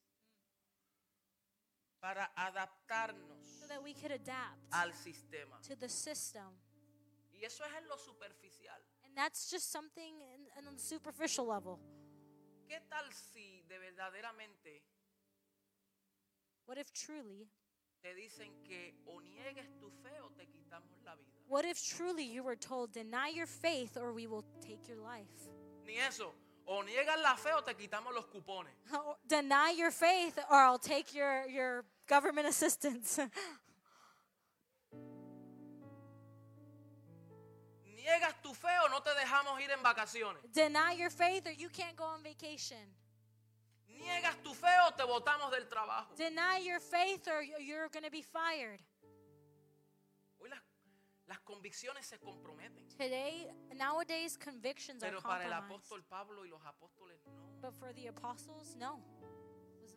para 2.07 2.29
adaptarnos 2.37 3.43
so 3.59 3.67
that 3.67 3.83
we 3.83 3.93
could 3.93 4.11
adapt 4.11 4.55
al 4.71 4.93
sistema. 4.93 5.57
to 5.61 5.75
the 5.75 5.89
system. 5.89 6.55
Y 7.33 7.43
eso 7.45 7.63
es 7.65 7.71
en 7.77 7.89
lo 7.89 7.97
superficial. 7.97 8.79
And 9.05 9.13
that's 9.15 9.51
just 9.51 9.71
something 9.71 10.21
in, 10.21 10.47
in 10.57 10.67
on 10.67 10.77
superficial 10.77 11.45
level. 11.45 11.79
¿Qué 12.69 12.79
tal 12.89 13.11
si 13.11 13.61
de 13.67 13.77
verdaderamente 13.77 14.83
What 16.65 16.77
if 16.77 16.93
truly, 16.93 17.47
te 18.01 18.13
dicen 18.15 18.51
que 18.63 18.93
o 19.05 19.19
niegues 19.19 19.67
tu 19.79 19.89
fe 19.89 20.11
o 20.23 20.29
te 20.29 20.45
quitamos 20.45 21.03
la 21.03 21.15
vida? 21.15 21.27
what 21.47 21.65
if 21.65 21.77
truly 21.81 22.23
you 22.23 22.43
were 22.43 22.55
told, 22.55 22.93
deny 22.93 23.27
your 23.27 23.47
faith 23.47 23.97
or 23.97 24.13
we 24.13 24.27
will 24.27 24.45
take 24.61 24.87
your 24.87 24.97
life? 24.97 25.49
Ni 25.85 25.97
eso. 25.97 26.33
O 26.69 26.83
niegas 26.83 27.21
la 27.21 27.35
fe 27.35 27.51
o 27.53 27.61
te 27.61 27.73
quitamos 27.73 28.13
los 28.13 28.25
cupones. 28.25 28.71
deny 29.27 29.71
your 29.71 29.91
faith 29.91 30.37
or 30.49 30.57
I'll 30.57 30.79
take 30.79 31.13
your, 31.13 31.45
your 31.47 31.85
government 32.07 32.47
assistance. 32.47 33.19
Niegas 37.85 38.41
tu 38.41 38.53
fe 38.53 38.69
o 38.85 38.89
no 38.89 39.01
te 39.01 39.09
dejamos 39.15 39.59
ir 39.61 39.69
en 39.71 39.83
vacaciones. 39.83 40.41
deny 40.53 40.93
your 40.93 41.09
faith 41.09 41.45
or 41.45 41.51
you 41.51 41.69
can't 41.69 41.95
go 41.97 42.05
on 42.05 42.23
vacation. 42.23 42.95
Niegas 43.89 44.41
tu 44.43 44.53
fe 44.53 44.67
o 44.87 44.91
te 44.95 45.03
botamos 45.03 45.51
del 45.51 45.67
trabajo. 45.67 46.15
Deny 46.15 46.59
your 46.59 46.79
faith 46.79 47.27
or 47.27 47.41
you- 47.41 47.57
you're 47.59 47.89
going 47.89 48.03
to 48.05 48.09
be 48.11 48.21
fired. 48.21 48.79
Hoy 50.39 50.49
las, 50.49 50.61
las 51.27 51.39
convicciones 51.41 52.05
se 52.05 52.17
comprometen. 52.19 52.87
Today, 52.97 53.51
nowadays, 53.73 54.37
convictions 54.37 55.03
are 55.03 55.09
Pero 55.11 55.21
para 55.21 55.43
el 55.45 55.51
compromised. 55.51 55.65
apóstol 55.91 56.03
Pablo 56.07 56.45
y 56.45 56.49
los 56.49 56.61
apóstoles 56.63 57.19
no. 57.25 57.59
But 57.59 57.73
for 57.73 57.91
the 57.93 58.07
apostles, 58.07 58.75
no. 58.77 59.01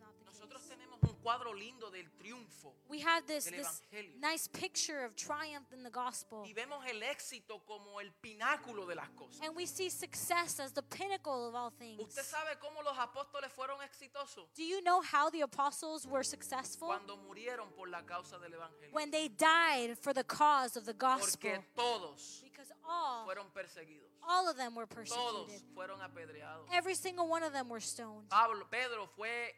Was 0.01 0.09
not 0.09 0.17
the 0.17 0.25
Nosotros 0.31 0.61
tenemos 0.67 0.99
un 1.03 1.15
cuadro 1.23 1.53
lindo 1.53 1.91
del 1.91 2.09
triunfo 2.17 2.73
We 2.89 2.99
have 3.01 3.25
this, 3.27 3.45
del 3.45 3.57
this 3.59 3.81
evangelio. 3.93 4.19
nice 4.19 4.47
picture 4.47 5.05
of 5.05 5.15
triumph 5.15 5.71
in 5.71 5.83
the 5.83 5.89
gospel. 5.91 6.43
y 6.45 6.53
vemos 6.53 6.83
el 6.89 7.01
éxito 7.03 7.61
como 7.65 7.99
el 7.99 8.11
pináculo 8.21 8.85
de 8.87 8.95
las 8.95 9.07
cosas. 9.15 9.39
And 9.45 9.55
we 9.55 9.65
see 9.65 9.89
success 9.89 10.59
as 10.59 10.71
the 10.73 10.81
pinnacle 10.81 11.47
of 11.47 11.53
all 11.55 11.69
things. 11.69 12.01
¿Usted 12.01 12.23
sabe 12.23 12.57
cómo 12.59 12.81
los 12.83 12.97
apóstoles 12.97 13.51
fueron 13.51 13.77
exitosos? 13.81 14.47
Do 14.55 14.63
you 14.63 14.81
know 14.81 15.01
how 15.01 15.29
the 15.29 15.41
apostles 15.41 16.05
were 16.07 16.23
successful? 16.23 16.87
Cuando 16.87 17.17
murieron 17.17 17.71
por 17.75 17.87
la 17.87 18.01
causa 18.01 18.39
del 18.39 18.51
evangelio. 18.53 18.91
When 18.93 19.11
they 19.11 19.29
died 19.29 19.97
for 19.99 20.13
the 20.13 20.23
cause 20.23 20.75
of 20.75 20.85
the 20.85 20.93
gospel. 20.93 21.51
Porque 21.51 21.63
todos 21.75 22.41
Because 22.43 22.71
all, 22.83 23.25
fueron 23.25 23.45
perseguidos. 23.53 24.09
all 24.27 24.49
of 24.49 24.57
them 24.57 24.73
were 24.75 24.85
Todos 24.87 25.09
persecuted. 25.47 25.61
fueron 25.75 26.01
apedreados. 26.01 26.67
Every 26.73 26.95
single 26.95 27.27
one 27.27 27.43
of 27.43 27.53
them 27.53 27.69
were 27.69 27.79
stoned. 27.79 28.27
Pablo, 28.29 28.65
Pedro 28.69 29.07
fue 29.15 29.53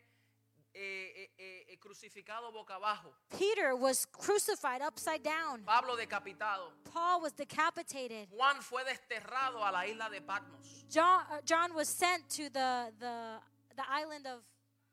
eh, 0.75 1.29
eh, 1.37 1.65
eh, 1.69 1.77
crucificado 1.77 2.51
boca 2.51 2.75
abajo. 2.75 3.13
Peter 3.29 3.75
was 3.75 4.05
crucified 4.05 4.81
upside 4.81 5.23
down. 5.23 5.63
Pablo 5.65 5.95
decapitado. 5.95 6.71
Paul 6.91 7.21
was 7.21 7.33
decapitated. 7.33 8.27
Juan 8.31 8.61
fue 8.61 8.83
desterrado 8.83 9.63
a 9.63 9.71
la 9.71 9.85
isla 9.85 10.09
de 10.09 10.21
Patmos. 10.21 10.85
John, 10.89 11.21
uh, 11.31 11.41
John 11.45 11.73
was 11.75 11.87
sent 11.87 12.27
to 12.29 12.49
the, 12.49 12.91
the, 12.99 13.39
the 13.75 13.83
island 13.89 14.25
of 14.25 14.41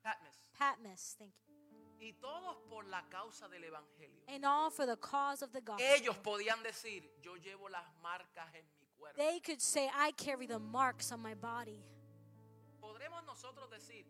Patmos. 0.05 0.37
Patmos, 0.59 1.17
thank 1.19 1.33
you. 1.47 1.55
Y 2.03 2.15
todos 2.21 2.57
por 2.69 2.85
la 2.85 3.03
causa 3.11 3.49
del 3.49 3.63
evangelio. 3.65 4.23
And 4.29 4.45
all 4.45 4.71
for 4.71 4.87
the 4.87 4.97
cause 4.97 5.43
of 5.43 5.53
the 5.53 5.61
gospel. 5.61 5.87
Ellos 5.97 6.17
podían 6.23 6.63
decir, 6.63 7.03
yo 7.23 7.37
llevo 7.37 7.69
las 7.71 7.85
marcas 8.03 8.49
en 8.55 8.65
mi 8.81 8.87
cuerpo. 8.99 9.17
They 9.17 9.41
could 9.41 9.61
say, 9.61 9.89
I 9.95 10.13
carry 10.13 10.47
the 10.47 10.59
marks 10.59 11.13
on 11.13 11.21
my 11.21 11.35
body. 11.35 11.83
Podremos 12.81 13.25
nosotros 13.25 13.71
decir, 13.71 14.07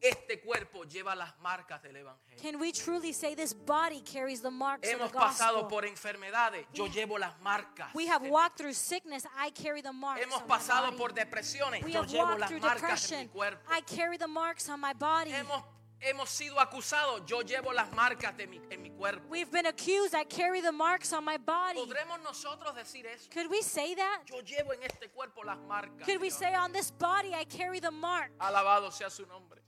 este 0.00 0.40
cuerpo 0.40 0.84
lleva 0.84 1.14
las 1.14 1.38
marcas 1.40 1.82
del 1.82 1.96
evangelio. 1.96 2.40
Can 2.40 2.58
we 2.58 2.72
truly 2.72 3.12
say 3.12 3.34
this 3.34 3.52
body 3.54 4.00
carries 4.00 4.40
the 4.40 4.50
marks 4.50 4.88
Hemos 4.88 5.06
of 5.06 5.12
the 5.12 5.18
pasado 5.18 5.62
gospel? 5.62 5.68
por 5.68 5.84
enfermedades, 5.84 6.66
yo 6.72 6.86
llevo 6.88 7.18
las 7.18 7.34
marcas. 7.42 7.92
We 7.94 8.06
have 8.06 8.22
walked 8.22 8.56
through 8.58 8.72
sickness. 8.74 9.26
I 9.36 9.50
carry 9.50 9.82
the 9.82 9.92
marks 9.92 10.24
Hemos 10.24 10.42
pasado 10.46 10.96
por 10.96 11.10
depresiones, 11.12 11.82
we 11.84 11.92
yo 11.92 12.04
llevo 12.04 12.28
walked 12.28 12.40
las 12.40 12.48
through 12.50 12.60
marcas 12.62 13.12
en 13.12 13.20
mi 13.20 13.26
cuerpo. 13.28 13.60
I 13.70 13.80
carry 13.82 14.16
the 14.16 14.28
marks 14.28 14.68
on 14.68 14.80
my 14.80 14.94
body. 14.94 15.32
Hemos, 15.32 15.62
hemos 16.00 16.30
sido 16.30 16.58
acusados, 16.58 17.26
yo 17.26 17.42
llevo 17.42 17.74
las 17.74 17.92
marcas 17.92 18.34
de 18.38 18.46
mi, 18.46 18.58
en 18.70 18.80
mi 18.80 18.90
cuerpo. 18.90 19.22
We've 19.28 19.50
been 19.50 19.66
accused. 19.66 20.14
I 20.14 20.24
carry 20.24 20.62
the 20.62 20.72
marks 20.72 21.12
on 21.12 21.24
my 21.24 21.36
body. 21.36 21.78
¿Podremos 21.78 22.20
nosotros 22.22 22.74
decir 22.74 23.04
eso? 23.04 23.28
Could 23.30 23.50
we 23.50 23.60
say 23.60 23.94
that? 23.94 24.22
Yo 24.26 24.40
llevo 24.40 24.72
en 24.72 24.82
este 24.82 25.10
cuerpo 25.10 25.42
las 25.44 25.58
marcas. 25.68 26.06
Could 26.06 26.22
we 26.22 26.30
say 26.30 26.54
on 26.54 26.72
this 26.72 26.90
body 26.90 27.34
I 27.34 27.44
carry 27.44 27.80
the 27.80 27.90
mark? 27.90 28.30
Alabado 28.40 28.90
sea 28.90 29.10
su 29.10 29.26
nombre. 29.26 29.59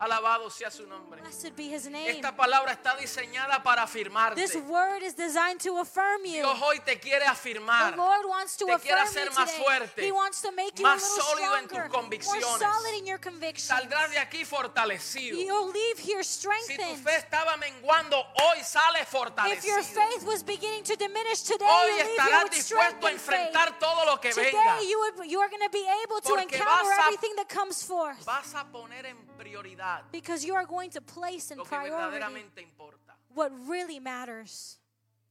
Alabado 0.00 0.48
sea 0.48 0.70
su 0.70 0.86
nombre. 0.86 1.20
Blessed 1.20 1.56
be 1.56 1.64
his 1.74 1.86
name. 1.90 2.08
Esta 2.08 2.34
palabra 2.36 2.72
está 2.72 2.94
diseñada 2.96 3.60
para 3.64 3.82
This 3.84 3.90
afirmarte. 3.90 4.60
word 4.68 5.02
is 5.02 5.14
designed 5.16 5.60
to 5.60 5.76
affirm 5.78 6.24
you. 6.24 6.34
Dios 6.42 6.58
hoy 6.62 6.78
te 6.84 7.00
quiere 7.00 7.24
afirmar. 7.26 7.90
The 7.92 7.96
Lord 7.96 8.26
wants 8.26 8.56
to 8.58 8.66
Te 8.66 8.78
quiere 8.78 9.00
hacer 9.00 9.24
you 9.28 9.32
más 9.34 9.50
fuerte, 9.52 10.00
He 10.06 10.12
wants 10.12 10.40
to 10.42 10.52
make 10.52 10.78
you 10.78 10.84
más 10.84 11.02
sólido 11.02 11.56
en 11.56 11.66
tus 11.66 11.78
stronger, 11.78 11.88
more 11.90 12.02
convicciones. 12.02 12.58
solid 12.60 12.94
in 12.96 13.06
your 13.06 13.18
convictions. 13.18 13.66
Saldrás 13.66 14.10
de 14.12 14.18
aquí 14.18 14.44
fortalecido. 14.44 15.36
You'll 15.36 15.72
leave 15.72 15.98
here 15.98 16.22
Si 16.22 16.42
tu 16.42 16.48
strengthened. 16.48 17.02
fe 17.04 17.16
estaba 17.16 17.56
menguando, 17.56 18.18
hoy 18.40 18.62
sale 18.62 19.00
If 19.02 19.12
your 19.12 19.22
fortalecido. 19.24 19.82
faith 19.82 20.22
was 20.24 20.44
beginning 20.44 20.84
to 20.84 20.94
diminish 20.94 21.42
today, 21.42 21.66
Hoy 21.66 21.88
you 21.88 21.96
leave 21.96 22.06
here 22.06 22.14
estarás 22.18 22.44
with 22.44 22.52
dispuesto 22.52 23.06
a 23.06 23.18
strengthened 23.18 23.20
faith. 23.20 23.34
enfrentar 23.52 23.78
todo 23.80 24.04
lo 24.06 24.20
que 24.20 24.32
venga. 24.32 24.50
Today 24.50 24.88
you, 24.88 24.98
would, 25.00 25.26
you 25.28 25.40
are 25.40 25.48
going 25.48 25.62
to 25.62 25.70
be 25.70 25.84
able 26.04 26.20
to 26.20 26.28
Porque 26.28 26.54
encounter 26.54 26.92
a- 26.92 27.02
everything 27.06 27.34
that 27.34 27.48
comes 27.48 27.82
forth 27.82 28.24
Vas 28.24 28.54
a 28.54 28.64
poner 28.64 29.04
en 29.06 29.16
prioridad 29.36 29.87
because 30.12 30.44
you 30.44 30.54
are 30.54 30.66
going 30.66 30.90
to 30.90 31.00
place 31.00 31.50
in 31.50 31.58
lo 31.58 31.64
que 31.64 31.76
priority 31.76 32.18
verdaderamente 32.18 32.62
importa. 32.62 33.14
what 33.34 33.52
really 33.66 34.00
matters. 34.00 34.78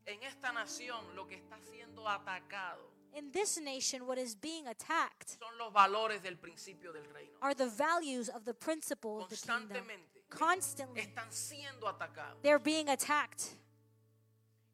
En 0.06 0.18
esta 0.24 0.52
nación 0.54 1.04
lo 1.16 1.26
que 1.26 1.36
está 1.36 1.58
siendo 1.70 2.08
atacado 2.08 2.98
In 3.14 3.32
this 3.32 3.58
nation, 3.58 4.06
what 4.06 4.18
is 4.20 4.36
being 4.36 4.68
attacked 4.68 5.38
son 5.40 5.58
los 5.58 5.74
valores 5.74 6.22
del 6.22 6.36
principio 6.36 6.92
del 6.92 7.04
reino. 7.14 7.38
are 7.42 7.56
the 7.56 7.68
values 7.68 8.30
of 8.30 8.46
the 8.46 8.54
principle 8.54 9.22
of 9.22 9.30
the 9.30 9.36
kingdom. 9.36 9.78
Constantly, 10.30 11.02
están 11.02 11.32
siendo 11.32 11.88
atacados. 11.88 12.42
they're 12.44 12.60
being 12.60 12.90
attacked. 12.90 13.56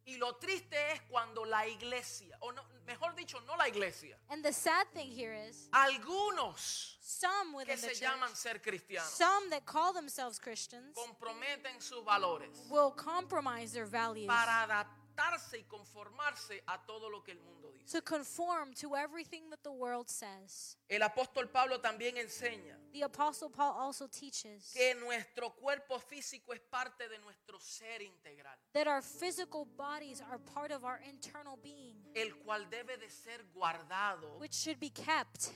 Y 0.06 0.18
lo 0.18 0.34
triste 0.34 0.76
es 0.92 1.02
cuando 1.10 1.46
la 1.46 1.66
iglesia, 1.68 2.38
o 2.42 2.52
no, 2.52 2.62
mejor 2.86 3.16
dicho, 3.16 3.40
no 3.48 3.56
la 3.58 3.68
iglesia, 3.68 4.16
And 4.30 4.44
the 4.44 4.54
sad 4.54 4.88
thing 4.94 5.10
here 5.10 5.34
is, 5.34 5.68
algunos 5.72 6.96
some 7.02 7.54
que 7.66 7.76
the 7.76 7.78
se 7.78 8.06
llaman 8.06 8.36
ser 8.36 8.60
cristianos 8.60 9.04
some 9.18 9.50
that 9.50 9.66
call 9.66 9.94
themselves 9.94 10.40
Christians, 10.40 10.96
comprometen 10.96 11.80
sus 11.82 12.04
valores 12.04 12.70
will 12.70 12.92
compromise 12.92 13.72
their 13.74 13.86
values 13.86 14.28
para 14.28 14.86
adaptarse 15.16 15.58
y 15.60 15.64
conformarse 15.64 16.64
a 16.68 16.78
todo 16.86 17.10
lo 17.10 17.24
que 17.24 17.32
el 17.32 17.40
mundo 17.40 17.72
dice. 17.72 18.00
to 18.00 18.02
conform 18.02 18.74
to 18.74 18.96
everything 18.96 19.50
that 19.50 19.62
the 19.64 19.72
world 19.72 20.10
says. 20.10 20.78
El 20.90 21.02
apóstol 21.02 21.50
Pablo 21.52 21.80
también 21.80 22.18
enseña 22.18 22.78
The 22.92 23.04
Apostle 23.04 23.50
Paul 23.50 23.74
also 23.78 24.08
teaches 24.08 24.72
que 24.74 24.96
nuestro 24.96 25.52
cuerpo 25.56 26.00
físico 26.00 26.54
es 26.54 26.62
parte 26.62 27.08
de 27.10 27.18
nuestro 27.20 27.60
ser 27.60 28.02
integral, 28.02 28.56
that 28.74 28.88
our 28.88 29.02
physical 29.02 29.66
bodies 29.78 30.22
are 30.22 30.40
part 30.40 30.72
of 30.72 30.84
our 30.84 31.00
internal 31.10 31.58
being, 31.62 31.96
el 32.16 32.32
cual 32.46 32.70
debe 32.70 32.98
de 32.98 33.10
ser 33.10 33.44
guardado 33.54 34.38
which 34.40 34.54
should 34.54 34.80
be 34.80 34.90
kept 34.90 35.52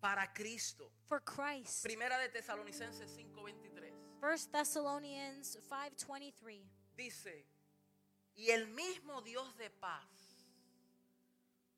para 0.00 0.26
Cristo. 0.34 0.90
for 1.06 1.20
Christ. 1.20 1.84
Primera 1.84 2.18
de 2.18 2.28
Tesalonicenses 2.28 3.10
5:23 3.16 3.92
1 4.20 4.50
Thessalonians 4.52 5.58
5:23. 5.68 6.62
dice, 6.96 7.46
y 8.34 8.50
el 8.50 8.68
mismo 8.68 9.20
Dios 9.22 9.56
de 9.56 9.70
paz 9.70 10.08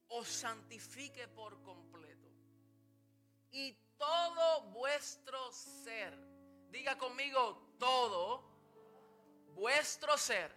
os 0.08 0.28
santifique 0.28 1.26
por 1.28 1.60
completo 1.62 2.28
y 3.50 3.72
todo 3.96 4.62
vuestro 4.72 5.52
ser, 5.52 6.12
diga 6.70 6.98
conmigo 6.98 7.74
todo, 7.78 8.42
vuestro 9.54 10.18
ser, 10.18 10.50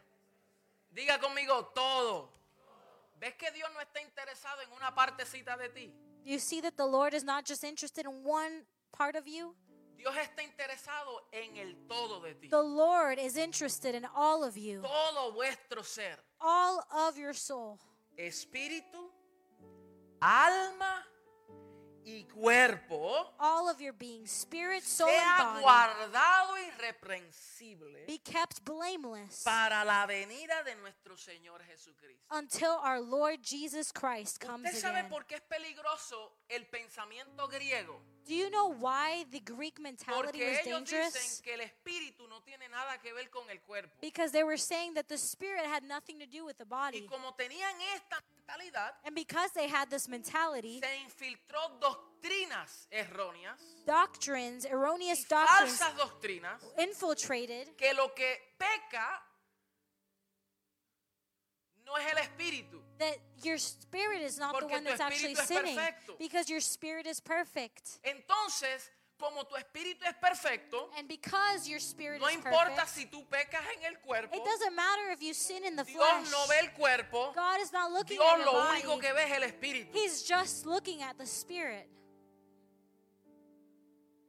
diga 0.90 1.20
conmigo 1.20 1.68
todo. 1.68 2.34
¿Ves 3.20 3.36
que 3.36 3.52
Dios 3.52 3.70
no 3.74 3.82
está 3.82 4.02
interesado 4.02 4.62
en 4.62 4.72
una 4.72 4.94
partecita 4.94 5.58
de 5.58 5.70
ti? 5.70 5.94
You 6.24 6.40
see 6.40 6.62
that 6.62 6.76
the 6.76 6.86
Lord 6.86 7.14
is 7.14 7.24
not 7.24 7.46
just 7.46 7.64
interested 7.64 8.06
in 8.06 8.24
one 8.24 8.66
part 8.92 9.16
of 9.16 9.28
you. 9.28 9.56
Dios 9.98 10.16
está 10.18 10.44
interesado 10.44 11.28
en 11.32 11.58
el 11.58 11.76
todo 11.88 12.22
de 12.22 12.36
ti. 12.36 12.50
The 12.50 12.62
Lord 12.64 13.18
is 13.20 13.36
interested 13.36 13.96
in 13.96 14.06
all 14.16 14.44
of 14.44 14.56
you. 14.56 14.82
Todo 14.82 15.32
vuestro 15.34 15.84
ser, 15.84 16.18
All 16.40 16.80
of 16.92 17.18
your 17.18 17.34
soul. 17.34 17.80
espíritu, 18.18 19.12
alma 20.22 21.04
y 22.06 22.24
cuerpo 22.34 23.34
All 23.40 23.68
of 23.70 23.82
your 23.82 23.92
being, 23.94 24.26
spirit, 24.28 24.82
soul, 24.84 25.10
sea 25.10 25.36
and 25.40 25.54
body. 25.56 25.64
guardado 25.64 26.58
irreprensible 26.58 28.06
Be 28.08 28.20
kept 28.20 28.64
blameless 28.64 29.44
para 29.44 29.84
la 29.84 30.06
venida 30.06 30.64
de 30.64 30.76
nuestro 30.76 31.18
Señor 31.18 31.62
Jesucristo. 31.66 32.24
until 32.32 32.80
our 32.84 33.02
Lord 33.02 33.42
Jesus 33.44 33.92
Christ 33.92 34.40
comes 34.40 34.68
¿Usted 34.74 34.80
sabe 34.82 35.00
again. 35.00 35.10
por 35.12 35.26
qué 35.26 35.36
es 35.36 35.42
peligroso 35.42 36.32
el 36.50 36.66
pensamiento 36.68 37.48
griego? 37.50 38.00
Do 38.28 38.36
you 38.36 38.50
know 38.50 38.68
why 38.74 39.26
the 39.32 39.40
Greek 39.40 39.80
mentality 39.80 40.40
Porque 40.40 40.46
was 40.50 40.58
ellos 40.68 40.80
dangerous? 40.84 41.14
dicen 41.14 41.44
que 41.44 41.54
el 41.54 41.62
espíritu 41.62 42.28
no 42.28 42.42
tiene 42.42 42.68
nada 42.70 42.98
que 43.02 43.14
ver 43.14 43.30
con 43.30 43.50
el 43.50 43.60
cuerpo. 43.62 43.90
Because 44.02 44.32
they 44.34 44.44
were 44.44 44.58
saying 44.58 44.96
that 44.96 45.08
the 45.08 45.18
spirit 45.18 45.66
had 45.66 45.84
nothing 45.84 46.20
to 46.20 46.26
do 46.26 46.44
with 46.46 46.58
the 46.58 46.66
Y 46.66 46.70
body. 46.70 47.08
como 47.08 47.32
tenían 47.38 47.74
esta 47.96 48.18
mentalidad, 48.46 48.92
And 49.06 49.16
because 49.16 49.52
they 49.54 49.68
had 49.70 49.90
this 49.90 50.10
mentality, 50.10 50.82
se 50.82 50.98
infiltró 51.06 51.80
doctrinas 51.80 52.88
erróneas 52.92 53.58
doctrines, 53.86 54.66
erroneous 54.66 55.24
doctrines 55.28 55.80
falsas 55.80 55.96
doctrinas 55.96 56.62
infiltrated 56.78 57.76
que 57.78 57.94
lo 57.94 58.14
que 58.14 58.38
peca 58.58 59.22
no 61.86 61.96
es 61.98 62.12
el 62.12 62.18
espíritu, 62.18 62.82
that 63.00 63.18
your 63.44 63.58
spirit 63.58 64.22
is 64.22 64.38
not 64.40 64.60
the 64.60 64.68
one 64.68 64.84
that's 64.84 65.00
actually 65.02 65.36
sinning 65.36 65.76
perfecto. 65.76 66.14
because 66.20 66.50
your 66.50 66.60
spirit 66.62 67.06
is 67.06 67.20
perfect. 67.20 68.00
Entonces, 68.04 68.90
como 69.20 69.44
tu 69.44 69.56
espíritu 69.56 70.04
es 70.06 70.14
perfecto, 70.22 70.90
And 70.98 71.08
because 71.08 71.68
your 71.68 71.80
spirit 71.80 72.22
no 72.22 72.28
is 72.28 72.36
importa 72.36 72.76
perfect, 72.76 72.90
si 72.90 73.06
tú 73.06 73.26
pecas 73.30 73.62
en 73.78 73.86
el 73.86 73.98
cuerpo, 74.06 74.36
it 74.36 74.44
doesn't 74.46 74.76
matter 74.76 75.12
if 75.12 75.22
you 75.24 75.34
sin 75.34 75.66
in 75.66 75.76
the 75.76 75.84
Dios 75.84 75.98
flesh. 75.98 76.32
no 76.32 76.46
ve 76.48 76.60
el 76.60 76.70
cuerpo, 76.74 77.32
God 77.34 77.60
is 77.62 77.72
not 77.74 77.92
looking 77.92 78.18
Dios 78.18 78.40
at 78.40 78.46
lo 78.46 78.52
body. 78.54 78.82
único 78.82 79.02
que 79.02 79.14
ve 79.14 79.24
es 79.24 79.32
el 79.32 79.44
espíritu. 79.50 79.88
He's 79.94 80.24
just 80.24 80.66
looking 80.66 81.02
at 81.02 81.18
the 81.18 81.26
spirit. 81.26 81.88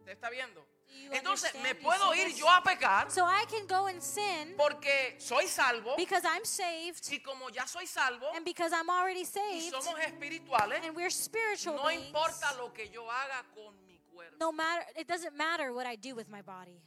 ¿Usted 0.01 0.13
está 0.17 0.31
viendo? 0.31 0.63
You 1.05 1.13
Entonces, 1.13 1.55
me 1.63 1.75
puedo 1.75 2.15
ir 2.15 2.35
yo 2.35 2.49
a 2.49 2.63
pecar 2.63 3.11
So 3.11 3.25
I 3.25 3.45
can 3.49 3.67
go 3.67 3.87
and 3.87 4.03
sin 4.03 4.55
porque 4.57 5.17
soy 5.19 5.47
salvo 5.47 5.97
because 5.97 6.25
I'm 6.25 6.45
saved 6.45 7.03
y 7.11 7.21
como 7.21 7.49
ya 7.51 7.67
soy 7.67 7.87
salvo 7.87 8.27
and 8.35 8.45
because 8.45 8.73
I'm 8.73 8.91
already 8.91 9.21
y 9.21 9.25
saved 9.25 9.73
somos 9.73 9.99
espirituales, 10.01 10.85
and 10.85 10.95
we're 10.95 11.11
spiritual 11.11 11.77
no 11.77 11.87
beings. 11.87 12.07
importa 12.07 12.55
lo 12.59 12.73
que 12.73 12.89
yo 12.91 13.09
haga 13.09 13.45
con 13.55 13.75
mi 13.87 13.99
cuerpo. 14.13 14.37
No 14.39 14.53
matter 14.53 14.85
it 14.97 15.07
doesn't 15.07 15.37
matter 15.37 15.73
what 15.73 15.87
I 15.87 15.97
do 15.97 16.15
with 16.15 16.29
my 16.29 16.43
body. 16.43 16.83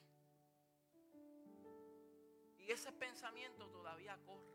Y 2.59 2.71
ese 2.71 2.91
pensamiento 2.91 3.65
todavía 3.69 4.17
corre. 4.25 4.45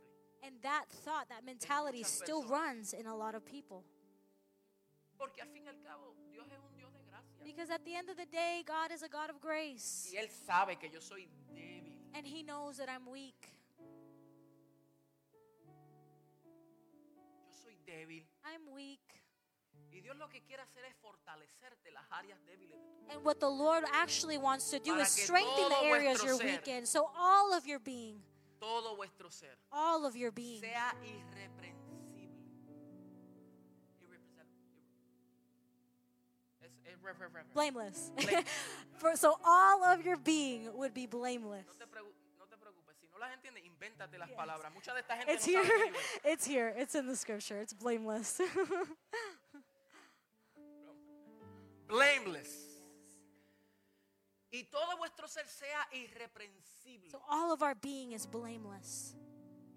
And 0.43 0.61
that 0.63 0.85
thought, 0.89 1.29
that 1.29 1.45
mentality 1.45 2.05
still 2.05 2.43
personas. 2.43 2.51
runs 2.51 2.93
in 2.93 3.07
a 3.07 3.17
lot 3.17 3.35
of 3.35 3.45
people. 3.45 3.83
Porque 5.19 5.41
al 5.41 5.49
fin 5.49 5.65
y 5.65 5.69
al 5.69 5.81
cabo, 5.83 6.15
Because 7.47 7.71
at 7.71 7.85
the 7.85 7.95
end 7.95 8.11
of 8.11 8.17
the 8.17 8.27
day, 8.27 8.65
God 8.67 8.91
is 8.91 9.03
a 9.03 9.09
God 9.09 9.31
of 9.31 9.41
grace. 9.41 10.11
Y 10.13 10.19
Él 10.19 10.29
sabe 10.29 10.77
que 10.77 10.91
yo 10.93 10.99
soy 11.01 11.29
débil. 11.55 11.95
And 12.13 12.27
He 12.27 12.43
knows 12.43 12.77
that 12.79 12.89
I'm 12.89 13.07
weak. 13.11 13.49
Yo 17.47 17.53
soy 17.53 17.77
débil. 17.87 18.25
I'm 18.45 18.75
weak. 18.75 19.01
Y 19.93 20.01
Dios 20.01 20.17
lo 20.19 20.29
que 20.29 20.43
quiere 20.43 20.63
hacer 20.63 20.85
es 20.85 20.97
fortalecerte 21.01 21.91
las 21.93 22.05
áreas 22.11 22.39
débiles 22.45 22.77
de 22.79 22.85
tu 22.85 22.99
vida. 23.01 23.15
And 23.15 23.25
what 23.25 23.39
the 23.39 23.49
Lord 23.49 23.85
actually 23.93 24.39
wants 24.39 24.69
to 24.71 24.79
do 24.81 24.93
Para 24.93 25.03
is 25.03 25.09
strengthen 25.09 25.69
the 25.69 25.85
areas 25.85 26.23
you're 26.25 26.35
ser- 26.35 26.45
weak 26.45 26.67
in. 26.69 26.85
So 26.85 27.09
all 27.17 27.55
of 27.55 27.65
your 27.67 27.79
being, 27.79 28.21
Todo 28.59 28.97
vuestro 28.97 29.31
ser 29.31 29.55
all 29.71 30.05
of 30.05 30.17
your 30.17 30.33
being, 30.33 30.61
sea 30.61 30.67
irreprensible. 31.05 31.76
Es- 37.11 37.15
es 37.15 37.21
re- 37.21 37.27
re- 37.27 37.33
re- 37.35 37.43
re. 37.43 37.47
blameless. 37.55 38.11
Blame- 38.17 38.45
For, 38.99 39.17
so 39.17 39.39
all 39.45 39.85
of 39.85 40.05
your 40.05 40.17
being 40.17 40.69
would 40.77 40.93
be 40.95 41.07
blameless. 41.07 41.67
No 41.67 41.73
te, 41.75 41.85
pregu- 41.91 42.13
no 42.39 42.45
te 42.47 42.57
preocupes, 42.57 42.97
si 43.01 43.07
no 43.13 43.19
las 43.19 43.31
entiendes, 43.33 43.63
invéntate 43.65 44.19
las 44.19 44.31
palabras. 44.31 44.73
Mucha 44.75 44.93
de 44.95 45.01
esta 45.01 45.17
gente 45.17 45.33
It's 45.33 45.47
no 45.47 45.53
here. 45.53 45.65
sabe 45.67 45.87
inglés. 45.87 46.21
It's 46.33 46.47
here. 46.47 46.75
It's 46.77 46.95
in 46.95 47.07
the 47.07 47.17
scripture. 47.17 47.61
It's 47.61 47.73
blameless. 47.75 48.41
Blameless. 51.89 52.51
Y 54.53 54.65
todo 54.71 54.97
vuestro 54.99 55.29
ser 55.29 55.45
sea 55.47 55.67
irreprensible 55.93 57.11
so 57.11 57.21
all 57.29 57.53
of 57.53 57.63
our 57.63 57.75
being 57.75 58.13
is 58.13 58.27
blameless 58.27 59.15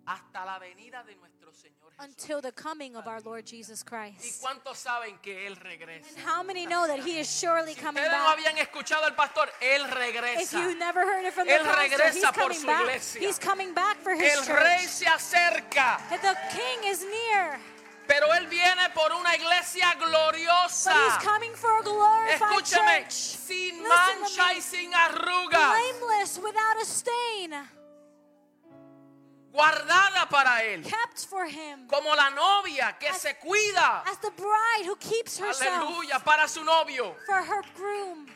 hasta 0.10 0.44
la 0.46 0.58
venida 0.60 1.04
de 1.04 1.16
nuestro 1.16 1.52
Señor 1.54 1.94
until 2.00 2.42
the 2.42 2.52
coming 2.54 2.96
of 2.96 3.06
our 3.08 3.22
Lord 3.22 3.46
Jesus 3.46 3.82
¿Y 3.84 3.86
Christ. 3.86 4.42
cuántos 4.42 4.78
saben 4.78 5.20
que 5.22 5.46
Él 5.48 5.56
regresa? 5.58 6.08
And 6.10 6.18
how 6.26 6.42
many 6.44 6.66
know 6.66 6.88
that 6.88 7.00
He 7.06 7.20
is 7.20 7.28
surely 7.30 7.74
Si 7.76 7.82
coming 7.82 8.02
ustedes 8.04 8.18
no 8.18 8.24
back? 8.26 8.38
habían 8.38 8.58
escuchado 8.58 9.04
al 9.06 9.16
pastor, 9.16 9.50
Él 9.62 9.86
If 9.86 9.94
regresa. 9.94 10.52
you 10.62 10.76
never 10.80 11.02
heard 11.02 11.26
it 11.26 11.34
from 11.34 11.46
the 11.48 11.54
Él 11.54 11.64
pastor, 11.64 11.82
regresa 11.84 12.14
He's 12.16 12.24
por 12.26 12.34
coming 12.44 12.60
su 12.60 12.68
back. 12.68 12.82
iglesia. 12.82 13.22
He's 13.22 13.38
coming 13.40 13.74
back 13.74 13.98
for 14.02 14.14
His 14.14 14.22
El 14.48 14.56
rey 14.56 14.78
church. 14.82 14.90
se 14.90 15.06
acerca, 15.06 16.00
the 16.10 16.36
King 16.56 16.90
is 16.90 17.04
near, 17.04 17.60
pero 18.08 18.28
Él 18.34 18.48
viene 18.48 18.90
por 18.96 19.12
una 19.12 19.36
iglesia 19.36 19.94
but 20.00 20.08
gloriosa. 20.08 20.94
He's 20.94 21.24
coming 21.24 21.54
for 21.54 21.80
a 21.80 21.84
glorified 21.84 22.40
Escúcheme, 22.64 23.04
church, 23.04 23.12
sin 23.12 23.84
Listen 23.84 23.84
to 23.84 24.22
mancha 24.22 24.48
me. 24.48 24.56
y 24.56 24.62
sin 24.62 24.92
arrugas, 24.94 25.74
blameless, 26.00 26.40
without 26.40 26.78
a 26.82 26.86
stain, 26.86 27.54
guardada 29.52 30.28
para 30.30 30.64
Él, 30.64 30.84
kept 30.84 31.26
for 31.28 31.46
Him, 31.46 31.88
como 31.88 32.14
la 32.16 32.30
novia 32.30 32.98
que 33.00 33.08
As- 33.10 33.22
se 33.22 33.34
cuida, 33.36 34.04
as 34.06 34.18
the 34.20 34.32
bride 34.32 34.86
who 34.86 34.96
keeps 34.98 35.38
herself 35.40 35.84
aleluya, 35.84 36.20
para 36.24 36.48
su 36.48 36.64
novio, 36.64 37.16
for 37.26 37.42
her 37.44 37.62
groom. 37.76 38.28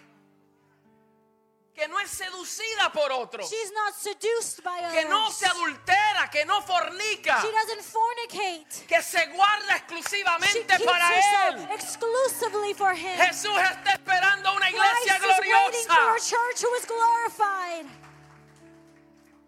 que 1.76 1.88
no 1.88 1.98
es 2.00 2.10
seducida 2.12 2.92
por 2.94 3.12
otro, 3.12 3.44
She's 3.44 3.72
not 3.72 3.96
seduced 3.96 4.64
by 4.64 4.92
que 4.92 5.06
no 5.10 5.24
others. 5.26 5.38
se 5.38 5.46
adultera, 5.48 6.30
que 6.32 6.46
no 6.46 6.62
fornica, 6.62 7.42
She 7.42 7.52
doesn't 7.52 7.82
fornicate. 7.82 8.86
que 8.88 9.02
se 9.02 9.26
guarda 9.34 9.68
She 9.70 9.76
exclusivamente 9.78 10.68
keeps 10.68 10.84
para 10.86 11.50
Él. 11.50 11.68
exclusively 11.72 12.74
for 12.76 12.94
Him. 12.94 13.18
Jesús 13.18 13.58
está 13.58 13.94
esperando 13.94 14.54
una 14.56 14.70
iglesia 14.70 15.18
Christ 15.18 15.24
is 15.24 15.40
waiting 15.50 15.88
for 15.88 15.94
a 15.94 16.14
gloriosa. 16.14 16.30
church 16.30 16.62
who 16.64 16.74
is 16.76 16.86
glorified. 16.86 17.86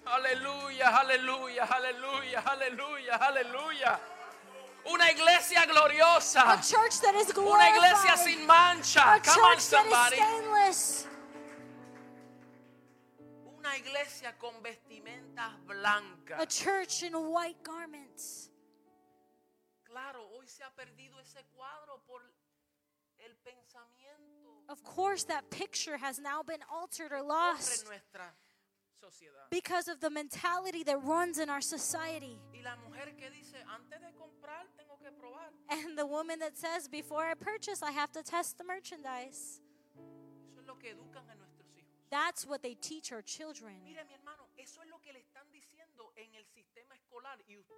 Aleluya, 0.07 0.85
aleluya, 1.01 1.63
aleluya, 1.65 2.39
aleluya, 2.45 3.17
aleluya. 3.19 3.99
Una 4.87 5.09
iglesia 5.09 5.65
gloriosa. 5.65 6.53
A 6.53 6.61
church 6.61 7.01
that 7.01 7.15
is 7.15 7.31
Una 7.35 7.69
iglesia 7.69 8.13
glorified. 8.13 8.19
sin 8.19 8.45
mancha. 8.45 8.99
A 9.01 9.19
Come 9.19 9.41
on, 9.43 9.55
church 9.55 9.55
that 9.55 9.57
is 9.57 9.63
somebody. 9.63 10.15
stainless. 10.15 11.07
Una 13.57 13.69
iglesia 13.77 14.33
con 14.39 14.53
vestimentas 14.61 15.57
blancas. 15.65 16.39
A 16.39 16.45
church 16.45 17.01
in 17.01 17.13
white 17.13 17.57
garments. 17.63 18.51
Claro, 19.89 20.19
hoy 20.37 20.45
se 20.45 20.63
ha 20.63 20.69
perdido 20.75 21.19
ese 21.19 21.43
cuadro 21.55 21.99
por 22.05 22.21
el 23.25 23.31
pensamiento 23.43 24.69
Of 24.69 24.83
course, 24.83 25.23
that 25.25 25.49
picture 25.49 25.97
has 25.97 26.19
now 26.19 26.43
been 26.43 26.61
altered 26.71 27.11
or 27.11 27.23
lost 27.23 27.85
nuestra 27.87 28.33
sociedad. 29.05 29.49
because 29.49 29.87
of 29.87 29.99
the 29.99 30.09
mentality 30.09 30.83
that 30.83 31.03
runs 31.03 31.37
in 31.37 31.49
our 31.49 31.61
society. 31.61 32.39
Y 32.53 32.61
la 32.63 32.75
mujer 32.77 33.13
que 33.17 33.29
dice, 33.29 33.57
antes 33.67 33.99
de 34.01 34.11
comprar 34.17 34.65
tengo 34.77 34.97
que 34.97 35.11
probar. 35.11 35.49
And 35.69 35.97
the 35.97 36.05
woman 36.05 36.39
that 36.39 36.57
says, 36.57 36.87
Before 36.87 37.25
I 37.25 37.33
purchase, 37.35 37.81
I 37.83 37.91
have 37.91 38.11
to 38.13 38.23
test 38.23 38.57
the 38.57 38.63
merchandise. 38.63 39.61
Eso 40.51 40.61
es 40.61 40.67
lo 40.67 40.75
que 40.75 40.91
educan 40.91 41.23
a 41.29 41.35
nuestros 41.35 41.67
hijos. 41.77 42.09
That's 42.09 42.45
what 42.45 42.61
they 42.61 42.75
teach 42.75 43.11
our 43.11 43.21
children. 43.21 43.75
Mire 43.83 44.03
mi 44.07 44.13
hermano, 44.13 44.47
eso 44.57 44.81
es 44.81 44.89
lo 44.89 44.97
que 44.99 45.13
le 45.13 45.19
están 45.19 45.45
diciendo 45.51 46.11
en 46.15 46.33
el 46.35 46.45
sistema 46.53 46.95
escolar 46.95 47.37
y 47.47 47.57
usted 47.57 47.75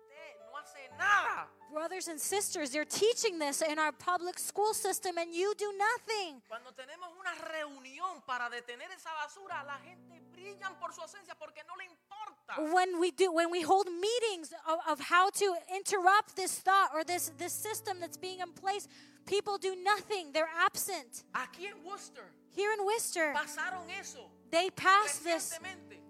no 0.51 0.57
hace 0.57 0.89
nada. 0.97 1.47
Brothers 1.71 2.07
and 2.07 2.19
sisters, 2.19 2.71
they're 2.71 2.85
teaching 2.85 3.39
this 3.39 3.61
in 3.61 3.79
our 3.79 3.91
public 3.91 4.39
school 4.39 4.73
system, 4.73 5.17
and 5.17 5.33
you 5.33 5.53
do 5.57 5.71
nothing. 5.77 6.41
Cuando 6.47 6.71
tenemos 6.73 7.09
una 7.19 7.33
reunión 7.35 8.21
para 8.25 8.49
detener 8.49 8.89
esa 8.91 9.11
basura, 9.13 9.63
la 9.63 9.77
gente 9.79 10.21
brillan 10.37 10.77
por 10.79 10.93
su 10.93 11.01
ausencia 11.01 11.33
porque 11.39 11.63
no 11.67 11.73
le 11.75 11.85
importa. 11.85 12.73
When 12.73 12.99
we 12.99 13.11
do, 13.11 13.31
when 13.31 13.49
we 13.51 13.61
hold 13.61 13.87
meetings 13.87 14.53
of, 14.67 14.79
of 14.87 14.99
how 14.99 15.29
to 15.31 15.55
interrupt 15.75 16.35
this 16.35 16.59
thought 16.59 16.91
or 16.93 17.03
this 17.03 17.31
this 17.37 17.53
system 17.53 17.99
that's 17.99 18.17
being 18.17 18.39
in 18.39 18.51
place, 18.53 18.87
people 19.25 19.57
do 19.57 19.75
nothing. 19.75 20.31
They're 20.31 20.53
absent. 20.65 21.23
Aquí 21.33 21.67
en 21.67 21.83
Worcester 21.83 22.23
Here 22.55 22.71
in 22.73 22.85
Worcester, 22.85 23.33
pasaron 23.35 23.85
eso 23.99 24.29
they 24.49 24.69
passed 24.71 25.23
this 25.23 25.59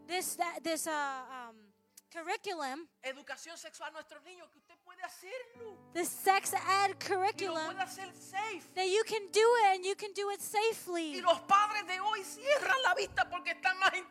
this 0.08 0.36
that, 0.36 0.64
this 0.64 0.88
uh, 0.88 0.92
um, 0.92 1.56
curriculum, 2.14 2.88
Educación 3.04 3.58
sexual 3.58 3.90
a 3.90 3.92
nuestros 3.92 4.24
niños, 4.24 4.50
que 4.52 4.60
usted 4.60 4.76
puede 4.86 5.02
hacerlo. 5.04 5.76
this 5.94 6.10
sex 6.10 6.54
ed 6.54 6.60
Y 6.62 6.88
lo 6.94 7.00
curriculum 7.00 7.66
puede 7.66 7.82
hacer 7.84 8.10
safe. 8.16 8.64
that 8.76 8.88
you 8.88 9.04
can 9.06 9.28
do 9.34 9.42
it 9.66 9.76
and 9.76 9.86
you 9.86 9.96
can 9.96 10.14
do 10.14 10.30
it 10.30 10.40
Y 10.40 10.44
safely. 10.44 11.22
los 11.22 11.42
padres 11.42 11.86
de 11.86 12.00
hoy 12.00 12.24
cierran 12.24 12.82
la 12.84 12.96
vista 12.96 13.30
porque 13.30 13.52
están 13.52 13.78
más 13.80 13.94
interesados 13.94 13.98
en 13.98 14.06
Netflix. 14.06 14.07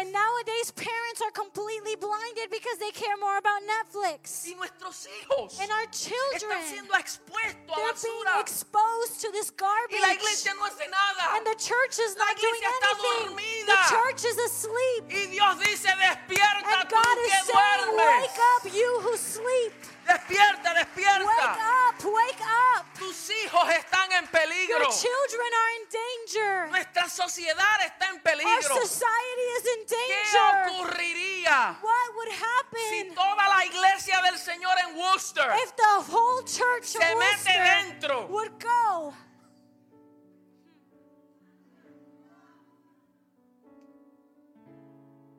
And 0.00 0.08
nowadays, 0.16 0.72
parents 0.72 1.20
are 1.20 1.30
completely 1.30 1.92
blinded 2.00 2.48
because 2.48 2.78
they 2.80 2.88
care 2.90 3.18
more 3.20 3.36
about 3.36 3.60
Netflix. 3.68 4.48
y 4.48 4.54
nuestros 4.56 5.04
hijos 5.06 5.60
And 5.60 5.68
our 5.70 5.84
están 5.84 6.08
children, 6.08 6.58
siendo 6.64 6.94
expuestos 6.96 7.68
a 7.68 7.76
they're 7.76 8.00
being 8.00 8.24
basura. 8.24 8.40
exposed 8.40 9.20
to 9.20 9.28
this 9.32 9.52
Y 9.52 9.60
la 9.60 9.68
garbage. 10.08 10.16
iglesia 10.16 10.52
no 10.56 10.64
hace 10.64 10.88
nada. 10.88 11.36
And 11.36 11.44
the 11.44 11.54
church 11.60 11.98
is 12.00 12.16
La 12.16 12.24
not 12.24 12.36
doing 12.40 12.62
anything. 12.64 13.36
dormida. 13.36 13.66
The 13.66 13.80
church 13.92 14.24
is 14.24 14.38
asleep. 14.38 15.04
Y 15.12 15.26
Dios 15.36 15.58
dice, 15.60 15.92
despierta 15.92 16.64
And 16.64 16.88
tú 16.88 16.96
God 16.96 17.16
que 17.20 17.26
is 17.26 17.44
saying, 17.44 17.92
duermes. 17.92 18.20
Wake 18.24 18.40
up, 18.56 18.72
you 18.72 19.00
who 19.04 19.16
sleep. 19.18 19.74
Despierta, 20.06 20.72
Wake 20.72 20.84
despierta. 20.84 21.58
up, 21.88 22.04
wake 22.04 22.40
up. 22.40 22.84
Tus 22.98 23.30
hijos 23.30 23.68
están 23.70 24.10
en 24.12 24.24
Your 24.24 24.30
peligro. 24.30 24.90
children 24.90 25.50
are 25.60 25.72
in 25.76 25.86
danger. 25.90 26.68
Nuestra 26.70 27.08
sociedad 27.08 27.80
está 27.84 28.06
en 28.08 28.16
Our 28.16 28.22
peligro. 28.22 28.76
society 28.80 29.46
is 29.58 29.64
in 29.66 29.86
¿Qué 29.86 29.96
danger. 29.96 30.72
ocurriría 30.72 31.78
What 31.80 32.14
would 32.16 32.28
si 32.28 33.00
happen 33.00 33.14
toda 33.14 33.48
la 33.48 33.64
iglesia 33.64 34.20
del 34.22 34.38
Señor 34.38 34.76
en 34.88 34.96
Worcester 34.98 35.52
if 35.64 35.74
the 35.76 36.12
whole 36.12 36.42
church 36.44 36.84
se 36.84 36.98
mete 36.98 37.14
Worcester 37.16 37.62
dentro? 37.64 38.26
would 38.28 38.58
go? 38.58 39.14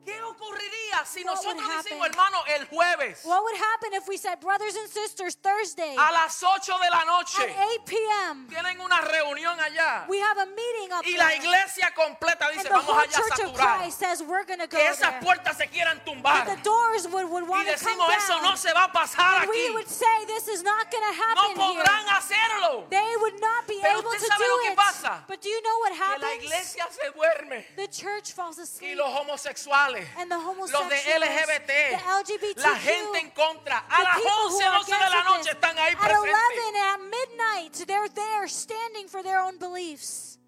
¿Qué 0.04 0.20
ocurriría 0.22 1.04
si 1.06 1.22
What 1.22 1.34
nosotros 1.36 1.54
would 1.62 1.84
decimos, 1.84 2.06
happen? 2.08 2.12
hermano, 2.12 2.42
el 2.48 2.66
jueves 2.66 3.20
What 3.24 3.42
would 3.44 3.54
happen 3.56 3.94
if 3.94 4.08
we 4.08 4.16
said, 4.16 4.40
brothers 4.40 4.74
and 4.74 4.88
sisters, 4.90 5.36
Thursday 5.36 5.94
a 5.96 6.10
las 6.12 6.42
8 6.42 6.72
de 6.82 6.90
la 6.90 7.00
at 7.02 7.06
noche 7.06 7.42
8 7.46 7.86
p.m. 7.86 8.46
tienen 8.48 8.80
una 8.80 9.00
reunión 9.00 9.58
allá 9.60 10.04
we 10.08 10.18
have 10.20 10.38
a 10.38 10.46
meeting 10.46 10.90
up 10.92 11.04
y 11.06 11.14
la 11.16 11.28
there, 11.28 11.36
iglesia 11.38 11.92
completa 11.94 12.46
and 12.50 12.58
dice, 12.58 12.64
the 12.64 12.70
vamos 12.74 12.96
allá 12.98 13.04
a 13.04 13.20
church 13.22 13.40
of 13.46 13.52
saturar? 13.54 13.78
Christ 13.78 13.98
says 13.98 14.22
we're 14.22 14.44
going 14.44 14.58
to 14.58 14.66
go 14.66 14.76
Que 14.76 14.88
esas 14.90 14.98
there. 15.10 15.20
puertas 15.22 15.56
se 15.56 15.66
quieran 15.68 16.00
tumbar. 16.04 16.46
That 16.46 16.56
the 16.58 16.62
doors 16.64 17.06
would, 17.06 17.30
would 17.30 17.44
Y 17.44 17.48
want 17.48 17.68
to 17.68 17.78
come 17.78 17.94
decimos, 17.94 18.10
eso 18.16 18.34
down. 18.34 18.42
no 18.42 18.54
se 18.56 18.72
va 18.72 18.84
a 18.84 18.92
pasar 18.92 19.42
and 19.42 19.50
we 19.50 19.68
aquí. 19.70 19.74
would 19.74 19.88
say 19.88 20.24
this 20.26 20.48
is 20.48 20.62
not 20.64 20.90
going 20.90 21.04
to 21.04 21.14
No 21.14 21.22
happen 21.22 21.60
here. 21.62 21.82
podrán 21.84 22.06
hacerlo. 22.10 22.90
They 22.90 23.12
would 23.22 23.38
not 23.40 23.66
be 23.68 23.78
Pero 23.80 24.00
able 24.00 24.10
usted 24.10 24.26
to 24.26 24.32
sabe 24.34 24.38
do 24.44 24.50
lo 24.50 24.58
que 24.66 24.72
it. 24.72 24.76
pasa? 24.76 25.24
But 25.28 25.40
do 25.40 25.48
you 25.48 25.62
know 25.62 25.78
what 25.78 25.92
Que 25.92 25.98
la 26.00 26.06
happens? 26.26 26.42
iglesia 26.44 26.86
se 26.90 27.10
duerme. 27.14 27.64
The 27.76 27.86
church 27.88 28.32
falls 28.32 28.58
Y 28.58 28.62
asleep. 28.62 28.96
los 28.98 29.08
homosexuales, 29.14 29.91
And 30.18 30.30
the 30.30 30.36
los 30.38 30.88
de 30.88 30.96
the 30.96 30.96
LGBT, 30.96 31.98
LGBTQ, 32.02 32.56
la 32.62 32.74
gente 32.76 33.18
en 33.18 33.30
contra, 33.30 33.78
a 33.88 34.02
las 34.02 34.16
people 34.16 34.30
who 34.30 34.56
11, 34.56 34.64
are 34.64 34.78
12 34.84 34.90
de 34.92 35.10
la 35.10 35.22
noche 35.24 35.50
están 35.50 35.78
ahí 35.78 35.94
At 35.94 36.10
11 36.10 36.32
presentes. 36.32 36.82
at 36.82 37.00
midnight, 37.00 37.86
they're 37.86 38.08
there 38.08 38.48
standing 38.48 39.08
for 39.08 39.22
their 39.22 39.40
own 39.40 39.58
beliefs. 39.58 40.38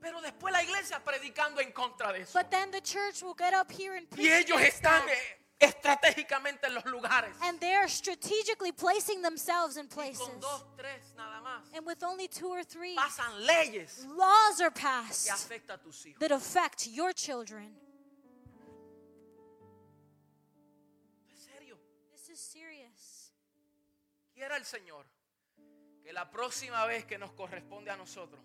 Pero 0.00 0.20
después 0.22 0.52
la 0.52 0.62
iglesia 0.62 0.98
predicando 1.04 1.60
en 1.60 1.72
contra 1.72 2.12
de 2.12 2.22
eso. 2.22 2.32
But 2.38 2.50
then 2.50 2.70
the 2.70 2.80
church 2.80 3.22
will 3.22 3.34
get 3.34 3.52
up 3.54 3.70
here 3.70 3.96
and 3.96 4.06
Y 4.16 4.28
ellos 4.32 4.58
están 4.62 5.02
eh, 5.08 5.38
estratégicamente 5.60 6.66
en 6.68 6.74
los 6.74 6.84
lugares. 6.86 7.34
And 7.42 7.60
they're 7.60 7.86
strategically 7.88 8.72
placing 8.72 9.20
themselves 9.22 9.76
in 9.76 9.84
Y 9.86 9.88
places. 9.94 10.26
con 10.26 10.40
dos, 10.40 10.64
tres 10.78 11.12
nada 11.18 11.40
más. 11.42 11.64
And 11.76 11.84
with 11.86 12.02
only 12.02 12.28
two 12.28 12.48
or 12.48 12.64
three, 12.64 12.96
Pasan 12.96 13.46
leyes 13.46 14.06
laws 14.16 14.60
are 14.62 14.70
que 14.70 14.80
passed 14.80 15.28
afectan 15.30 15.74
a 15.74 15.78
tus 15.78 16.02
hijos. 16.06 16.18
that 16.18 16.32
affect 16.32 16.86
your 16.86 17.12
children. 17.12 17.74
Quiera 24.40 24.56
el 24.56 24.64
Señor 24.64 25.04
que 26.02 26.14
la 26.14 26.30
próxima 26.30 26.86
vez 26.86 27.04
que 27.04 27.18
nos 27.18 27.30
corresponde 27.32 27.90
a 27.90 27.96
nosotros 27.98 28.42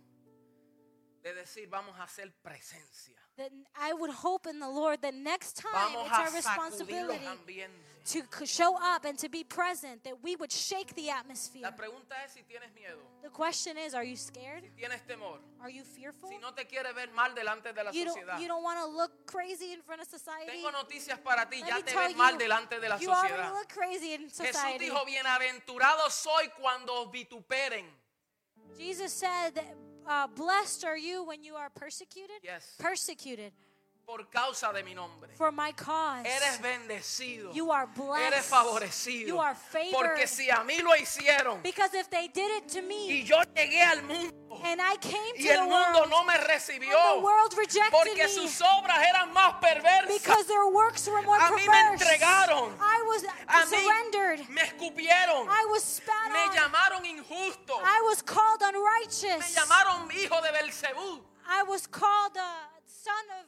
de 1.26 1.34
decir 1.34 1.67
vamos 1.67 1.97
a 1.99 2.03
hacer 2.03 2.32
presencia. 2.43 3.15
That 3.38 3.51
I 3.76 3.93
would 3.93 4.11
hope 4.11 4.45
in 4.47 4.59
the 4.59 4.69
Lord 4.69 5.01
that 5.01 5.15
next 5.15 5.57
time 5.57 5.73
Vamos 5.73 6.05
it's 6.07 6.19
our 6.19 6.32
responsibility 6.32 7.26
to 8.05 8.45
show 8.45 8.78
up 8.80 9.03
and 9.05 9.17
to 9.17 9.28
be 9.28 9.43
present, 9.43 10.03
that 10.03 10.21
we 10.21 10.36
would 10.36 10.51
shake 10.51 10.93
the 10.93 11.09
atmosphere. 11.09 11.63
La 11.63 11.71
pregunta 11.76 12.13
es 12.23 12.34
si 12.34 12.43
tienes 12.43 12.71
miedo, 12.76 12.99
The 13.23 13.30
question 13.32 13.76
is, 13.76 13.95
are 13.95 14.03
you 14.05 14.15
scared? 14.15 14.61
si 14.63 14.69
tienes 14.80 15.01
temor, 15.07 15.39
Are 15.59 15.71
you 15.71 15.84
fearful? 15.84 16.30
si 16.30 16.38
no 16.38 16.51
te 16.53 16.65
quieres 16.65 16.93
ver 16.93 17.09
mal 17.15 17.34
delante 17.34 17.73
de 17.73 17.84
la 17.84 17.89
You 17.91 18.05
don't, 18.05 18.15
sociedad. 18.19 18.39
you 18.39 18.47
don't 18.47 18.63
want 18.63 18.80
to 18.80 18.86
look 18.86 19.26
crazy 19.26 19.73
in 19.73 19.82
front 19.82 20.01
of 20.03 20.07
society? 20.07 20.51
Tengo 20.61 20.69
noticias 20.71 21.17
para 21.23 21.49
ti, 21.49 21.61
Let 21.61 21.67
ya 21.69 21.82
te 21.82 21.95
ves 21.95 22.15
mal 22.15 22.34
you, 22.34 22.38
delante 22.39 22.80
de 22.80 22.88
la 22.88 22.97
you 22.99 23.09
already 23.09 23.34
sociedad. 23.34 23.51
look 23.51 23.69
crazy 23.69 24.13
in 24.13 24.30
Jesús 24.30 24.45
society. 24.53 24.86
dijo, 24.86 25.03
bienaventurado 25.03 26.07
soy 26.11 26.49
cuando 26.61 26.93
os 27.01 27.11
vituperen. 27.11 27.86
Jesus 28.78 29.11
said, 29.13 29.55
that, 29.55 29.76
uh, 30.08 30.28
blessed 30.28 30.86
are 30.86 30.97
you 30.97 31.24
when 31.24 31.43
you 31.43 31.56
are 31.56 31.70
persecuted. 31.70 32.38
Yes. 32.43 32.76
Persecuted 32.80 33.51
Por 34.06 34.30
causa 34.30 34.72
de 34.72 34.84
mi 34.84 34.93
nombre. 34.93 35.32
for 35.36 35.51
my 35.51 35.72
cause. 35.74 36.26
Eres 36.28 36.60
bendecido. 36.62 37.51
You 37.56 37.72
are 37.72 37.88
blessed. 37.88 38.34
Eres 38.34 38.45
favorecido. 38.47 39.28
You 39.28 39.39
are 39.39 39.56
favored. 39.56 39.93
Porque 39.93 40.28
si 40.28 40.49
a 40.49 40.64
mí 40.64 40.80
lo 40.82 40.91
hicieron 40.95 41.62
Because 41.64 41.93
if 41.95 42.08
they 42.10 42.28
did 42.28 42.49
it 42.58 42.68
to 42.70 42.80
y 42.80 42.82
me 42.84 43.24
yo 43.24 43.38
llegué 43.56 43.82
al 43.82 44.03
mundo 44.03 44.32
and 44.64 44.80
I 44.80 44.95
came 44.97 45.34
y 45.38 45.43
to 45.43 45.49
el 45.49 45.58
the 45.58 45.70
mundo 45.70 45.99
world 45.99 46.10
no 46.12 46.24
me 46.24 46.34
and 46.36 46.43
recibió 46.47 47.16
the 47.16 47.20
world 47.22 47.53
rejected 47.58 47.91
porque 47.91 48.24
me 48.24 48.30
sus 48.30 48.62
obras 48.62 48.99
eran 49.10 49.34
más 49.34 49.60
perversas. 49.60 50.08
because 50.08 50.45
their 50.47 50.68
works 50.68 51.08
were 51.08 51.22
more 51.24 51.38
A 51.39 51.49
mí 51.51 51.68
me 51.68 51.97
entregaron. 51.97 52.74
I 52.80 53.01
was 53.08 53.24
A 53.47 53.66
mí 53.66 53.84
surrendered. 53.84 54.47
me 54.49 54.62
escupieron. 54.62 55.47
I 55.49 55.66
was 55.72 55.84
spat 55.84 56.32
Me 56.32 56.39
on. 56.39 56.56
llamaron 56.56 57.06
injusto. 57.06 57.74
I 57.84 58.01
was 58.08 58.22
called 58.22 58.62
Me 58.62 58.68
unrighteous. 58.70 59.56
llamaron 59.56 60.10
hijo 60.12 60.39
de 60.41 60.51
Belcebú. 60.51 61.22
I 61.47 61.64
was 61.64 61.88
called 61.88 62.38
a 62.38 62.70
son 62.86 63.26
of 63.41 63.45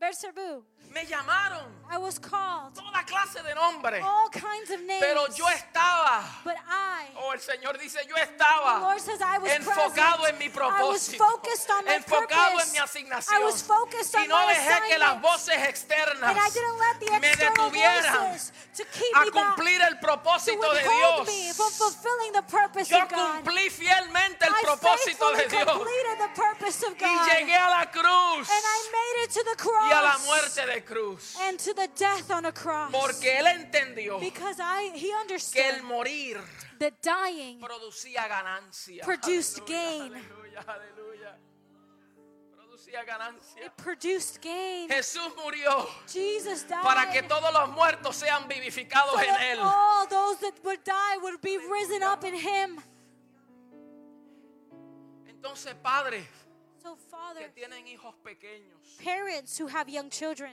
Belcebú. 0.00 0.64
Me 0.94 1.04
llamaron 1.04 1.66
I 1.90 1.98
was 1.98 2.18
called 2.18 2.74
toda 2.74 3.04
clase 3.04 3.42
de 3.42 3.54
nombres. 3.54 4.02
all 4.02 4.30
kinds 4.30 4.70
of 4.70 4.80
names. 4.80 5.00
Pero 5.04 5.26
yo 5.36 5.44
estaba, 5.48 6.22
but 6.42 6.54
I, 6.66 7.08
oh 7.18 7.32
el 7.32 7.40
Señor 7.40 7.76
dice, 7.78 7.98
yo 8.08 8.14
The 8.14 8.22
estaba 8.22 8.80
Lord 8.80 9.00
says, 9.00 9.20
I 9.20 9.38
was 9.38 9.50
enfocado 9.52 10.22
present. 10.22 10.32
en 10.32 10.38
mi 10.38 10.44
I 10.46 10.48
was 10.48 10.54
propósito, 10.56 11.18
focused 11.18 11.70
on 11.70 11.84
my 11.84 11.94
enfocado 11.96 12.52
purpose. 12.56 12.66
en 12.66 12.72
mi 12.72 12.78
I 12.78 12.82
asignación. 12.82 13.42
was 13.44 13.62
focused 13.62 14.14
Y 14.14 14.22
on 14.22 14.28
no 14.28 14.46
my 14.46 14.54
dejé 14.54 14.88
que 14.88 14.98
las 14.98 15.20
voces 15.20 15.56
externas 15.68 16.30
And 16.30 16.38
I 16.38 16.48
didn't 16.50 16.78
let 16.78 17.00
the 17.00 17.20
me 17.20 17.34
detuvieran 17.36 18.30
voices 18.30 18.52
to 18.76 18.84
keep 18.84 19.16
a 19.16 19.24
cumplir 19.30 19.80
el 19.82 19.94
to 19.96 20.00
propósito 20.00 20.72
de 20.72 20.82
me 20.82 20.96
Dios. 20.96 21.55
Fulfilling 22.26 22.32
the 22.32 22.42
purpose 22.42 22.90
Yo 22.90 23.02
of 23.02 23.08
God. 23.10 23.44
cumplí 23.44 23.70
fielmente 23.70 24.44
el 24.46 24.52
I 24.52 24.62
propósito 24.64 25.32
de 25.36 25.48
Dios 25.48 25.64
completed 25.64 26.18
the 26.18 26.40
purpose 26.40 26.82
of 26.86 26.94
y 26.94 27.04
God. 27.04 27.28
llegué 27.30 27.56
a 27.56 27.70
la 27.70 27.86
cruz 27.90 28.48
And 28.48 28.64
I 28.64 28.90
made 28.92 29.24
it 29.24 29.30
to 29.32 29.44
the 29.44 29.56
cross. 29.56 29.88
y 29.88 29.92
a 29.92 30.02
la 30.02 30.18
muerte 30.18 30.66
de 30.66 30.84
cruz. 30.84 31.36
and 31.42 31.58
to 31.58 31.74
the 31.74 31.88
death 31.96 32.30
on 32.30 32.46
a 32.46 32.52
cross. 32.52 32.90
Porque 32.92 33.38
él 33.38 33.46
entendió 33.46 34.18
because 34.20 34.58
I 34.60 34.90
he 34.94 35.08
que 35.08 35.14
understood 35.14 35.62
el 35.76 35.82
morir 35.82 36.40
that 36.78 36.92
dying 37.02 37.60
producía 37.60 38.26
ganancia. 38.28 39.04
Produced 39.04 39.60
Aleluya, 39.60 39.66
gain. 39.66 40.12
Aleluya, 40.12 40.64
aleluya. 40.66 41.05
Producía 42.96 43.04
ganancia. 43.04 43.64
it 43.64 43.76
produced 43.76 44.40
gain. 44.40 44.88
Jesús 44.88 45.32
murió 45.36 45.86
Jesus 46.06 46.64
died 46.66 46.82
para 46.82 47.10
que 47.10 47.22
todos 47.22 47.52
los 47.52 47.68
muertos 47.70 48.16
sean 48.16 48.42
so 48.42 48.48
vivificados 48.48 49.20
en 49.20 49.26
that 49.28 49.40
él. 49.42 49.58
all 49.60 50.06
those 50.06 50.38
that 50.40 50.54
would 50.64 50.82
die 50.84 51.16
would 51.22 51.40
be 51.42 51.58
risen 51.58 52.02
up 52.02 52.24
in 52.24 52.34
him. 52.34 52.80
Entonces, 55.28 55.74
padres 55.82 56.26
So 56.82 56.96
que 56.96 57.04
Father, 57.10 57.50
tienen 57.54 57.86
hijos 57.88 58.14
pequeños, 58.22 58.78
parents 59.02 59.58
who 59.58 59.66
have 59.66 59.88
young 59.88 60.08
children, 60.10 60.52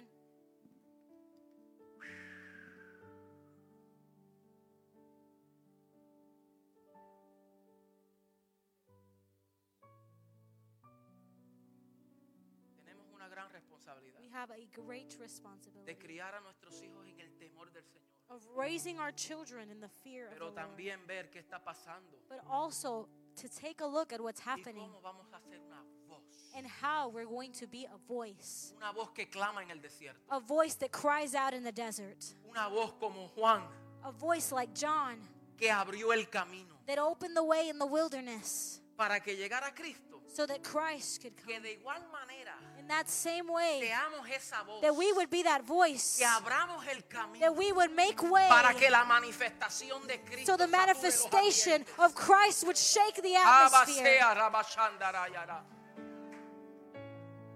have 14.34 14.52
a 14.52 14.68
great 14.74 15.10
de 15.12 15.18
responsibility 15.20 15.96
criar 15.96 16.34
a 16.36 16.42
nuestros 16.42 16.82
hijos 16.82 17.06
en 17.08 17.20
el 17.20 17.30
temor 17.38 17.72
del 17.72 17.84
Señor, 17.84 18.04
of 18.30 18.42
raising 18.56 18.98
our 19.00 19.12
children 19.12 19.70
in 19.70 19.80
the 19.80 19.90
fear 20.04 20.26
of 20.26 20.32
the 20.32 20.36
pero 20.40 20.46
Lord, 20.48 20.56
también 20.56 21.06
ver 21.08 21.30
qué 21.30 21.40
está 21.40 21.64
pasando 21.64 22.18
but 22.30 22.40
also 22.50 23.08
to 23.36 23.48
take 23.48 23.82
a 23.82 23.86
look 23.88 24.12
at 24.14 24.22
what's 24.22 24.42
y 24.42 24.50
happening 24.50 24.90
cómo 24.90 25.02
vamos 25.02 25.28
a 25.34 25.38
hacer 25.38 25.60
una 25.66 25.84
voz, 26.08 26.52
and 26.56 26.66
how 26.68 27.10
we're 27.10 27.26
going 27.26 27.52
to 27.52 27.68
be 27.68 27.86
a 27.86 27.98
voice, 28.08 28.74
una 28.78 28.92
voz 28.92 29.10
que 29.14 29.26
clama 29.26 29.62
en 29.62 29.72
el 29.72 29.80
desierto, 29.82 30.22
a 30.30 30.40
voice 30.40 30.76
that 30.76 30.92
cries 30.92 31.36
out 31.36 31.54
in 31.54 31.64
the 31.64 31.72
desert, 31.72 32.36
una 32.50 32.68
voz 32.70 32.94
como 33.00 33.28
Juan 33.36 33.62
a 34.04 34.12
voice 34.12 34.52
like 34.52 34.74
John 34.74 35.18
que 35.58 35.70
abrió 35.70 36.12
el 36.14 36.26
camino 36.26 36.76
that 36.88 36.98
opened 36.98 37.36
the 37.36 37.44
way 37.44 37.70
in 37.70 37.78
the 37.78 37.86
wilderness 37.86 38.82
para 38.98 39.20
que 39.20 39.36
llegara 39.36 39.74
Cristo, 39.76 40.22
so 40.28 40.46
that 40.46 40.64
Christ 40.64 41.22
could 41.22 41.36
que 41.36 41.54
come. 41.54 41.62
de 41.62 41.74
igual 41.74 42.02
manera 42.12 42.56
In 42.84 42.90
that 42.90 43.08
same 43.08 43.48
way, 43.48 43.80
seamos 43.82 44.30
esa 44.30 44.62
voz, 44.66 44.82
that 44.82 44.94
we 44.94 45.14
would 45.14 45.30
be 45.30 45.42
that 45.44 45.64
voice, 45.64 46.18
que 46.18 46.26
abramos 46.26 46.86
el 46.92 47.02
camino 47.08 47.40
that 47.40 47.56
we 47.56 47.72
would 47.72 47.96
make 47.96 48.22
way 48.22 48.46
para 48.50 48.74
que 48.74 48.90
la 48.90 49.06
manifestación 49.06 50.06
de 50.06 50.18
Cristo 50.18 50.52
so 50.52 50.58
the 50.58 50.68
manifestation 50.68 51.86
of 51.98 52.14
Christ 52.14 52.66
would 52.66 52.76
shake 52.76 53.22
the 53.22 53.36
atmosphere. 53.38 54.20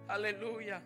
Aleluya. 0.08 0.82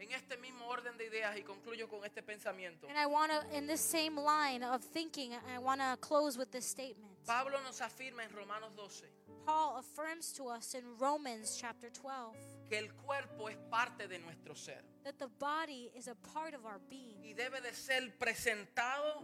En 0.00 0.10
este 0.10 0.36
mismo 0.36 0.66
orden 0.66 0.98
de 0.98 1.06
ideas 1.06 1.36
y 1.36 1.42
concluyo 1.42 1.88
con 1.88 2.04
este 2.04 2.20
pensamiento. 2.20 2.88
And 2.88 2.98
I 2.98 3.06
want 3.06 3.30
to, 3.30 3.56
in 3.56 3.68
this 3.68 3.80
same 3.80 4.16
line 4.16 4.64
of 4.64 4.82
thinking, 4.82 5.30
I 5.54 5.58
want 5.60 5.80
to 5.80 5.96
close 6.00 6.36
with 6.36 6.50
this 6.50 6.66
statement. 6.66 7.14
Pablo 7.24 7.60
nos 7.62 7.80
afirma 7.80 8.24
en 8.24 8.32
Romanos 8.32 8.74
12 8.74 9.23
Paul 9.44 9.78
affirms 9.78 10.32
to 10.34 10.48
us 10.48 10.74
in 10.74 10.82
Romans 10.98 11.56
chapter 11.60 11.90
12 11.90 12.34
que 12.68 12.78
el 12.78 12.88
cuerpo 12.94 13.48
es 13.48 13.56
parte 13.70 14.06
de 14.08 14.18
nuestro 14.18 14.54
ser 14.54 14.82
that 15.04 15.18
the 15.18 15.28
body 15.38 15.90
is 15.96 16.08
a 16.08 16.14
part 16.32 16.54
of 16.54 16.64
our 16.64 16.80
being 16.88 17.20
y 17.22 17.34
debe 17.34 17.60
de 17.62 17.72
ser 17.74 18.10
presentado 18.18 19.22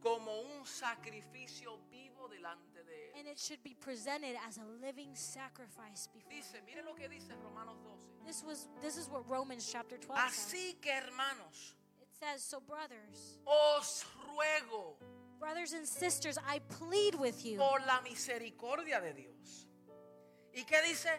como 0.00 0.30
un 0.42 0.64
sacrificio 0.66 1.78
vivo 1.90 2.28
delante 2.28 2.84
de 2.84 3.08
él. 3.10 3.18
and 3.18 3.26
it 3.28 3.38
should 3.38 3.62
be 3.64 3.74
presented 3.80 4.36
as 4.46 4.58
a 4.58 4.64
living 4.80 5.14
sacrifice 5.14 6.08
before. 6.12 6.30
Dice, 6.30 6.60
mire 6.66 6.82
lo 6.84 6.94
que 6.94 7.08
dice 7.08 7.32
Romanos 7.42 7.76
12. 7.82 8.26
This 8.26 8.44
was 8.44 8.68
this 8.82 8.96
is 8.96 9.08
what 9.08 9.28
Romans 9.28 9.68
chapter 9.70 9.96
12 9.96 10.18
says. 10.30 10.52
Así 10.54 10.80
que 10.80 10.92
hermanos, 10.92 11.74
It 12.00 12.08
says, 12.20 12.42
"So 12.42 12.60
brothers, 12.60 13.38
os 13.46 14.04
ruego 14.28 14.96
brothers 15.44 15.74
and 15.74 15.86
sisters, 15.86 16.38
I 16.48 16.60
plead 16.78 17.14
with 17.16 17.44
you 17.44 17.58
por 17.58 17.78
la 17.86 18.00
misericordia 18.02 18.98
de 19.00 19.12
Dios. 19.12 19.66
¿Y 20.54 20.64
qué 20.64 20.80
dice? 20.82 21.10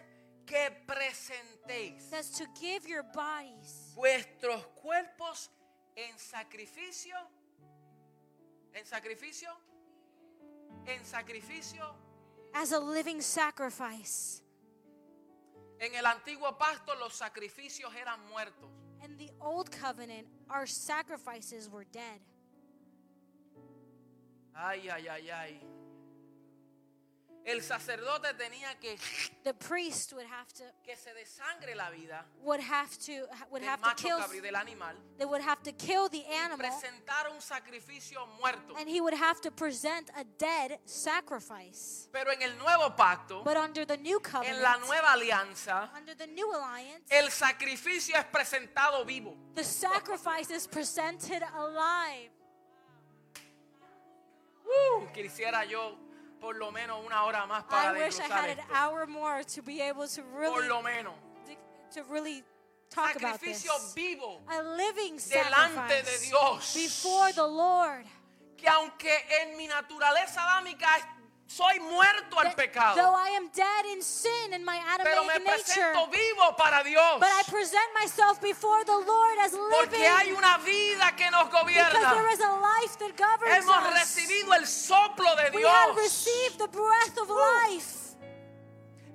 Que 0.44 0.68
presentéis 0.84 2.02
says 2.10 2.30
to 2.30 2.44
give 2.60 2.88
your 2.88 3.04
bodies 3.14 3.92
vuestros 3.94 4.64
cuerpos 4.82 5.48
en 5.96 6.18
sacrificio, 6.18 7.14
en 8.74 8.84
sacrificio, 8.84 9.48
en 10.88 11.04
sacrificio. 11.04 11.84
as 12.52 12.72
a 12.72 12.80
living 12.80 13.22
sacrifice." 13.22 14.42
En 15.78 15.94
el 15.94 16.04
antiguo 16.04 16.58
pacto 16.58 16.96
los 16.98 17.14
sacrificios 17.14 17.94
eran 17.94 18.18
muertos. 18.28 18.70
In 19.04 19.16
the 19.18 19.30
old 19.40 19.70
covenant, 19.70 20.26
our 20.50 20.66
sacrifices 20.66 21.68
were 21.70 21.84
dead. 21.84 22.20
Ay, 24.58 24.88
ay, 24.88 25.08
ay, 25.08 25.30
ay. 25.30 25.60
El 27.44 27.62
sacerdote 27.62 28.34
tenía 28.34 28.74
que 28.80 28.98
The 29.44 29.54
priest 29.54 30.12
would 30.14 30.26
have 30.26 30.52
to 30.54 30.64
que 30.84 30.96
se 30.96 31.12
desangre 31.14 31.76
la 31.76 31.90
vida 31.90 32.24
would 32.42 32.58
have 32.58 32.90
to 33.06 33.28
would 33.52 33.62
del 33.62 33.70
have 33.70 33.82
to 33.82 33.94
kill 33.94 34.18
cabrío 34.18 34.42
del 34.42 34.56
animal 34.56 34.96
they 35.16 35.24
would 35.24 35.40
have 35.40 35.62
to 35.62 35.70
kill 35.70 36.08
the 36.08 36.24
animal 36.26 36.58
presentar 36.58 37.30
un 37.30 37.40
sacrificio 37.40 38.26
muerto. 38.40 38.74
and 38.80 38.88
he 38.88 39.00
would 39.00 39.14
have 39.14 39.40
to 39.40 39.52
present 39.52 40.10
a 40.16 40.24
dead 40.38 40.80
sacrifice. 40.86 42.08
Pero 42.12 42.32
en 42.32 42.42
el 42.42 42.58
nuevo 42.58 42.90
pacto, 42.96 43.44
But 43.44 43.56
under 43.56 43.84
the 43.84 43.96
new 43.98 44.18
en 44.18 44.60
la 44.60 44.72
covenant, 44.74 44.86
nueva 44.88 45.12
alianza, 45.12 45.88
under 45.96 46.16
the 46.16 46.26
new 46.26 46.50
alliance, 46.52 47.06
el 47.12 47.30
sacrificio 47.30 48.16
es 48.16 48.24
presentado 48.24 49.04
vivo. 49.06 49.36
the 49.54 49.62
sacrifice 49.62 50.50
is 50.50 50.66
presented 50.66 51.44
alive. 51.56 52.30
Uh, 54.76 55.06
quisiera 55.12 55.64
yo 55.64 55.96
por 56.40 56.54
lo 56.56 56.70
menos 56.70 57.04
una 57.04 57.24
hora 57.24 57.46
más 57.46 57.64
para 57.64 57.90
I 57.90 57.92
wish 58.04 58.18
I 58.18 58.22
desglosar 58.22 58.30
had 58.44 58.50
an 58.50 58.58
esto. 58.60 58.74
hour 58.74 59.06
more 59.06 59.42
to 59.44 59.62
be 59.62 59.80
able 59.80 60.06
to 60.08 60.22
Por 60.22 60.40
really 60.40 60.68
lo 60.68 60.82
menos. 60.82 61.14
to 61.94 62.02
really 62.04 62.42
talk 62.90 63.16
about 63.16 63.40
this. 63.40 63.64
Sacrificio 63.64 63.94
vivo 63.94 64.40
A 64.48 64.62
living 64.62 65.16
delante 65.16 65.94
de 66.02 66.04
sacrifice 66.04 66.28
Dios. 66.30 66.74
before 66.74 67.32
the 67.32 67.46
Lord. 67.46 68.04
Que 68.56 68.68
aunque 68.68 69.10
en 69.42 69.56
mi 69.56 69.66
naturaleza 69.66 70.40
adámica 70.42 70.88
soy 71.48 71.78
muerto 71.80 72.38
al 72.40 72.54
pecado, 72.54 72.96
Though 72.96 73.14
I 73.14 73.30
am 73.36 73.48
dead 73.54 73.86
in 73.92 74.02
sin 74.02 74.52
in 74.52 74.64
my 74.64 74.78
pero 75.02 75.22
me 75.24 75.30
Adamic 75.34 75.46
nature, 75.46 75.92
presento 75.92 76.10
vivo 76.10 76.56
para 76.56 76.82
Dios. 76.84 77.20
but 77.20 77.28
I 77.28 77.42
present 77.48 77.88
myself 78.00 78.40
before 78.40 78.84
the 78.84 78.98
Lord 78.98 79.38
as 79.44 79.52
Porque 79.52 79.92
living 79.92 80.10
hay 80.10 80.32
una 80.32 80.58
vida 80.58 81.14
que 81.16 81.30
nos 81.30 81.46
because 81.48 81.66
there 81.72 81.92
gobierna. 81.94 82.32
is 82.32 82.40
a 82.40 82.52
life 82.52 82.98
that 82.98 83.16
governs 83.16 83.64
Hemos 83.64 83.86
us. 83.86 83.94
recibido 83.94 84.54
el 84.54 84.66
soplo 84.66 85.36
de 85.36 85.50
We 85.56 85.62
have 85.62 85.94
Dios. 85.94 86.04
received 86.04 86.58
the 86.58 86.68
breath 86.68 87.16
of 87.18 87.30
life, 87.30 88.05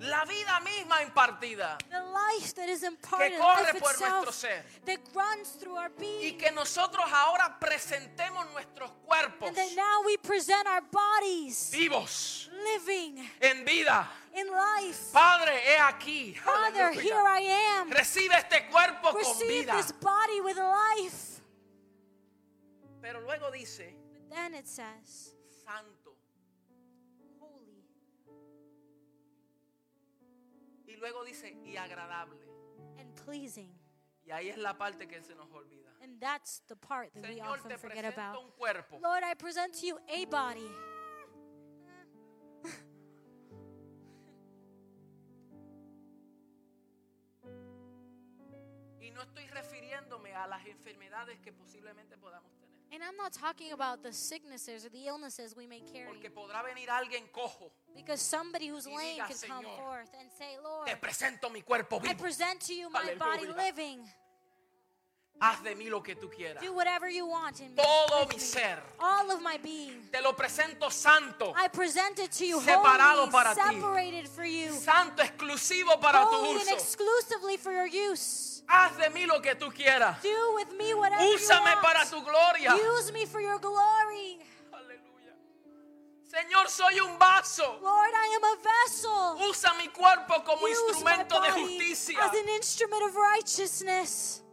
La 0.02 0.26
vida 0.26 0.60
misma 0.62 1.04
impartida. 1.04 1.78
the 1.92 2.02
life 2.02 2.56
that 2.56 2.68
is 2.68 2.82
imparted, 2.84 3.38
corre 3.40 3.62
life 3.72 3.80
por 3.80 4.00
nuestro 4.00 4.32
ser. 4.32 4.64
that 4.86 5.00
runs 5.14 5.50
through 5.60 5.76
our 5.78 5.92
Y 5.98 6.00
being, 6.00 6.38
que 6.40 6.52
nosotros 6.52 7.06
ahora 7.14 7.58
presentemos 7.60 8.52
nuestros 8.52 8.90
cuerpos 9.06 9.48
and 9.50 9.56
that 9.56 9.70
now 9.76 10.02
we 10.04 10.18
present 10.18 10.68
our 10.68 10.82
bodies 10.82 11.70
vivos 11.72 12.50
living 12.64 13.20
en 13.42 13.64
vida. 13.64 14.08
in 14.34 14.48
life. 14.50 15.12
Padre, 15.14 15.52
he 15.68 15.76
aquí. 15.78 16.36
Father, 16.38 16.94
here 16.94 17.22
I 17.22 17.42
am. 17.82 17.92
Recibe 17.92 18.34
este 18.36 18.68
cuerpo 18.72 19.12
con 19.12 19.20
Receive 19.20 19.66
vida. 19.66 19.74
this 19.78 19.92
body 19.92 20.42
with 20.42 20.58
life. 20.58 21.42
Pero 23.04 23.22
luego 23.22 23.52
dice, 23.52 23.94
But 24.30 24.36
then 24.36 24.54
it 24.56 24.68
says, 24.68 25.36
santo. 25.64 26.01
Luego 31.02 31.26
dice, 31.26 31.52
y 31.66 31.76
agradable. 31.78 32.40
and 32.98 33.14
pleasing. 33.26 33.74
Y 34.24 34.32
ahí 34.32 34.50
es 34.50 34.58
la 34.58 34.78
parte 34.78 35.08
que 35.08 35.22
se 35.24 35.34
nos 35.36 35.52
olvida. 35.52 35.92
And 36.02 36.20
that's 36.20 36.62
the 36.68 36.76
part 36.76 37.12
that 37.14 37.24
we 37.24 37.36
Señor, 37.36 37.58
often 37.58 37.70
te 37.72 37.78
forget 37.78 38.06
presento 38.06 38.22
about. 38.22 38.44
un 38.46 38.52
cuerpo. 38.52 39.00
Lord, 39.02 39.24
I 39.24 39.34
present 39.36 39.74
to 39.80 39.86
you 39.88 39.98
a 40.08 40.26
body. 40.26 40.70
Y 49.00 49.12
no 49.12 49.22
estoy 49.24 49.48
refiriéndome 49.48 50.34
a 50.36 50.48
las 50.48 50.66
enfermedades 50.66 51.40
que 51.40 51.52
posiblemente 51.52 52.18
podamos 52.18 52.52
tener. 52.54 52.61
And 52.94 53.02
I'm 53.02 53.16
not 53.16 53.32
talking 53.32 53.72
about 53.72 54.04
the 54.04 54.12
sicknesses 54.12 54.86
or 54.86 54.90
the 54.90 55.08
illnesses 55.08 55.56
we 55.56 55.66
may 55.66 55.80
carry. 55.80 56.08
Porque 56.08 56.30
podrá 56.30 56.62
venir 56.62 56.90
alguien 56.90 57.26
cojo. 57.32 57.72
Because 57.96 58.22
somebody 58.22 58.68
who's 58.68 58.86
Y 58.86 58.92
lame 58.92 59.16
diga, 59.16 59.28
could 59.28 59.48
come 59.48 59.66
"Señor, 59.66 59.78
forth 59.78 60.10
and 60.20 60.30
say, 60.38 60.58
Lord, 60.62 60.88
Te 60.88 60.96
presento 60.98 61.50
mi 61.50 61.62
cuerpo 61.62 62.02
I 62.04 62.14
present 62.16 62.60
to 62.68 62.74
you 62.74 62.90
my 62.90 63.16
body 63.16 63.48
living. 63.48 64.04
Haz 65.44 65.64
de 65.64 65.74
mí 65.74 65.90
lo 65.90 66.04
que 66.04 66.16
tú 66.16 66.30
quieras. 66.30 66.62
Do 66.64 66.72
whatever 66.72 67.10
you 67.10 67.26
want 67.26 67.60
in 67.62 67.74
me. 67.74 67.82
Todo 67.82 68.28
mi 68.28 68.38
ser. 68.40 68.78
All 69.00 69.32
of 69.32 69.42
my 69.42 69.58
being. 69.58 70.08
Te 70.12 70.22
lo 70.22 70.34
presento 70.36 70.92
santo. 70.92 71.52
I 71.58 71.68
present 71.68 72.20
it 72.20 72.32
to 72.34 72.46
you 72.46 72.60
Separado 72.62 73.22
holy, 73.24 73.32
para 73.32 73.56
ti. 73.56 73.62
separated 73.62 74.28
for 74.30 74.46
you. 74.46 74.72
Santo 74.74 75.24
exclusivo 75.24 76.00
para 76.00 76.26
tu 76.30 76.36
Holy 76.38 76.52
and 76.52 76.62
uso. 76.62 76.76
exclusively 76.76 77.58
for 77.58 77.72
your 77.74 77.88
use. 77.88 78.62
Haz 78.68 78.96
de 78.98 79.10
mí 79.10 79.26
lo 79.26 79.42
que 79.42 79.56
tú 79.56 79.72
quieras. 79.74 80.22
Do 80.22 80.54
with 80.56 80.78
me 80.78 80.94
whatever 80.94 81.26
Úsame 81.34 81.72
you 81.72 81.76
want. 81.76 81.82
para 81.82 82.06
tu 82.06 82.22
gloria. 82.22 82.76
Use 82.76 83.12
me 83.12 83.26
for 83.26 83.42
your 83.42 83.58
glory. 83.58 84.38
Aleluya. 84.72 85.34
Señor, 86.30 86.70
soy 86.70 87.00
un 87.00 87.18
vaso. 87.18 87.80
Lord, 87.82 88.12
I 88.14 88.38
am 88.38 88.44
a 88.44 88.58
vessel. 88.62 89.50
Usa 89.50 89.74
mi 89.80 89.88
cuerpo 89.88 90.44
como 90.46 90.68
Use 90.68 90.80
my 91.04 91.14
instrumento 91.18 91.42
de 91.42 91.50
body 91.50 91.80
justicia. 91.80 92.20
as 92.22 92.32
an 92.36 92.48
instrument 92.50 93.02
of 93.10 93.16
righteousness. 93.16 94.44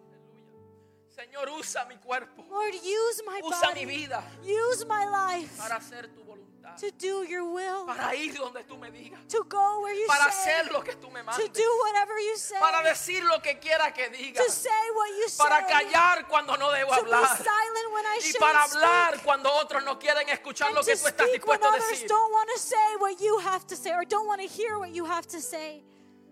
Señor, 1.19 1.49
usa 1.51 1.85
mi 1.87 1.97
cuerpo. 1.97 2.45
Lord, 2.49 2.75
use 2.75 3.23
my 3.27 3.41
Usa 3.43 3.75
mi 3.75 3.85
body. 3.85 3.87
vida 3.87 4.23
Use 4.45 4.85
my 4.87 5.05
life 5.05 5.51
para 5.59 5.75
hacer 5.77 6.07
tu 6.15 6.23
voluntad. 6.23 6.77
to 6.79 6.93
do 6.93 7.25
your 7.25 7.43
will. 7.53 7.87
Para 7.87 8.15
ir 8.15 8.33
donde 8.39 8.63
tú 8.63 8.79
me 8.79 8.89
digas. 8.93 9.19
To 9.29 9.43
go 9.49 9.81
where 9.83 9.95
you 9.99 10.07
Para 10.07 10.31
say. 10.31 10.53
hacer 10.63 10.71
lo 10.73 10.81
que 10.85 10.95
tú 10.95 11.11
me 11.11 11.19
To 11.21 11.27
mandes. 11.27 11.53
do 11.53 11.69
whatever 11.83 12.15
you 12.21 12.37
say. 12.37 12.61
Para 12.61 12.83
decir 12.89 13.25
lo 13.25 13.43
que 13.43 13.59
quiera 13.59 13.93
que 13.93 14.09
diga. 14.11 14.45
To 14.45 14.49
say 14.49 14.71
what 14.95 15.09
you 15.19 15.29
say. 15.29 15.45
Para 15.45 15.67
callar 15.67 16.29
cuando 16.29 16.57
no 16.57 16.71
debo 16.71 16.95
To 16.95 17.03
be 17.03 17.11
hablar. 17.11 17.37
silent 17.37 17.93
when 17.93 18.07
I 18.07 18.21
Y 18.23 18.33
para 18.39 18.69
speak. 18.69 19.25
cuando 19.25 19.51
otros 19.55 19.83
no 19.85 19.99
quieren 19.99 20.29
escuchar 20.29 20.69
and 20.69 20.77
lo 20.77 20.85
que 20.85 20.95
to 20.95 21.03
tú 21.03 21.09
estás 21.09 21.33
dispuesto 21.33 21.67
a 21.67 21.71
others 21.71 21.89
decir. 21.91 22.07
don't 22.09 22.31
want 22.33 22.49
to 22.55 22.59
say 22.61 22.97
what 23.01 23.21
you 23.21 23.39
have 23.41 23.67
to 23.67 23.75
say 23.75 23.91
or 23.93 24.05
don't 24.05 24.29
want 24.29 24.41
to 24.41 24.47
hear 24.47 24.79
what 24.79 24.93
you 24.95 25.05
have 25.05 25.27
to 25.27 25.41
say. 25.41 25.83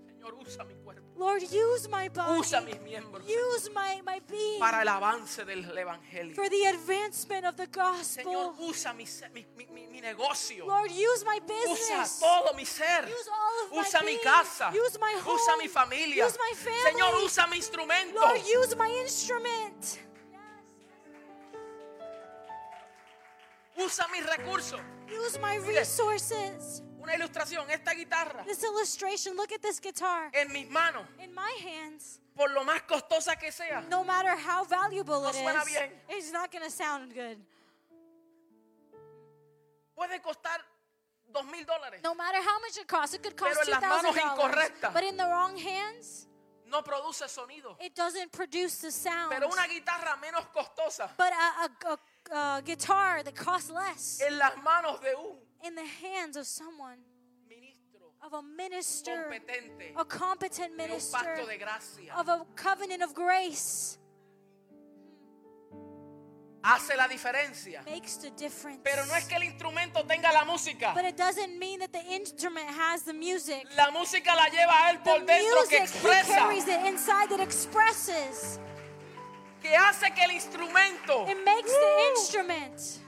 Señor, 0.07 0.35
usa 0.41 0.63
mi 0.63 0.75
cuerpo. 0.75 0.86
Lord, 1.19 1.43
use 1.51 1.89
my 1.89 2.09
body. 2.11 2.39
Usa 2.41 2.61
mis 2.61 2.77
miembros. 2.81 3.27
Use 3.27 3.71
my, 3.75 4.03
my 4.05 4.21
being 4.29 4.61
Para 4.61 4.83
el 4.83 4.89
avance 4.89 5.45
del 5.47 5.65
evangelio. 5.65 6.35
for 6.35 6.49
the 6.51 6.67
advancement 6.67 7.47
of 7.47 7.57
the 7.57 7.67
Señor, 7.67 8.53
gospel. 8.53 8.69
usa 8.69 8.93
mi, 8.93 9.07
mi, 9.33 9.47
mi- 9.57 9.87
mi- 9.91 10.01
negocio. 10.03 10.67
Lord, 10.67 10.91
use 10.91 11.25
my 11.25 11.41
Usa 11.43 11.47
business. 11.47 12.21
todo 12.21 12.53
mi 12.55 12.65
ser. 12.67 13.09
Use 13.09 13.29
all 13.33 13.65
of 13.67 13.73
my 13.73 13.81
Usa 13.81 14.01
mi 14.01 14.07
being. 14.13 14.21
casa. 14.23 14.71
Use 14.75 14.99
my 15.01 15.15
home. 15.25 15.35
Usa 15.35 15.57
mi 15.57 15.69
familia. 15.69 16.27
Use 16.27 16.37
my 16.39 16.53
family. 16.55 16.93
Señor, 16.93 17.25
usa 17.25 17.47
mi 17.47 17.57
instrumento. 17.57 18.21
Lord, 18.21 18.41
use 18.47 18.77
my 18.77 18.89
instrument. 19.03 20.01
Usa 23.79 24.07
mis 24.13 24.25
recursos. 24.27 24.81
Use 25.09 25.39
my 25.41 25.57
resources. 25.57 26.83
Una 27.07 27.15
ilustración. 27.15 27.71
Esta 27.71 27.93
guitarra 27.95 28.45
This 28.45 28.65
illustration, 28.65 29.37
look 29.37 29.53
at 29.53 29.61
this 29.63 29.79
guitar. 29.81 30.29
en 30.33 30.53
mis 30.53 30.69
manos, 30.69 31.07
In 31.23 31.33
my 31.33 31.53
hands, 31.63 32.19
por 32.35 32.51
lo 32.51 32.65
más 32.65 32.83
costosa 32.83 33.37
que 33.39 33.53
sea, 33.53 33.81
no 33.89 34.03
matter 34.03 34.35
how 34.37 34.65
valuable 34.65 35.21
No 35.23 35.29
it 35.31 35.37
suena 35.37 35.63
is, 35.63 35.67
bien. 35.69 35.91
it's 36.09 36.33
not 36.33 36.51
going 36.51 36.65
to 36.65 36.71
sound 36.71 37.15
good. 37.15 37.39
puede 39.95 40.21
costar 40.21 40.61
dos 41.33 41.45
mil 41.47 41.65
dólares. 41.65 42.03
No 42.03 42.15
matter 42.15 42.41
how 42.43 42.59
much 42.61 42.77
it 42.77 42.89
costs, 42.89 43.15
it 43.15 43.23
could 43.23 43.37
cost 43.37 43.55
Pero 43.55 43.63
en 43.65 43.71
las 43.71 43.83
manos 43.83 44.15
$2,000. 44.17 44.23
incorrectas. 44.37 44.93
But 44.93 45.05
in 45.05 45.17
the 45.17 45.25
wrong 45.27 45.57
hands, 45.57 46.27
No 46.69 46.83
produce 46.83 47.29
sonido. 47.29 47.77
it 47.81 47.95
doesn't 47.95 48.33
produce 48.33 48.79
the 48.79 48.91
sound. 48.91 49.31
Pero 49.31 49.47
una 49.49 49.67
guitarra 49.69 50.17
menos 50.21 50.45
costosa 50.53 51.09
But 51.17 51.33
a, 51.33 51.65
a, 51.65 51.71
a, 52.35 52.57
a 52.57 52.63
guitar 52.63 53.23
that 53.23 53.37
costs 53.37 53.71
less 53.71 54.21
en 54.21 54.37
las 54.39 54.57
manos 54.65 55.01
de 55.01 55.15
un 55.15 55.39
in 55.65 55.75
the 55.75 55.85
hands 55.85 56.37
of 56.37 56.47
someone, 56.47 56.99
of 58.25 58.33
a 58.33 58.43
minister, 58.43 59.33
a 59.97 60.05
competent 60.05 60.77
minister, 60.77 61.47
of 62.17 62.29
a 62.29 62.45
covenant 62.57 63.03
of 63.03 63.15
grace, 63.15 63.99
hace 66.65 66.97
la 66.97 67.07
diferencia. 67.07 67.83
makes 67.85 68.17
the 68.17 68.31
difference. 68.31 68.81
Pero 68.83 69.05
no 69.07 69.15
es 69.15 69.27
que 69.29 69.37
el 69.37 69.45
instrumento 69.45 70.05
tenga 70.07 70.33
la 70.33 70.45
música. 70.45 70.93
But 70.95 71.05
it 71.05 71.17
doesn't 71.17 71.59
mean 71.59 71.79
that 71.81 71.93
the 71.93 72.03
instrument 72.13 72.67
has 72.69 73.03
the 73.03 73.13
music. 73.13 73.67
La 73.77 73.91
música 73.93 74.35
la 74.35 74.49
lleva 74.49 74.91
él 74.91 74.99
The 75.05 75.11
por 75.11 75.21
dentro 75.27 75.63
que 75.69 75.81
music, 75.81 75.97
he 76.03 76.23
carries 76.35 76.67
it 76.67 76.81
inside 76.87 77.29
that 77.31 77.41
expresses. 77.41 78.59
que 79.63 79.75
hace 79.77 80.11
que 80.15 80.23
el 80.25 80.31
instrumento. 80.33 81.27
It 81.29 81.45
makes 81.45 81.71
the 81.71 81.79
¡Uh! 81.79 82.11
instrument. 82.11 82.99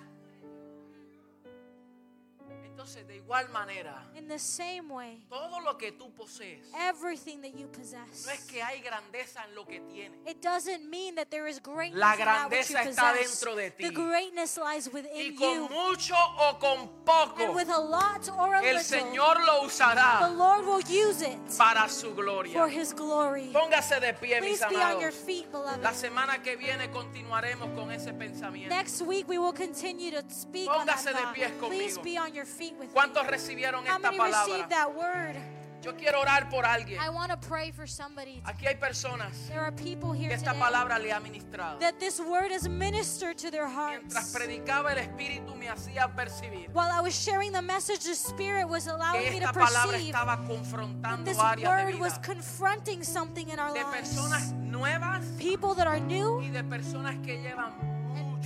Entonces, 2.89 3.07
de 3.07 3.17
igual 3.17 3.49
manera, 3.51 4.03
In 4.17 4.29
the 4.29 4.39
same 4.39 4.89
way, 4.91 5.21
todo 5.29 5.61
lo 5.61 5.77
que 5.77 5.93
tú 5.93 6.11
posees, 6.15 6.61
everything 6.75 7.43
that 7.43 7.53
you 7.55 7.67
possess. 7.69 8.25
no 8.27 8.33
es 8.33 8.45
que 8.47 8.63
hay 8.63 8.81
grandeza 8.81 9.45
en 9.47 9.55
lo 9.55 9.67
que 9.67 9.81
tienes. 9.93 10.19
It 10.27 10.41
doesn't 10.41 10.89
mean 10.89 11.15
that 11.17 11.29
there 11.29 11.47
is 11.47 11.61
greatness 11.63 12.01
La 12.01 12.15
in 12.15 12.19
that 12.25 12.51
which 12.51 12.71
you 12.71 12.77
grandeza 12.77 12.89
está 12.89 13.13
possess. 13.13 13.41
dentro 13.41 13.57
de 13.57 13.71
ti. 13.73 13.83
The 13.85 13.91
greatness 13.91 14.57
lies 14.57 14.87
Y 14.87 14.91
within 14.91 15.37
con 15.37 15.55
you. 15.55 15.69
mucho 15.69 16.15
o 16.17 16.59
con 16.59 16.89
poco, 17.05 17.43
And 17.45 17.55
with 17.55 17.69
a 17.69 17.79
lot 17.79 18.27
or 18.39 18.55
a 18.55 18.59
el 18.61 18.77
little, 18.77 18.81
Señor 18.83 19.45
lo 19.45 19.61
the 19.61 19.67
usará 19.67 20.35
Lord 20.35 20.65
will 20.65 20.83
use 20.89 21.21
it 21.21 21.37
para 21.59 21.89
su 21.91 22.15
for 22.15 22.23
gloria. 22.23 22.67
His 22.69 22.95
glory. 22.95 23.51
Póngase 23.53 24.01
de 24.01 24.15
pie, 24.15 24.41
mis 24.41 24.61
Please 24.61 24.67
be 24.71 24.77
on 24.77 24.99
your 25.01 25.09
amados. 25.11 25.15
feet, 25.27 25.51
beloved. 25.53 25.83
La 25.83 25.93
semana 25.93 26.43
que 26.43 26.57
viene 26.57 26.91
continuaremos 26.91 27.69
con 27.75 27.91
ese 27.93 28.15
pensamiento. 28.15 28.75
Next 28.75 29.03
week 29.03 29.29
we 29.29 29.37
will 29.37 29.53
continue 29.53 30.11
to 30.11 30.23
speak 30.31 30.71
on 30.71 30.87
that 30.87 30.97
Póngase 30.97 31.13
de 31.13 31.19
thought. 31.21 31.35
pies 31.35 31.51
Please 31.61 31.99
conmigo. 31.99 32.03
be 32.03 32.17
on 32.19 32.35
your 32.35 32.47
feet. 32.47 32.77
¿Cuántos 32.93 33.27
recibieron 33.27 33.87
esta 33.87 34.13
palabra? 34.13 34.69
Yo 35.81 35.95
quiero 35.95 36.21
orar 36.21 36.51
por 36.51 36.67
alguien. 36.67 37.01
I 37.01 37.09
want 37.09 37.31
to 37.31 37.37
pray 37.37 37.71
for 37.71 37.87
somebody. 37.87 38.43
Aquí 38.45 38.67
hay 38.67 38.75
personas 38.75 39.47
There 39.49 39.61
are 39.61 39.71
people 39.71 40.13
que 40.13 40.25
here 40.25 40.35
esta 40.35 40.51
today 40.53 40.61
palabra 40.61 40.99
le 40.99 41.13
ha 41.13 41.21
ministrado. 41.21 41.79
that 41.79 42.01
this 42.01 42.19
word 42.19 42.51
has 42.51 42.69
ministered 42.69 43.39
to 43.39 43.51
their 43.51 43.69
Mientras 43.69 44.15
hearts. 44.15 44.33
predicaba 44.35 44.91
el 44.93 44.99
Espíritu 44.99 45.55
me 45.55 45.69
hacía 45.69 46.13
percibir 46.17 46.69
While 46.73 46.91
I 46.91 47.01
was 47.01 47.15
sharing 47.15 47.53
the 47.53 47.63
message, 47.63 48.01
the 48.01 48.17
Spirit 48.17 48.69
was 48.69 48.89
allowing 48.89 49.23
que 49.23 49.31
me 49.31 49.39
to 49.39 49.47
esta 49.47 49.53
palabra 49.53 49.93
perceive 49.93 50.13
estaba 50.13 50.45
confrontando 50.49 51.25
this 51.25 51.39
áreas 51.39 51.63
de 51.63 51.93
word 51.93 52.01
was 52.01 52.15
vida 52.19 52.27
confronting 52.27 53.05
something 53.05 53.49
in 53.49 53.61
our 53.61 53.73
de 53.73 53.85
personas 53.85 54.53
nuevas 54.55 55.25
People 55.39 55.75
that 55.77 55.87
are 55.87 56.01
new 56.01 56.41
y 56.43 56.51
de 56.51 56.65
personas 56.65 57.15
que 57.25 57.39
llevan 57.41 57.73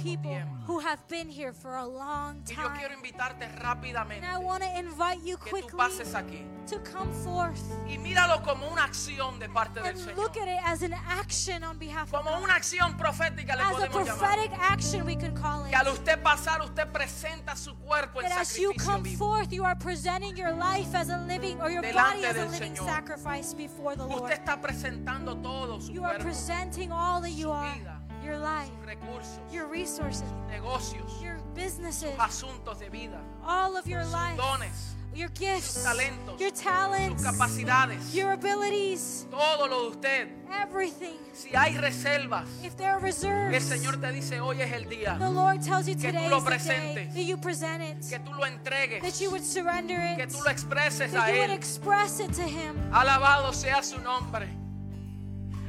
people 0.03 0.31
who 0.67 0.79
have 0.81 0.99
been 1.09 1.29
here 1.29 1.53
for 1.53 1.77
a 1.77 1.87
long 1.87 2.43
Y 2.49 2.55
yo 2.55 2.69
quiero 2.75 2.89
time. 2.95 2.97
invitarte 2.97 3.45
And 3.45 3.59
rápidamente 3.63 4.25
I 4.27 4.39
want 4.39 4.63
to 4.63 4.79
invite 4.79 5.21
you 5.25 5.37
que 5.37 5.51
tú 5.51 5.57
quickly 5.63 5.77
pases 5.79 6.15
aquí 6.15 6.45
to 6.69 6.79
come 6.81 7.13
forth 7.25 7.61
y 7.89 7.99
míralo 7.99 8.41
como 8.45 8.69
una 8.69 8.85
acción 8.85 9.39
de 9.41 9.49
parte 9.49 9.81
del 9.81 9.87
and 9.91 9.99
Señor. 9.99 10.17
look 10.17 10.37
at 10.37 10.47
it 10.49 10.61
as 10.65 10.83
an 10.83 10.93
action 10.93 11.65
on 11.65 11.77
behalf 11.79 12.13
of 12.15 12.23
Como 12.25 12.31
God. 12.31 12.45
una 12.45 12.55
acción 12.55 12.97
profética 12.97 13.57
le 13.57 13.63
As 13.63 13.71
a 13.71 13.75
podemos 13.89 14.07
llamar. 14.07 14.19
prophetic 14.19 14.53
action, 14.61 15.05
we 15.05 15.17
can 15.17 15.35
call 15.35 15.65
Que 15.65 15.75
al 15.75 15.87
it. 15.89 15.93
usted 15.95 16.23
pasar, 16.23 16.61
usted 16.63 16.87
presenta 16.93 17.57
su 17.57 17.75
cuerpo 17.77 18.21
en 18.21 18.27
as 18.33 18.57
you 18.59 18.71
sacrificio 18.73 18.93
come 18.93 19.03
vivo. 19.03 19.19
forth, 19.19 19.53
you 19.53 19.65
are 19.65 19.75
presenting 19.77 20.37
your 20.37 20.53
life 20.53 20.95
as 20.95 21.09
a 21.11 21.19
living, 21.27 21.61
or 21.61 21.69
your 21.71 21.83
Delante 21.83 22.23
body 22.23 22.25
as 22.27 22.37
a 22.37 22.47
living 22.47 22.75
Señor. 22.77 22.85
sacrifice 22.87 23.55
before 23.55 23.97
the 23.97 24.05
Lord. 24.07 24.23
Usted 24.23 24.39
está 24.45 24.61
presentando 24.61 25.35
todo 25.43 25.81
su 25.81 25.93
You 25.93 26.05
are 26.05 26.15
cuerpo, 26.15 26.25
presenting 26.25 26.93
all 26.93 27.21
that 27.23 27.33
you 27.33 27.51
are 27.51 27.75
vida, 27.75 28.01
your 28.25 28.39
life, 28.39 28.69
sus 28.69 28.87
recursos, 28.87 29.41
your 29.53 29.67
resources, 29.67 30.25
negocios, 30.51 31.21
your 31.23 31.39
businesses, 31.55 32.11
sus 32.11 32.19
asuntos 32.19 32.79
de 32.79 32.89
vida, 32.91 33.21
all 33.45 33.77
of 33.77 33.87
your 33.87 34.03
sus 34.05 34.13
life, 34.13 34.37
dones, 34.37 34.95
your 35.15 35.29
gifts, 35.35 35.73
sus 35.75 35.83
talentos, 35.85 36.41
your 36.41 36.51
talents, 36.53 37.23
sus 37.23 37.33
capacidades, 37.33 38.15
your 38.15 38.33
abilities, 38.33 39.27
todo 39.31 39.67
lo 39.69 39.83
de 39.83 39.89
usted. 39.97 40.29
everything. 40.63 41.19
Si 41.35 41.49
hay 41.55 41.77
reservas, 41.79 42.47
If 42.63 42.77
there 42.77 42.91
are 42.91 42.97
el 42.99 43.03
reserves, 43.03 43.65
Señor 43.65 44.01
te 44.01 44.13
dice 44.13 44.41
hoy 44.41 44.61
es 44.61 44.71
el 44.73 44.85
día 44.89 45.17
the 45.19 45.29
Lord 45.31 45.63
tells 45.63 45.87
you 45.89 45.95
Que 45.97 46.13
tú 46.13 46.17
today 46.19 46.29
lo 46.29 46.41
presentes. 46.43 47.15
that 47.15 47.23
you 47.25 47.37
present 47.39 47.83
it, 47.83 48.09
que 48.09 48.19
tú 48.19 48.33
lo 48.35 48.45
entregues, 48.47 49.01
that 49.03 49.21
you 49.21 49.31
would 49.31 49.43
surrender 49.45 49.99
que 50.17 50.25
it, 50.25 50.31
tú 50.31 50.43
lo 50.45 50.51
expreses 50.51 51.13
that 51.13 51.29
a 51.29 51.33
you 51.33 51.41
would 51.41 51.51
Él. 51.51 51.57
express 51.57 52.21
it 52.21 52.33
to 52.35 52.43
Him. 52.43 52.77
Alabado 52.93 53.53
sea 53.55 53.83
su 53.83 53.99
nombre. 54.01 54.47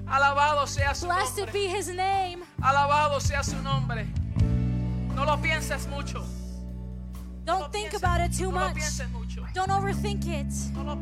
Alabado 0.08 0.68
sea 0.68 0.94
su 0.94 1.08
Blessed 1.08 1.38
nombre. 1.46 1.52
be 1.54 1.68
His 1.78 1.88
name. 1.88 2.44
Alabado 2.62 3.20
sea 3.20 3.44
su 3.44 3.56
nombre. 3.62 4.06
No 5.16 5.26
lo 5.26 5.38
pienses 5.42 5.88
mucho. 5.88 6.24
No 7.46 7.60
Don't 7.60 7.72
think 7.74 7.90
pienses- 7.92 7.98
about 8.04 8.22
it 8.22 8.32
too 8.38 8.52
no 8.52 8.60
much. 8.70 8.78
Don't 9.54 9.70
overthink 9.70 10.26
it. 10.28 10.48
No. 10.74 10.96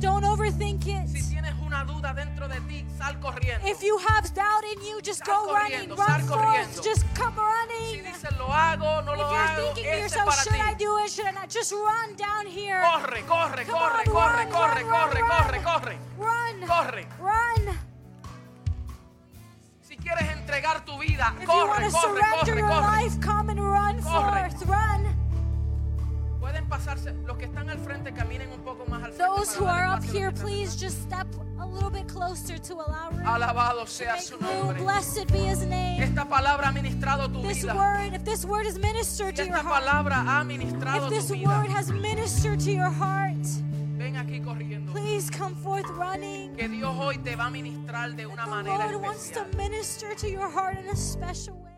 Don't 0.00 0.24
overthink 0.24 0.82
Si 0.84 0.90
it. 1.18 1.24
tienes 1.30 1.54
una 1.64 1.84
duda 1.84 2.12
dentro 2.14 2.48
de 2.48 2.60
ti, 2.68 2.84
sal 2.98 3.18
corriendo. 3.20 3.66
If 3.66 3.82
you 3.82 3.98
have 3.98 4.28
doubt 4.34 4.62
in 4.76 4.82
you, 4.84 5.00
just 5.00 5.24
Sal 5.24 5.46
go 5.46 5.54
running. 5.54 5.88
Run 5.96 6.20
forth. 6.28 6.82
Just 6.82 7.04
come 7.14 7.34
Si 7.34 7.40
running. 7.40 8.04
dices 8.04 8.36
lo 8.38 8.46
hago, 8.52 9.02
no 9.04 9.12
If 9.14 9.18
you're 9.18 9.26
hago, 9.28 9.74
thinking 9.74 9.84
to 9.92 9.98
yourself, 10.00 10.42
should 10.42 10.52
I 10.60 10.74
ti. 10.74 10.84
do 10.84 10.98
it? 10.98 11.10
Should 11.10 11.26
I 11.26 11.30
not? 11.32 11.48
Just 11.48 11.72
run 11.72 12.14
down 12.16 12.46
here. 12.46 12.82
Corre, 12.82 13.22
corre, 13.26 13.64
Come 13.64 13.74
corre, 13.78 14.00
on, 14.00 14.04
corre, 14.04 14.44
run, 14.44 14.50
corre, 14.52 14.84
run, 14.84 14.90
corre, 14.90 15.22
run, 15.22 15.28
corre, 15.30 15.58
run. 15.58 15.64
corre. 15.64 15.98
Run. 16.18 16.66
Corre. 16.68 17.06
Run. 17.18 17.78
Si 20.04 20.10
quieres 20.10 20.36
entregar 20.36 20.84
tu 20.84 20.98
vida, 20.98 21.32
If 21.36 21.40
you 21.42 21.46
corre, 21.46 21.66
want 21.68 21.84
to 21.84 21.90
corre, 21.90 22.00
surrender 22.02 22.44
corre, 22.44 22.58
your 22.58 22.68
corre. 22.68 23.02
life, 23.02 23.20
come 23.22 23.48
and 23.48 23.58
run 23.60 24.02
Corre. 24.02 24.50
forth. 24.50 24.68
Run. 24.68 25.16
Pueden 26.40 26.68
pasarse, 26.68 27.14
los 27.26 27.38
que 27.38 27.46
están 27.46 27.70
al 27.70 27.78
frente 27.78 28.12
caminen 28.12 28.52
un 28.52 28.60
poco 28.60 28.84
más 28.86 29.02
al 29.02 29.12
frente. 29.12 29.24
Those 29.24 29.54
who 29.56 29.64
are 29.66 29.86
up 29.86 30.04
here, 30.04 30.30
please 30.30 30.76
just 30.76 31.00
step 31.02 31.26
a 31.58 31.64
little 31.66 31.88
bit 31.88 32.06
closer 32.06 32.58
to 32.58 32.74
allow 32.74 33.08
room. 33.12 33.26
Alabado 33.26 33.86
sea 33.86 34.20
su 34.20 34.36
nombre. 34.38 34.78
Blessed 34.82 35.26
be 35.32 35.38
his 35.38 35.60
name. 35.64 36.02
Esta 36.02 36.26
palabra 36.26 36.68
ha 36.68 36.72
ministrado 36.72 37.32
tu 37.32 37.40
This 37.40 37.62
vida. 37.62 37.74
word, 37.74 38.12
if 38.12 38.24
this 38.26 38.44
word 38.44 38.66
has 38.66 38.78
ministered 38.78 39.34
Si 39.38 39.44
to 39.44 39.48
your 39.48 39.56
esta 39.56 39.66
heart, 39.68 39.84
palabra 39.84 40.22
ha 40.22 40.44
ministrado 40.44 41.04
if 41.04 41.08
tu 41.08 41.14
this 41.14 41.30
vida, 41.30 41.48
word 41.48 41.70
has 41.70 41.90
ministered 41.90 42.60
to 42.60 42.70
your 42.70 42.90
heart, 42.90 43.46
ven 44.04 44.16
aquí 44.16 44.40
corriendo. 44.40 44.92
please 44.92 45.30
come 45.30 45.54
forth 45.56 45.88
running. 45.96 46.54
Que 46.54 46.68
Dios 46.68 46.94
hoy 46.98 47.18
te 47.18 47.36
va 47.36 47.46
a 47.46 47.50
ministrar 47.50 48.14
de 48.14 48.26
una 48.26 48.46
manera 48.46 48.90
especial. 50.92 51.73